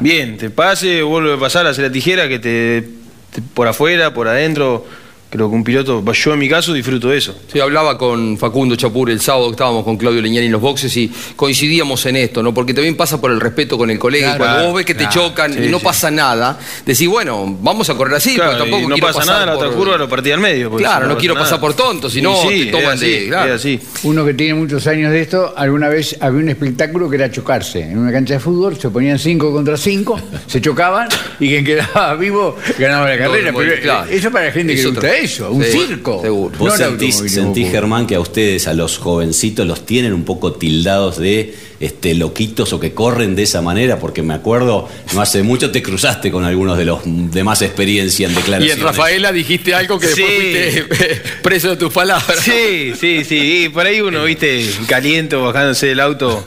bien, 0.00 0.36
te 0.36 0.50
pase, 0.50 1.02
vuelve 1.02 1.34
a 1.34 1.36
pasar, 1.38 1.66
hacer 1.66 1.84
la 1.84 1.92
tijera, 1.92 2.28
que 2.28 2.38
te, 2.38 2.88
te- 3.32 3.42
por 3.54 3.68
afuera, 3.68 4.12
por 4.14 4.26
adentro. 4.28 4.86
Creo 5.30 5.50
que 5.50 5.56
un 5.56 5.62
piloto, 5.62 6.02
yo 6.12 6.32
en 6.32 6.38
mi 6.38 6.48
caso 6.48 6.72
disfruto 6.72 7.10
de 7.10 7.18
eso. 7.18 7.38
Sí, 7.52 7.60
hablaba 7.60 7.98
con 7.98 8.38
Facundo 8.38 8.76
Chapur 8.76 9.10
el 9.10 9.20
sábado 9.20 9.46
que 9.48 9.52
estábamos 9.52 9.84
con 9.84 9.98
Claudio 9.98 10.22
Leñani 10.22 10.46
en 10.46 10.52
los 10.52 10.60
boxes 10.62 10.96
y 10.96 11.12
coincidíamos 11.36 12.04
en 12.06 12.16
esto, 12.16 12.42
¿no? 12.42 12.54
Porque 12.54 12.72
también 12.72 12.96
pasa 12.96 13.20
por 13.20 13.30
el 13.30 13.38
respeto 13.38 13.76
con 13.76 13.90
el 13.90 13.98
colega. 13.98 14.28
y 14.34 14.36
Claro, 14.36 14.44
cuando 14.44 14.66
vos 14.68 14.76
ves 14.76 14.86
que 14.86 14.94
te 14.94 15.06
chocan 15.10 15.52
y 15.62 15.68
no 15.68 15.78
sí. 15.80 15.84
pasa 15.84 16.10
nada, 16.10 16.58
decís, 16.86 17.06
bueno, 17.08 17.58
vamos 17.60 17.90
a 17.90 17.94
correr 17.94 18.14
así, 18.14 18.34
Claro, 18.36 18.52
pero 18.52 18.62
tampoco 18.64 18.82
y 18.84 18.86
no 18.86 18.94
quiero 18.94 19.06
pasa 19.06 19.18
pasar 19.18 19.34
nada, 19.34 19.46
la 19.46 19.52
por- 19.54 19.66
otra 19.66 19.76
curva 19.76 19.96
lo 19.98 20.08
partí 20.08 20.30
al 20.30 20.40
medio. 20.40 20.70
Claro, 20.72 21.06
no 21.06 21.18
quiero 21.18 21.34
nada. 21.34 21.44
pasar 21.44 21.60
por 21.60 21.74
tonto, 21.74 22.08
si 22.08 22.22
no 22.22 22.34
sí, 22.48 22.64
te 22.64 22.70
toman 22.72 22.94
es 22.94 23.00
de- 23.00 23.16
así, 23.18 23.26
claro. 23.28 23.54
así. 23.54 23.80
Uno 24.04 24.24
que 24.24 24.32
tiene 24.32 24.54
muchos 24.54 24.86
años 24.86 25.12
de 25.12 25.20
esto, 25.20 25.52
alguna 25.54 25.88
vez 25.90 26.16
había 26.20 26.40
un 26.40 26.48
espectáculo 26.48 27.10
que 27.10 27.16
era 27.16 27.30
chocarse. 27.30 27.82
En 27.82 27.98
una 27.98 28.10
cancha 28.12 28.32
de 28.34 28.40
fútbol 28.40 28.78
se 28.80 28.88
ponían 28.88 29.18
cinco 29.18 29.52
contra 29.52 29.76
cinco, 29.76 30.18
se 30.46 30.60
chocaban 30.62 31.08
y 31.38 31.48
quien 31.48 31.64
quedaba 31.66 32.14
vivo 32.14 32.56
ganaba 32.78 33.10
la 33.10 33.18
carrera. 33.18 33.52
Pero 33.54 33.82
claro. 33.82 34.10
eso 34.10 34.30
para 34.30 34.46
la 34.46 34.52
gente 34.52 34.74
que 34.74 34.82
le 34.82 34.88
gusta 34.88 35.17
eso, 35.20 35.50
un 35.52 35.62
Sí, 35.64 35.70
circo. 35.86 36.20
seguro. 36.22 36.56
Vos 36.58 36.74
sentís. 36.74 37.22
Germán, 37.70 38.06
que 38.06 38.14
a 38.14 38.20
ustedes, 38.20 38.66
a 38.68 38.74
los 38.74 38.98
jovencitos, 38.98 39.66
los 39.66 39.84
tienen 39.86 40.12
un 40.12 40.24
poco 40.24 40.52
tildados 40.52 41.18
de 41.18 41.54
este, 41.80 42.14
loquitos 42.14 42.72
o 42.72 42.80
que 42.80 42.92
corren 42.92 43.36
de 43.36 43.44
esa 43.44 43.62
manera, 43.62 43.98
porque 43.98 44.22
me 44.22 44.34
acuerdo, 44.34 44.88
no 45.14 45.20
hace 45.20 45.42
mucho 45.42 45.70
te 45.70 45.80
cruzaste 45.82 46.30
con 46.32 46.44
algunos 46.44 46.76
de 46.76 46.84
los 46.84 47.00
de 47.04 47.44
más 47.44 47.62
experiencia 47.62 48.26
en 48.26 48.32
Y 48.32 48.36
declaraciones. 48.36 48.78
en 48.78 48.82
Rafaela 48.84 49.32
dijiste 49.32 49.74
algo 49.74 49.98
que 49.98 50.06
después 50.08 50.28
Sí. 50.28 50.80
fuiste 50.88 51.22
preso 51.42 51.70
de 51.70 51.76
tus 51.76 51.92
palabras. 51.92 52.38
Sí, 52.40 52.92
sí, 52.98 53.24
sí. 53.24 53.64
Y 53.64 53.68
por 53.68 53.86
ahí 53.86 54.00
uno, 54.00 54.24
viste, 54.24 54.64
caliente 54.88 55.36
bajándose 55.36 55.86
del 55.86 56.00
auto 56.00 56.44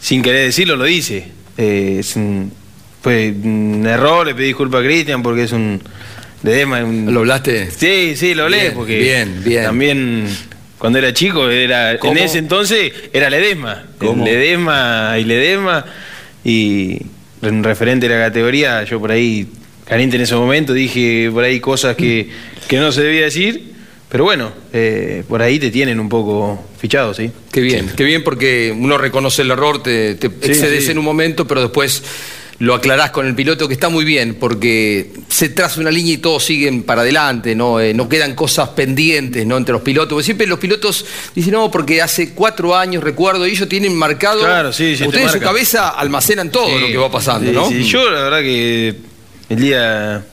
sin 0.00 0.20
querer 0.22 0.46
decirlo, 0.46 0.76
lo 0.76 0.84
dice. 0.84 1.28
Eh, 1.56 1.96
es 2.00 2.16
un- 2.16 2.52
fue 3.02 3.30
un 3.42 3.86
error, 3.86 4.26
le 4.26 4.34
pedí 4.34 4.46
disculpas 4.48 4.80
a 4.80 4.84
Cristian 4.84 5.22
porque 5.22 5.44
es 5.44 5.52
un. 5.52 5.80
Un- 6.44 7.12
¿Lo 7.12 7.20
hablaste? 7.20 7.70
Sí, 7.70 8.14
sí, 8.16 8.34
lo 8.34 8.44
hablé 8.44 8.60
Bien, 8.60 8.74
porque. 8.74 8.98
bien, 8.98 9.42
bien. 9.44 9.64
También. 9.64 10.28
Cuando 10.78 10.98
era 10.98 11.14
chico, 11.14 11.48
era, 11.48 11.98
¿Cómo? 11.98 12.12
en 12.12 12.18
ese 12.18 12.38
entonces 12.38 12.92
era 13.12 13.30
Ledesma. 13.30 13.84
¿Cómo? 13.98 14.24
Ledesma 14.24 15.16
y 15.18 15.24
Ledesma. 15.24 15.84
Y 16.44 16.98
en 17.40 17.64
referente 17.64 18.06
a 18.06 18.10
la 18.10 18.18
categoría, 18.26 18.84
yo 18.84 19.00
por 19.00 19.10
ahí, 19.10 19.46
caliente 19.86 20.16
en 20.16 20.22
ese 20.22 20.34
momento, 20.34 20.74
dije 20.74 21.30
por 21.32 21.44
ahí 21.44 21.58
cosas 21.60 21.96
que, 21.96 22.28
que 22.68 22.76
no 22.76 22.92
se 22.92 23.02
debía 23.02 23.22
decir. 23.22 23.72
Pero 24.10 24.24
bueno, 24.24 24.52
eh, 24.72 25.24
por 25.28 25.40
ahí 25.42 25.58
te 25.58 25.70
tienen 25.70 25.98
un 25.98 26.08
poco 26.10 26.62
fichado, 26.78 27.14
¿sí? 27.14 27.30
Qué 27.50 27.62
bien, 27.62 27.90
qué 27.96 28.04
bien 28.04 28.22
porque 28.22 28.72
uno 28.76 28.96
reconoce 28.98 29.42
el 29.42 29.50
error, 29.50 29.82
te, 29.82 30.14
te 30.16 30.26
excedes 30.26 30.84
sí. 30.84 30.92
en 30.92 30.98
un 30.98 31.04
momento, 31.04 31.46
pero 31.48 31.62
después 31.62 32.02
lo 32.58 32.74
aclarás 32.74 33.10
con 33.10 33.26
el 33.26 33.34
piloto, 33.34 33.66
que 33.66 33.74
está 33.74 33.88
muy 33.88 34.04
bien, 34.04 34.36
porque 34.38 35.12
se 35.28 35.48
traza 35.48 35.80
una 35.80 35.90
línea 35.90 36.14
y 36.14 36.18
todos 36.18 36.44
siguen 36.44 36.84
para 36.84 37.00
adelante, 37.02 37.54
¿no? 37.54 37.80
Eh, 37.80 37.94
no 37.94 38.08
quedan 38.08 38.34
cosas 38.34 38.70
pendientes, 38.70 39.44
¿no? 39.46 39.56
Entre 39.56 39.72
los 39.72 39.82
pilotos. 39.82 40.10
Porque 40.10 40.24
siempre 40.24 40.46
los 40.46 40.58
pilotos 40.58 41.04
dicen, 41.34 41.52
no, 41.54 41.70
porque 41.70 42.00
hace 42.00 42.32
cuatro 42.32 42.76
años, 42.76 43.02
recuerdo, 43.02 43.46
y 43.46 43.50
ellos 43.50 43.68
tienen 43.68 43.94
marcado. 43.96 44.40
Claro, 44.40 44.72
sí, 44.72 44.92
sí, 44.96 45.02
te 45.02 45.08
Ustedes 45.08 45.26
en 45.34 45.40
su 45.40 45.44
cabeza 45.44 45.88
almacenan 45.88 46.50
todo 46.50 46.68
Sí, 46.68 46.78
lo 46.80 46.86
que 46.86 46.96
va 46.96 47.10
pasando, 47.10 47.50
sí, 47.50 47.54
¿no? 47.56 47.68
sí. 47.68 47.84
Yo 47.84 48.08
la 48.10 48.20
verdad 48.22 48.40
que 48.40 48.96
el 49.48 49.60
día 49.60 50.24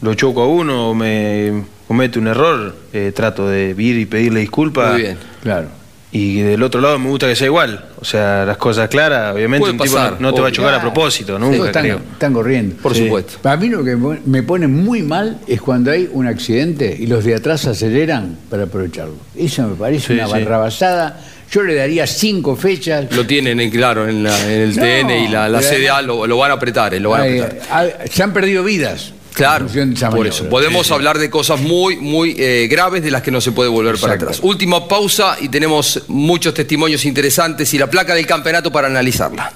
lo 0.00 0.14
choco 0.14 0.42
a 0.42 0.48
uno 0.48 0.90
o 0.90 0.94
me 0.94 1.64
comete 1.86 2.18
un 2.18 2.28
error, 2.28 2.74
eh, 2.92 3.12
trato 3.14 3.46
de 3.46 3.74
ir 3.76 3.98
y 3.98 4.06
pedirle 4.06 4.40
disculpas. 4.40 4.92
Muy 4.92 5.02
bien. 5.02 5.18
Claro. 5.42 5.81
Y 6.14 6.42
del 6.42 6.62
otro 6.62 6.80
lado 6.82 6.98
me 6.98 7.08
gusta 7.08 7.26
que 7.26 7.34
sea 7.34 7.46
igual. 7.46 7.86
O 7.98 8.04
sea, 8.04 8.44
las 8.44 8.58
cosas 8.58 8.88
claras, 8.90 9.34
obviamente 9.34 9.60
Puede 9.60 9.72
un 9.72 9.78
tipo 9.78 9.94
pasar, 9.94 10.20
no, 10.20 10.28
no 10.28 10.34
te 10.34 10.42
va 10.42 10.48
a 10.48 10.52
chocar 10.52 10.74
a 10.74 10.80
propósito, 10.80 11.38
nunca 11.38 11.66
están, 11.66 11.82
creo. 11.84 12.00
están 12.12 12.32
corriendo. 12.34 12.76
Por 12.82 12.94
Sí. 12.94 13.04
supuesto. 13.04 13.38
Para 13.40 13.56
mí 13.56 13.68
lo 13.70 13.82
que 13.82 13.96
me 14.26 14.42
pone 14.42 14.66
muy 14.66 15.02
mal 15.02 15.38
es 15.46 15.62
cuando 15.62 15.90
hay 15.90 16.10
un 16.12 16.26
accidente 16.26 16.94
y 17.00 17.06
los 17.06 17.24
de 17.24 17.34
atrás 17.34 17.66
aceleran 17.66 18.36
para 18.50 18.64
aprovecharlo. 18.64 19.14
Eso 19.34 19.66
me 19.68 19.74
parece 19.74 20.08
Sí, 20.08 20.12
una 20.12 20.26
sí. 20.26 20.32
barrabasada. 20.32 21.18
Yo 21.50 21.62
le 21.62 21.74
daría 21.76 22.06
cinco 22.06 22.56
fechas. 22.56 23.06
Lo 23.14 23.26
tienen, 23.26 23.58
en, 23.60 23.70
claro, 23.70 24.06
en, 24.08 24.22
la- 24.22 24.38
en 24.52 24.60
el 24.60 24.76
No, 24.76 24.82
TN 24.82 25.18
y 25.24 25.28
la, 25.28 25.48
la 25.48 25.60
CDA 25.62 26.02
lo, 26.02 26.26
lo 26.26 26.36
van 26.36 26.50
a 26.50 26.54
apretar, 26.54 26.92
eh, 26.94 27.00
lo 27.00 27.10
van 27.10 27.20
a 27.22 27.24
apretar. 27.24 27.98
se 28.10 28.22
han 28.22 28.32
perdido 28.34 28.62
vidas. 28.64 29.12
Claro, 29.32 29.66
por 29.66 29.76
maniobra. 29.76 30.28
eso. 30.28 30.48
Podemos 30.48 30.90
hablar 30.90 31.18
de 31.18 31.30
cosas 31.30 31.60
muy, 31.60 31.96
muy 31.96 32.34
eh, 32.38 32.68
graves 32.70 33.02
de 33.02 33.10
las 33.10 33.22
que 33.22 33.30
no 33.30 33.40
se 33.40 33.52
puede 33.52 33.70
volver 33.70 33.98
para 33.98 34.14
atrás. 34.14 34.40
Última 34.42 34.86
pausa 34.86 35.36
y 35.40 35.48
tenemos 35.48 36.02
muchos 36.08 36.52
testimonios 36.54 37.04
interesantes 37.04 37.72
y 37.74 37.78
la 37.78 37.88
placa 37.88 38.14
del 38.14 38.26
campeonato 38.26 38.70
para 38.70 38.88
analizarla. 38.88 39.52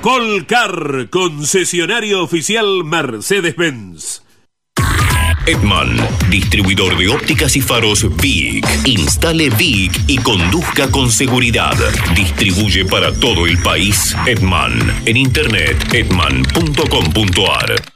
Colcar, 0.00 1.08
concesionario 1.10 2.22
oficial 2.22 2.84
Mercedes-Benz. 2.84 4.25
Edman, 5.46 5.96
distribuidor 6.30 6.96
de 6.98 7.08
ópticas 7.08 7.56
y 7.56 7.60
faros 7.60 8.06
VIC. 8.16 8.66
Instale 8.84 9.50
VIC 9.50 10.04
y 10.08 10.18
conduzca 10.18 10.90
con 10.90 11.10
seguridad. 11.10 11.76
Distribuye 12.14 12.84
para 12.84 13.12
todo 13.12 13.46
el 13.46 13.60
país 13.62 14.14
Edman. 14.26 15.02
En 15.06 15.16
internet 15.16 15.76
edman.com.ar. 15.92 17.95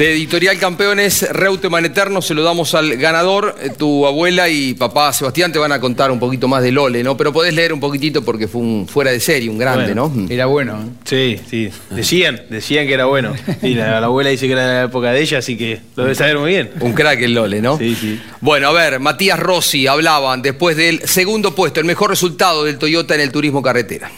De 0.00 0.14
Editorial 0.14 0.58
Campeones, 0.58 1.30
Reuteman 1.30 1.84
Eterno, 1.84 2.22
se 2.22 2.32
lo 2.32 2.42
damos 2.42 2.74
al 2.74 2.96
ganador. 2.96 3.54
Eh, 3.60 3.68
Tu 3.76 4.06
abuela 4.06 4.48
y 4.48 4.72
papá 4.72 5.12
Sebastián 5.12 5.52
te 5.52 5.58
van 5.58 5.72
a 5.72 5.78
contar 5.78 6.10
un 6.10 6.18
poquito 6.18 6.48
más 6.48 6.62
de 6.62 6.72
Lole, 6.72 7.02
¿no? 7.02 7.18
Pero 7.18 7.34
podés 7.34 7.52
leer 7.52 7.74
un 7.74 7.80
poquitito 7.80 8.24
porque 8.24 8.48
fue 8.48 8.62
un 8.62 8.88
fuera 8.88 9.10
de 9.10 9.20
serie, 9.20 9.50
un 9.50 9.58
grande, 9.58 9.92
Bueno, 9.92 10.10
¿no? 10.16 10.26
Era 10.30 10.46
bueno. 10.46 10.88
Sí, 11.04 11.38
sí. 11.50 11.68
Decían, 11.90 12.40
decían 12.48 12.86
que 12.86 12.94
era 12.94 13.04
bueno. 13.04 13.34
Y 13.62 13.74
la, 13.74 14.00
la 14.00 14.06
abuela 14.06 14.30
dice 14.30 14.46
que 14.46 14.52
era 14.54 14.66
de 14.66 14.74
la 14.74 14.82
época 14.84 15.12
de 15.12 15.20
ella, 15.20 15.36
así 15.36 15.58
que 15.58 15.82
lo 15.96 16.04
debe 16.04 16.14
saber 16.14 16.38
muy 16.38 16.48
bien. 16.48 16.70
Un 16.80 16.94
crack 16.94 17.20
el 17.20 17.34
Lole, 17.34 17.60
¿no? 17.60 17.76
Sí, 17.76 17.94
sí. 17.94 18.18
Bueno, 18.40 18.68
a 18.68 18.72
ver, 18.72 19.00
Matías 19.00 19.38
Rossi 19.38 19.86
hablaban 19.86 20.40
después 20.40 20.78
del 20.78 21.06
segundo 21.06 21.54
puesto, 21.54 21.78
el 21.78 21.84
mejor 21.84 22.08
resultado 22.08 22.64
del 22.64 22.78
Toyota 22.78 23.14
en 23.16 23.20
el 23.20 23.30
turismo 23.30 23.60
carretera. 23.60 24.10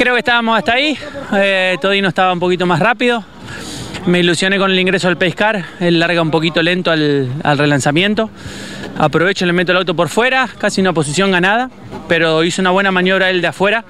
Creo 0.00 0.14
que 0.14 0.20
estábamos 0.20 0.56
hasta 0.56 0.72
ahí. 0.72 0.96
Eh, 1.34 1.76
Todino 1.78 2.08
estaba 2.08 2.32
un 2.32 2.40
poquito 2.40 2.64
más 2.64 2.80
rápido. 2.80 3.22
Me 4.06 4.20
ilusioné 4.20 4.56
con 4.56 4.70
el 4.70 4.78
ingreso 4.78 5.08
al 5.08 5.18
Pescar. 5.18 5.62
Él 5.78 6.00
larga 6.00 6.22
un 6.22 6.30
poquito 6.30 6.62
lento 6.62 6.90
al, 6.90 7.28
relanzamiento. 7.44 8.30
Aprovecho, 8.96 9.44
le 9.44 9.52
meto 9.52 9.72
el 9.72 9.78
auto 9.78 9.94
por 9.94 10.08
fuera, 10.08 10.48
casi 10.56 10.80
una 10.80 10.94
posición 10.94 11.30
ganada, 11.30 11.68
pero 12.08 12.42
hizo 12.44 12.62
una 12.62 12.70
buena 12.70 12.90
maniobra 12.90 13.28
él 13.28 13.42
de 13.42 13.48
afuera. 13.48 13.84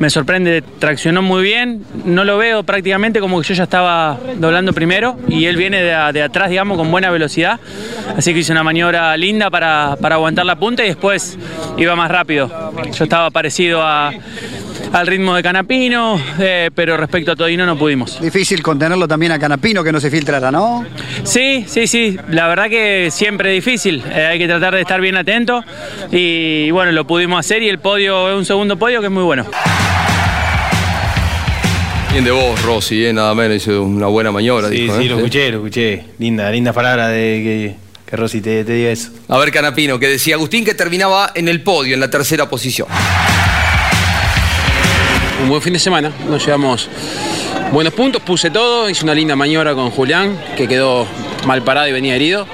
Me 0.00 0.10
sorprende, 0.10 0.60
traccionó 0.80 1.22
muy 1.22 1.44
bien. 1.44 1.84
No 2.04 2.24
lo 2.24 2.36
veo 2.36 2.64
prácticamente 2.64 3.20
como 3.20 3.40
que 3.40 3.46
yo 3.46 3.54
ya 3.54 3.62
estaba 3.62 4.18
doblando 4.38 4.72
primero 4.72 5.16
y 5.28 5.44
él 5.44 5.56
viene 5.56 5.82
de, 5.84 6.20
atrás, 6.20 6.50
digamos, 6.50 6.76
con 6.76 6.90
buena 6.90 7.12
velocidad. 7.12 7.60
Así 8.16 8.34
que 8.34 8.40
hizo 8.40 8.50
una 8.50 8.64
maniobra 8.64 9.16
linda 9.16 9.50
para 9.50 9.92
aguantar 9.92 10.46
la 10.46 10.56
punta 10.56 10.82
y 10.82 10.88
después 10.88 11.38
iba 11.76 11.94
más 11.94 12.10
rápido. 12.10 12.72
Yo 12.92 13.04
estaba 13.04 13.30
parecido 13.30 13.82
a, 13.82 14.10
al 14.94 15.08
ritmo 15.08 15.34
de 15.34 15.42
Canapino, 15.42 16.20
eh, 16.38 16.70
pero 16.72 16.96
respecto 16.96 17.32
a 17.32 17.36
Todino 17.36 17.66
no 17.66 17.76
pudimos. 17.76 18.20
Difícil 18.20 18.62
contenerlo 18.62 19.08
también 19.08 19.32
a 19.32 19.40
Canapino, 19.40 19.82
que 19.82 19.90
no 19.90 19.98
se 19.98 20.08
filtrara, 20.08 20.52
¿no? 20.52 20.86
Sí, 21.24 21.64
sí, 21.66 21.88
sí. 21.88 22.16
La 22.28 22.46
verdad 22.46 22.68
que 22.68 23.08
siempre 23.10 23.50
difícil. 23.50 24.04
Eh, 24.08 24.26
hay 24.26 24.38
que 24.38 24.46
tratar 24.46 24.74
de 24.74 24.82
estar 24.82 25.00
bien 25.00 25.16
atento. 25.16 25.64
Y 26.12 26.70
bueno, 26.70 26.92
lo 26.92 27.06
pudimos 27.08 27.40
hacer 27.40 27.62
y 27.64 27.68
el 27.68 27.80
podio 27.80 28.30
es 28.30 28.36
un 28.36 28.44
segundo 28.44 28.78
podio 28.78 29.00
que 29.00 29.06
es 29.06 29.12
muy 29.12 29.24
bueno. 29.24 29.46
Bien 32.12 32.24
de 32.24 32.30
vos, 32.30 32.62
Rossi, 32.62 33.04
¿eh? 33.04 33.12
nada 33.12 33.34
menos, 33.34 33.56
hizo 33.56 33.82
una 33.82 34.06
buena 34.06 34.30
maniobra. 34.30 34.68
Sí, 34.68 34.82
dijo, 34.82 34.96
sí, 34.96 35.06
¿eh? 35.06 35.08
lo 35.08 35.16
escuché, 35.16 35.50
lo 35.50 35.56
escuché. 35.56 36.04
Linda, 36.20 36.48
linda 36.52 36.72
palabra 36.72 37.08
de 37.08 37.42
que, 37.42 37.74
que 38.08 38.16
Rosy 38.16 38.40
te, 38.40 38.62
te 38.62 38.72
diga 38.74 38.90
eso. 38.90 39.10
A 39.26 39.38
ver, 39.38 39.50
Canapino, 39.50 39.98
que 39.98 40.06
decía 40.06 40.36
Agustín 40.36 40.64
que 40.64 40.74
terminaba 40.74 41.32
en 41.34 41.48
el 41.48 41.62
podio, 41.62 41.94
en 41.94 42.00
la 42.00 42.10
tercera 42.10 42.48
posición. 42.48 42.86
Un 45.42 45.48
buen 45.48 45.62
fin 45.62 45.72
de 45.72 45.78
semana. 45.78 46.12
Nos 46.28 46.44
llevamos 46.44 46.88
buenos 47.72 47.92
puntos, 47.92 48.22
puse 48.22 48.50
todo, 48.50 48.88
hice 48.88 49.04
una 49.04 49.14
linda 49.14 49.36
maniobra 49.36 49.74
con 49.74 49.90
Julián, 49.90 50.38
que 50.56 50.68
quedó 50.68 51.06
mal 51.46 51.62
parado 51.62 51.88
y 51.88 51.92
venía 51.92 52.14
herido. 52.14 52.46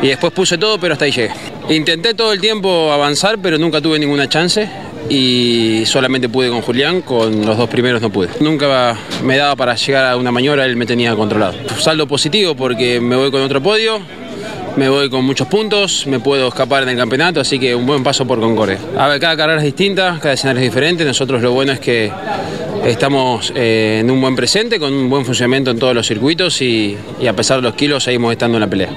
Y 0.00 0.08
después 0.08 0.32
puse 0.32 0.58
todo, 0.58 0.78
pero 0.78 0.94
hasta 0.94 1.04
ahí 1.04 1.12
llegué. 1.12 1.32
Intenté 1.68 2.14
todo 2.14 2.32
el 2.32 2.40
tiempo 2.40 2.90
avanzar, 2.92 3.38
pero 3.38 3.56
nunca 3.58 3.80
tuve 3.80 3.98
ninguna 3.98 4.28
chance. 4.28 4.68
Y 5.08 5.82
solamente 5.86 6.28
pude 6.28 6.48
con 6.48 6.62
Julián, 6.62 7.02
con 7.02 7.44
los 7.44 7.56
dos 7.56 7.68
primeros 7.68 8.00
no 8.00 8.10
pude. 8.10 8.28
Nunca 8.40 8.96
me 9.22 9.36
daba 9.36 9.56
para 9.56 9.74
llegar 9.74 10.06
a 10.06 10.16
una 10.16 10.30
maniobra, 10.32 10.64
él 10.64 10.76
me 10.76 10.86
tenía 10.86 11.14
controlado. 11.14 11.54
Saldo 11.78 12.06
positivo 12.06 12.54
porque 12.54 13.00
me 13.00 13.16
voy 13.16 13.30
con 13.30 13.42
otro 13.42 13.62
podio, 13.62 14.00
me 14.76 14.88
voy 14.88 15.10
con 15.10 15.24
muchos 15.24 15.46
puntos, 15.48 16.06
me 16.06 16.20
puedo 16.20 16.48
escapar 16.48 16.82
en 16.82 16.90
el 16.90 16.96
campeonato, 16.96 17.40
así 17.40 17.58
que 17.58 17.74
un 17.74 17.86
buen 17.86 18.02
paso 18.02 18.26
por 18.26 18.40
Concordia. 18.40 18.78
A 18.96 19.08
ver, 19.08 19.20
cada 19.20 19.36
carrera 19.36 19.58
es 19.58 19.64
distinta, 19.64 20.18
cada 20.20 20.34
escenario 20.34 20.62
es 20.62 20.68
diferente. 20.68 21.04
Nosotros 21.04 21.42
lo 21.42 21.52
bueno 21.52 21.72
es 21.72 21.80
que 21.80 22.10
estamos 22.84 23.52
eh, 23.54 23.98
en 24.00 24.10
un 24.10 24.20
buen 24.20 24.34
presente, 24.34 24.78
con 24.78 24.92
un 24.92 25.08
buen 25.08 25.24
funcionamiento 25.24 25.70
en 25.70 25.78
todos 25.78 25.94
los 25.94 26.06
circuitos 26.06 26.60
y, 26.62 26.96
y 27.20 27.26
a 27.26 27.34
pesar 27.34 27.58
de 27.58 27.62
los 27.62 27.74
kilos 27.74 28.04
seguimos 28.04 28.32
estando 28.32 28.56
en 28.56 28.60
la 28.60 28.66
pelea. 28.68 28.90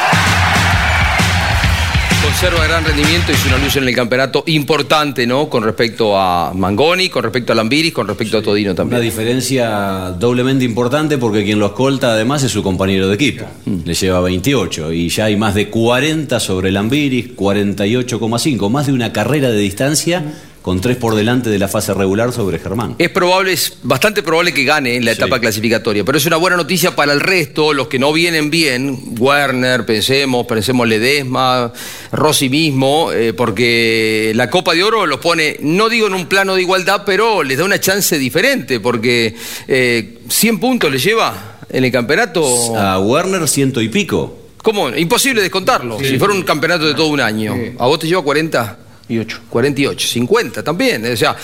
Conserva 2.38 2.66
gran 2.68 2.84
rendimiento, 2.84 3.32
hizo 3.32 3.48
una 3.48 3.58
luz 3.60 3.78
en 3.78 3.88
el 3.88 3.96
campeonato 3.96 4.44
importante, 4.48 5.26
¿no? 5.26 5.48
Con 5.50 5.64
respecto 5.64 6.20
a 6.20 6.52
Mangoni, 6.54 7.08
con 7.08 7.24
respecto 7.24 7.54
a 7.54 7.56
Lambiris, 7.56 7.94
con 7.94 8.10
respecto 8.10 8.38
a 8.38 8.42
Todino 8.42 8.72
Una 8.72 8.76
también. 8.76 9.02
diferencia 9.02 10.14
doblemente 10.20 10.66
importante 10.66 11.18
porque 11.18 11.46
quien 11.46 11.60
lo 11.60 11.68
escolta 11.68 12.12
además 12.12 12.44
es 12.44 12.52
su 12.52 12.62
compañero 12.62 13.08
de 13.08 13.16
equipo. 13.16 13.46
Le 13.86 13.94
lleva 13.94 14.20
28 14.20 14.92
y 14.92 15.08
ya 15.08 15.26
hay 15.26 15.38
más 15.38 15.56
de 15.56 15.70
40 15.70 16.38
sobre 16.42 16.74
Lambiris, 16.74 17.38
48,5, 17.38 18.70
más 18.70 18.88
de 18.88 18.92
una 18.92 19.14
carrera 19.14 19.50
de 19.50 19.58
distancia 19.58 20.34
con 20.66 20.82
tres 20.82 20.98
por 20.98 21.14
delante 21.14 21.52
de 21.52 21.60
la 21.60 21.68
fase 21.68 21.94
regular 21.94 22.34
sobre 22.34 22.58
Germán. 22.58 22.96
Es 22.98 23.12
probable, 23.12 23.54
es 23.54 23.78
bastante 23.84 24.24
probable 24.24 24.52
que 24.52 24.64
gane 24.64 24.96
en 24.96 25.06
la 25.06 25.12
etapa 25.12 25.40
clasificatoria, 25.40 26.04
pero 26.04 26.18
es 26.18 26.26
una 26.26 26.38
buena 26.38 26.58
noticia 26.58 26.96
para 26.96 27.14
el 27.14 27.20
resto, 27.20 27.72
los 27.72 27.88
que 27.88 28.00
no 28.00 28.12
vienen 28.12 28.50
bien, 28.50 29.00
Werner, 29.20 29.86
pensemos, 29.86 30.48
pensemos 30.48 30.88
Ledesma, 30.88 31.72
Rossi 32.12 32.50
mismo, 32.50 33.12
eh, 33.12 33.32
porque 33.34 34.32
la 34.34 34.50
Copa 34.50 34.74
de 34.74 34.84
Oro 34.84 35.06
los 35.06 35.20
pone, 35.20 35.58
no 35.62 35.88
digo 35.88 36.08
en 36.08 36.16
un 36.16 36.26
plano 36.26 36.56
de 36.56 36.64
igualdad, 36.64 37.04
pero 37.06 37.44
les 37.44 37.60
da 37.60 37.64
una 37.64 37.80
chance 37.80 38.18
diferente, 38.18 38.80
porque 38.80 39.36
eh, 39.68 40.18
100 40.28 40.60
puntos 40.60 40.92
le 40.92 40.98
lleva 40.98 41.60
en 41.70 41.84
el 41.84 41.92
campeonato. 41.92 42.76
A 42.76 43.00
Werner 43.00 43.48
ciento 43.48 43.82
y 43.82 43.90
pico. 43.90 44.36
¿Cómo? 44.64 44.90
Imposible 44.90 45.44
descontarlo, 45.44 46.00
Sí. 46.00 46.06
si 46.08 46.18
fuera 46.18 46.34
un 46.34 46.42
campeonato 46.42 46.88
de 46.88 46.96
todo 46.96 47.10
un 47.10 47.22
año. 47.22 47.54
¿A 47.78 47.86
vos 47.86 48.00
te 48.00 48.08
lleva 48.08 48.24
40? 48.24 48.80
48. 49.08 49.40
48, 49.50 50.08
50 50.08 50.64
también. 50.64 51.06
O 51.12 51.18
sea, 51.18 51.36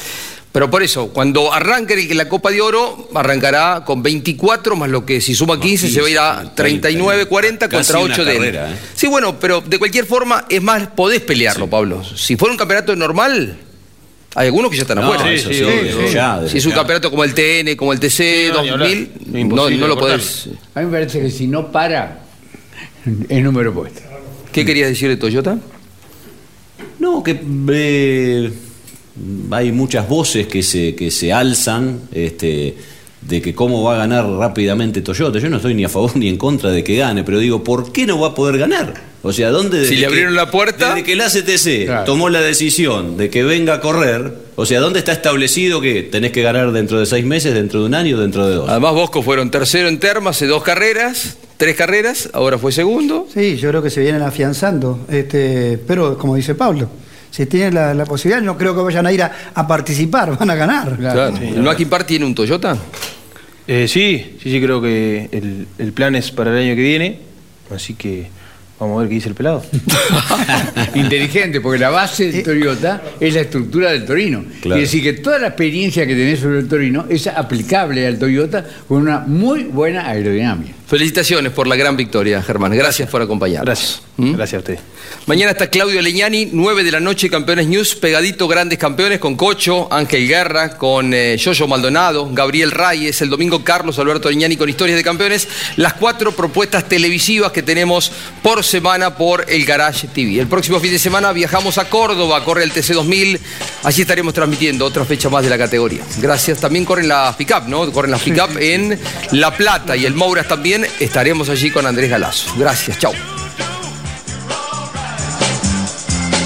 Pero 0.52 0.70
por 0.70 0.84
eso, 0.84 1.08
cuando 1.14 1.54
arranque 1.54 2.14
la 2.14 2.28
Copa 2.28 2.52
de 2.52 2.60
Oro, 2.60 3.08
arrancará 3.16 3.84
con 3.86 4.04
24, 4.04 4.76
más 4.76 4.90
lo 4.90 5.06
que 5.06 5.22
si 5.22 5.34
suma 5.34 5.58
15, 5.58 5.90
se 5.90 6.02
va 6.02 6.08
a 6.08 6.10
ir 6.10 6.20
a 6.20 6.54
39, 6.54 7.26
40 7.28 7.70
Casi 7.70 7.94
contra 7.94 8.00
una 8.06 8.14
8 8.16 8.26
de 8.26 8.36
él. 8.36 8.56
¿eh? 8.58 8.76
Sí, 8.94 9.08
bueno, 9.08 9.40
pero 9.40 9.62
de 9.62 9.80
cualquier 9.80 10.06
forma, 10.06 10.46
es 10.50 10.62
más, 10.62 10.88
podés 10.88 11.22
pelearlo, 11.22 11.70
Pablo. 11.70 12.04
Si 12.04 12.36
fuera 12.36 12.52
un 12.52 12.58
campeonato 12.58 12.94
normal, 12.98 13.56
hay 14.36 14.48
algunos 14.48 14.70
que 14.72 14.76
ya 14.76 14.82
están 14.82 14.98
No, 14.98 15.04
afuera. 15.14 15.32
eso 15.32 15.48
sí, 15.48 15.56
Sí, 15.56 15.64
obvio, 15.64 16.08
sí. 16.08 16.14
ya, 16.14 16.42
si 16.50 16.58
es 16.58 16.66
un 16.66 16.74
campeonato 16.74 17.10
como 17.10 17.24
el 17.24 17.34
TN, 17.34 17.78
como 17.78 17.94
el 17.94 18.00
TC 18.02 18.50
No, 18.54 18.62
ni 18.64 18.70
hablar. 18.72 18.90
2000, 18.90 19.12
no, 19.32 19.40
Imposible 19.40 19.78
no 19.78 19.88
lo 19.88 19.98
podés. 19.98 20.50
A 20.76 20.80
mí 20.82 20.86
me 20.88 20.92
parece 20.92 21.22
que 21.22 21.30
si 21.32 21.48
no 21.48 21.72
para, 21.72 22.20
es 23.30 23.42
número 23.42 23.74
puesto. 23.74 24.02
¿Qué 24.52 24.66
querías 24.66 24.90
decir 24.90 25.08
de 25.08 25.16
Toyota? 25.16 25.58
No, 27.02 27.24
que 27.24 27.40
eh, 27.72 28.52
hay 29.52 29.72
muchas 29.72 30.08
voces 30.08 30.48
que 30.48 30.64
se, 30.64 30.96
que 30.96 31.10
se 31.12 31.34
alzan 31.34 32.00
este, 32.14 32.76
de 33.22 33.42
que 33.42 33.54
cómo 33.54 33.84
va 33.84 33.96
a 33.96 33.98
ganar 33.98 34.26
rápidamente 34.28 35.02
Toyota. 35.02 35.40
Yo 35.40 35.50
no 35.50 35.58
estoy 35.58 35.74
ni 35.74 35.84
a 35.84 35.90
favor 35.90 36.16
ni 36.16 36.30
en 36.30 36.38
contra 36.38 36.70
de 36.72 36.84
que 36.84 36.96
gane, 36.96 37.24
pero 37.24 37.40
digo, 37.40 37.64
¿por 37.64 37.92
qué 37.92 38.06
no 38.06 38.20
va 38.20 38.30
a 38.30 38.36
poder 38.36 38.58
ganar? 38.60 39.10
O 39.24 39.32
sea, 39.34 39.50
¿dónde 39.52 39.86
Si 39.88 39.96
le 39.96 40.02
que- 40.02 40.06
abrieron 40.08 40.36
la 40.36 40.50
puerta. 40.50 40.90
Desde 40.90 41.04
que 41.04 41.14
el 41.14 41.22
ACTC 41.22 41.86
Claro. 41.86 42.04
tomó 42.06 42.30
la 42.30 42.42
decisión 42.42 43.18
de 43.18 43.30
que 43.30 43.44
venga 43.44 43.76
a 43.76 43.80
correr, 43.82 44.34
o 44.56 44.66
sea, 44.66 44.80
¿dónde 44.80 44.98
está 45.00 45.12
establecido 45.12 45.80
que 45.82 46.04
tenés 46.04 46.32
que 46.32 46.42
ganar 46.42 46.72
dentro 46.72 47.00
de 47.00 47.06
seis 47.06 47.26
meses, 47.26 47.54
dentro 47.54 47.82
de 47.82 47.86
un 47.88 47.94
año, 47.96 48.20
dentro 48.20 48.48
de 48.48 48.56
dos? 48.56 48.70
Además, 48.70 48.94
Bosco 48.94 49.22
fueron 49.22 49.52
tercero 49.52 49.90
en 49.90 50.00
Terma 50.00 50.32
hace 50.32 50.48
dos 50.48 50.64
carreras, 50.64 51.38
tres 51.62 51.76
carreras, 51.76 52.28
ahora 52.34 52.58
fue 52.58 52.72
segundo. 52.72 53.28
Sí, 53.32 53.56
yo 53.56 53.70
creo 53.70 53.84
que 53.84 53.92
se 53.92 54.02
vienen 54.02 54.24
afianzando. 54.24 55.06
Este, 55.08 55.78
pero 55.86 56.18
como 56.18 56.36
dice 56.36 56.56
Pablo, 56.56 56.90
si 57.30 57.46
tienen 57.46 57.76
la, 57.76 57.94
la 57.94 58.04
posibilidad, 58.04 58.42
no 58.42 58.58
creo 58.58 58.74
que 58.74 58.82
vayan 58.82 59.06
a 59.06 59.12
ir 59.14 59.22
a, 59.22 59.32
a 59.54 59.68
participar, 59.68 60.36
van 60.40 60.50
a 60.50 60.56
ganar. 60.56 60.98
Claro. 60.98 61.38
¿El 61.38 61.62
Mackin 61.62 61.88
Park 61.88 62.08
tiene 62.08 62.26
un 62.26 62.34
Toyota? 62.34 62.76
Eh, 63.68 63.88
sí, 63.88 64.38
sí, 64.42 64.50
sí, 64.50 64.60
creo 64.60 64.82
que 64.82 65.30
el, 65.32 65.68
el 65.78 65.94
plan 65.94 66.16
es 66.16 66.32
para 66.32 66.50
el 66.50 66.66
año 66.66 66.76
que 66.76 66.82
viene, 66.82 67.20
así 67.70 67.94
que 67.94 68.28
vamos 68.80 68.98
a 68.98 69.02
ver 69.02 69.10
qué 69.10 69.14
dice 69.14 69.30
el 69.30 69.36
pelado. 69.36 69.64
Inteligente, 70.96 71.62
porque 71.62 71.78
la 71.78 71.92
base 71.92 72.32
del 72.32 72.42
Toyota 72.42 73.04
es 73.20 73.36
la 73.36 73.42
estructura 73.42 73.92
del 73.92 74.04
Torino. 74.04 74.44
Claro. 74.62 74.82
Es 74.82 74.90
decir, 74.90 75.04
que 75.04 75.22
toda 75.22 75.38
la 75.38 75.50
experiencia 75.50 76.08
que 76.08 76.16
tenés 76.16 76.40
sobre 76.40 76.58
el 76.58 76.68
Torino 76.68 77.06
es 77.08 77.28
aplicable 77.28 78.08
al 78.08 78.18
Toyota 78.18 78.66
con 78.88 79.04
una 79.04 79.20
muy 79.20 79.66
buena 79.66 80.08
aerodinámica. 80.08 80.81
Felicitaciones 80.92 81.54
por 81.54 81.68
la 81.68 81.78
gran 81.78 81.96
victoria, 81.96 82.44
Germán. 82.44 82.74
Gracias 82.74 83.10
por 83.10 83.22
acompañarnos. 83.22 83.66
Gracias. 83.66 84.02
¿Mm? 84.18 84.34
Gracias 84.34 84.58
a 84.58 84.60
usted. 84.60 84.80
Mañana 85.26 85.52
está 85.52 85.70
Claudio 85.70 86.02
Leñani, 86.02 86.50
9 86.52 86.84
de 86.84 86.92
la 86.92 87.00
noche, 87.00 87.30
Campeones 87.30 87.68
News, 87.68 87.96
pegadito 87.96 88.48
Grandes 88.48 88.78
Campeones 88.78 89.20
con 89.20 89.36
Cocho, 89.36 89.88
Ángel 89.92 90.28
Guerra, 90.28 90.78
con 90.78 91.14
eh, 91.14 91.38
Yoyo 91.38 91.68
Maldonado, 91.68 92.30
Gabriel 92.32 92.72
Reyes, 92.72 93.22
el 93.22 93.30
domingo 93.30 93.64
Carlos 93.64 94.00
Alberto 94.00 94.30
Leñani 94.30 94.58
con 94.58 94.68
historias 94.68 94.98
de 94.98 95.04
campeones, 95.04 95.48
las 95.76 95.94
cuatro 95.94 96.32
propuestas 96.34 96.90
televisivas 96.90 97.52
que 97.52 97.64
tenemos 97.64 98.12
por 98.42 98.64
semana 98.64 99.16
por 99.16 99.46
el 99.48 99.64
Garage 99.66 100.08
TV. 100.08 100.40
El 100.40 100.48
próximo 100.48 100.80
fin 100.80 100.92
de 100.92 101.00
semana 101.00 101.32
viajamos 101.32 101.78
a 101.78 101.86
Córdoba, 101.86 102.44
corre 102.44 102.64
el 102.64 102.74
TC2000, 102.74 103.40
allí 103.84 104.02
estaremos 104.02 104.34
transmitiendo 104.34 104.86
otra 104.86 105.06
fecha 105.06 105.30
más 105.30 105.44
de 105.44 105.50
la 105.50 105.58
categoría. 105.58 106.04
Gracias, 106.18 106.60
también 106.60 106.84
corren 106.84 107.08
las 107.08 107.36
pick-up, 107.36 107.68
¿no? 107.68 107.92
Corren 107.92 108.12
las 108.12 108.22
pick-up 108.22 108.58
en 108.60 109.00
La 109.32 109.56
Plata 109.56 109.96
y 109.96 110.06
el 110.06 110.14
Mouras 110.14 110.48
también, 110.48 110.81
estaremos 111.00 111.50
allí 111.50 111.72
con 111.72 111.86
Andrés 111.86 112.10
Galazo. 112.10 112.54
Gracias, 112.58 112.98
chao. 113.00 113.14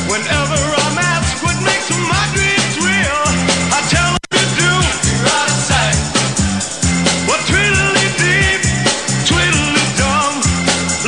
Whenever 0.08 0.60
I'm 0.86 0.98
asked 0.98 1.44
what 1.44 1.56
makes 1.64 1.90
my 1.90 2.26
dreams 2.34 2.78
real, 2.80 3.24
I 3.72 3.82
tell 3.90 4.12
them 4.14 4.20
to 4.32 4.46
do 4.56 4.72
right 5.26 5.50
aside. 5.50 5.98
Well, 7.28 7.42
twiddly 7.48 8.08
deep, 8.18 8.62
twiddly 9.28 9.86
dumb. 9.98 10.36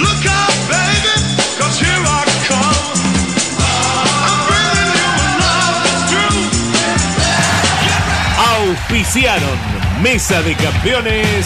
Look 0.04 0.26
out, 0.26 0.56
baby, 0.68 1.16
'cause 1.58 1.80
here 1.80 2.04
I 2.04 2.24
come. 2.48 2.90
I'm 4.28 4.40
bringing 4.50 4.92
you 4.98 5.12
a 5.14 5.30
love 5.42 5.76
that's 5.86 6.04
true. 6.12 6.42
Auspiciaron 8.38 9.60
Mesa 10.02 10.42
de 10.42 10.56
Campeones 10.56 11.46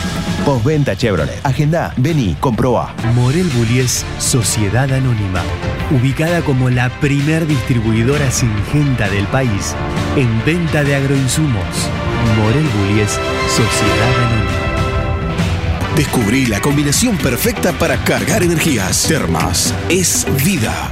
Postventa 0.45 0.95
Chevrolet. 0.95 1.39
Agenda, 1.43 1.93
vení, 1.97 2.35
comprobá. 2.39 2.95
Morel 3.13 3.47
Bullies 3.49 4.05
Sociedad 4.17 4.91
Anónima. 4.91 5.43
Ubicada 5.91 6.41
como 6.41 6.69
la 6.69 6.89
primer 6.99 7.45
distribuidora 7.45 8.31
singenta 8.31 9.07
del 9.09 9.25
país 9.27 9.75
en 10.15 10.43
venta 10.43 10.83
de 10.83 10.95
agroinsumos. 10.95 11.89
Morel 12.37 12.65
Bullies 12.75 13.19
Sociedad 13.47 14.13
Anónima. 14.17 14.51
Descubrí 15.95 16.47
la 16.47 16.59
combinación 16.59 17.17
perfecta 17.17 17.73
para 17.73 17.97
cargar 17.97 18.41
energías. 18.41 19.05
Termas 19.07 19.75
es 19.89 20.25
vida. 20.43 20.91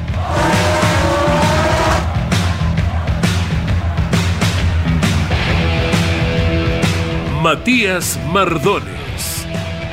Matías 7.42 8.20
Mardones. 8.32 8.99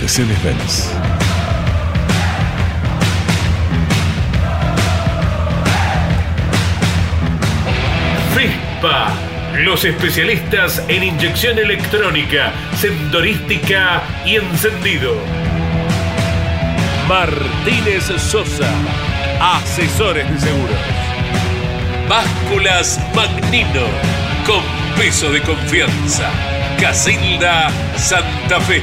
Mercedes-Benz. 0.00 0.92
FISPA, 8.32 9.12
los 9.64 9.84
especialistas 9.84 10.84
en 10.86 11.02
inyección 11.02 11.58
electrónica, 11.58 12.52
sendorística 12.76 14.02
y 14.24 14.36
encendido. 14.36 15.16
Martínez 17.08 18.04
Sosa, 18.18 18.70
asesores 19.40 20.30
de 20.30 20.38
seguros. 20.38 20.76
Básculas 22.08 23.00
Magnino, 23.16 23.86
con 24.46 24.62
peso 24.96 25.32
de 25.32 25.42
confianza. 25.42 26.30
Casilda 26.80 27.68
Santa 27.96 28.60
Fe. 28.60 28.82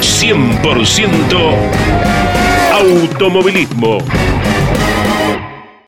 100% 0.00 1.54
automovilismo. 2.72 4.02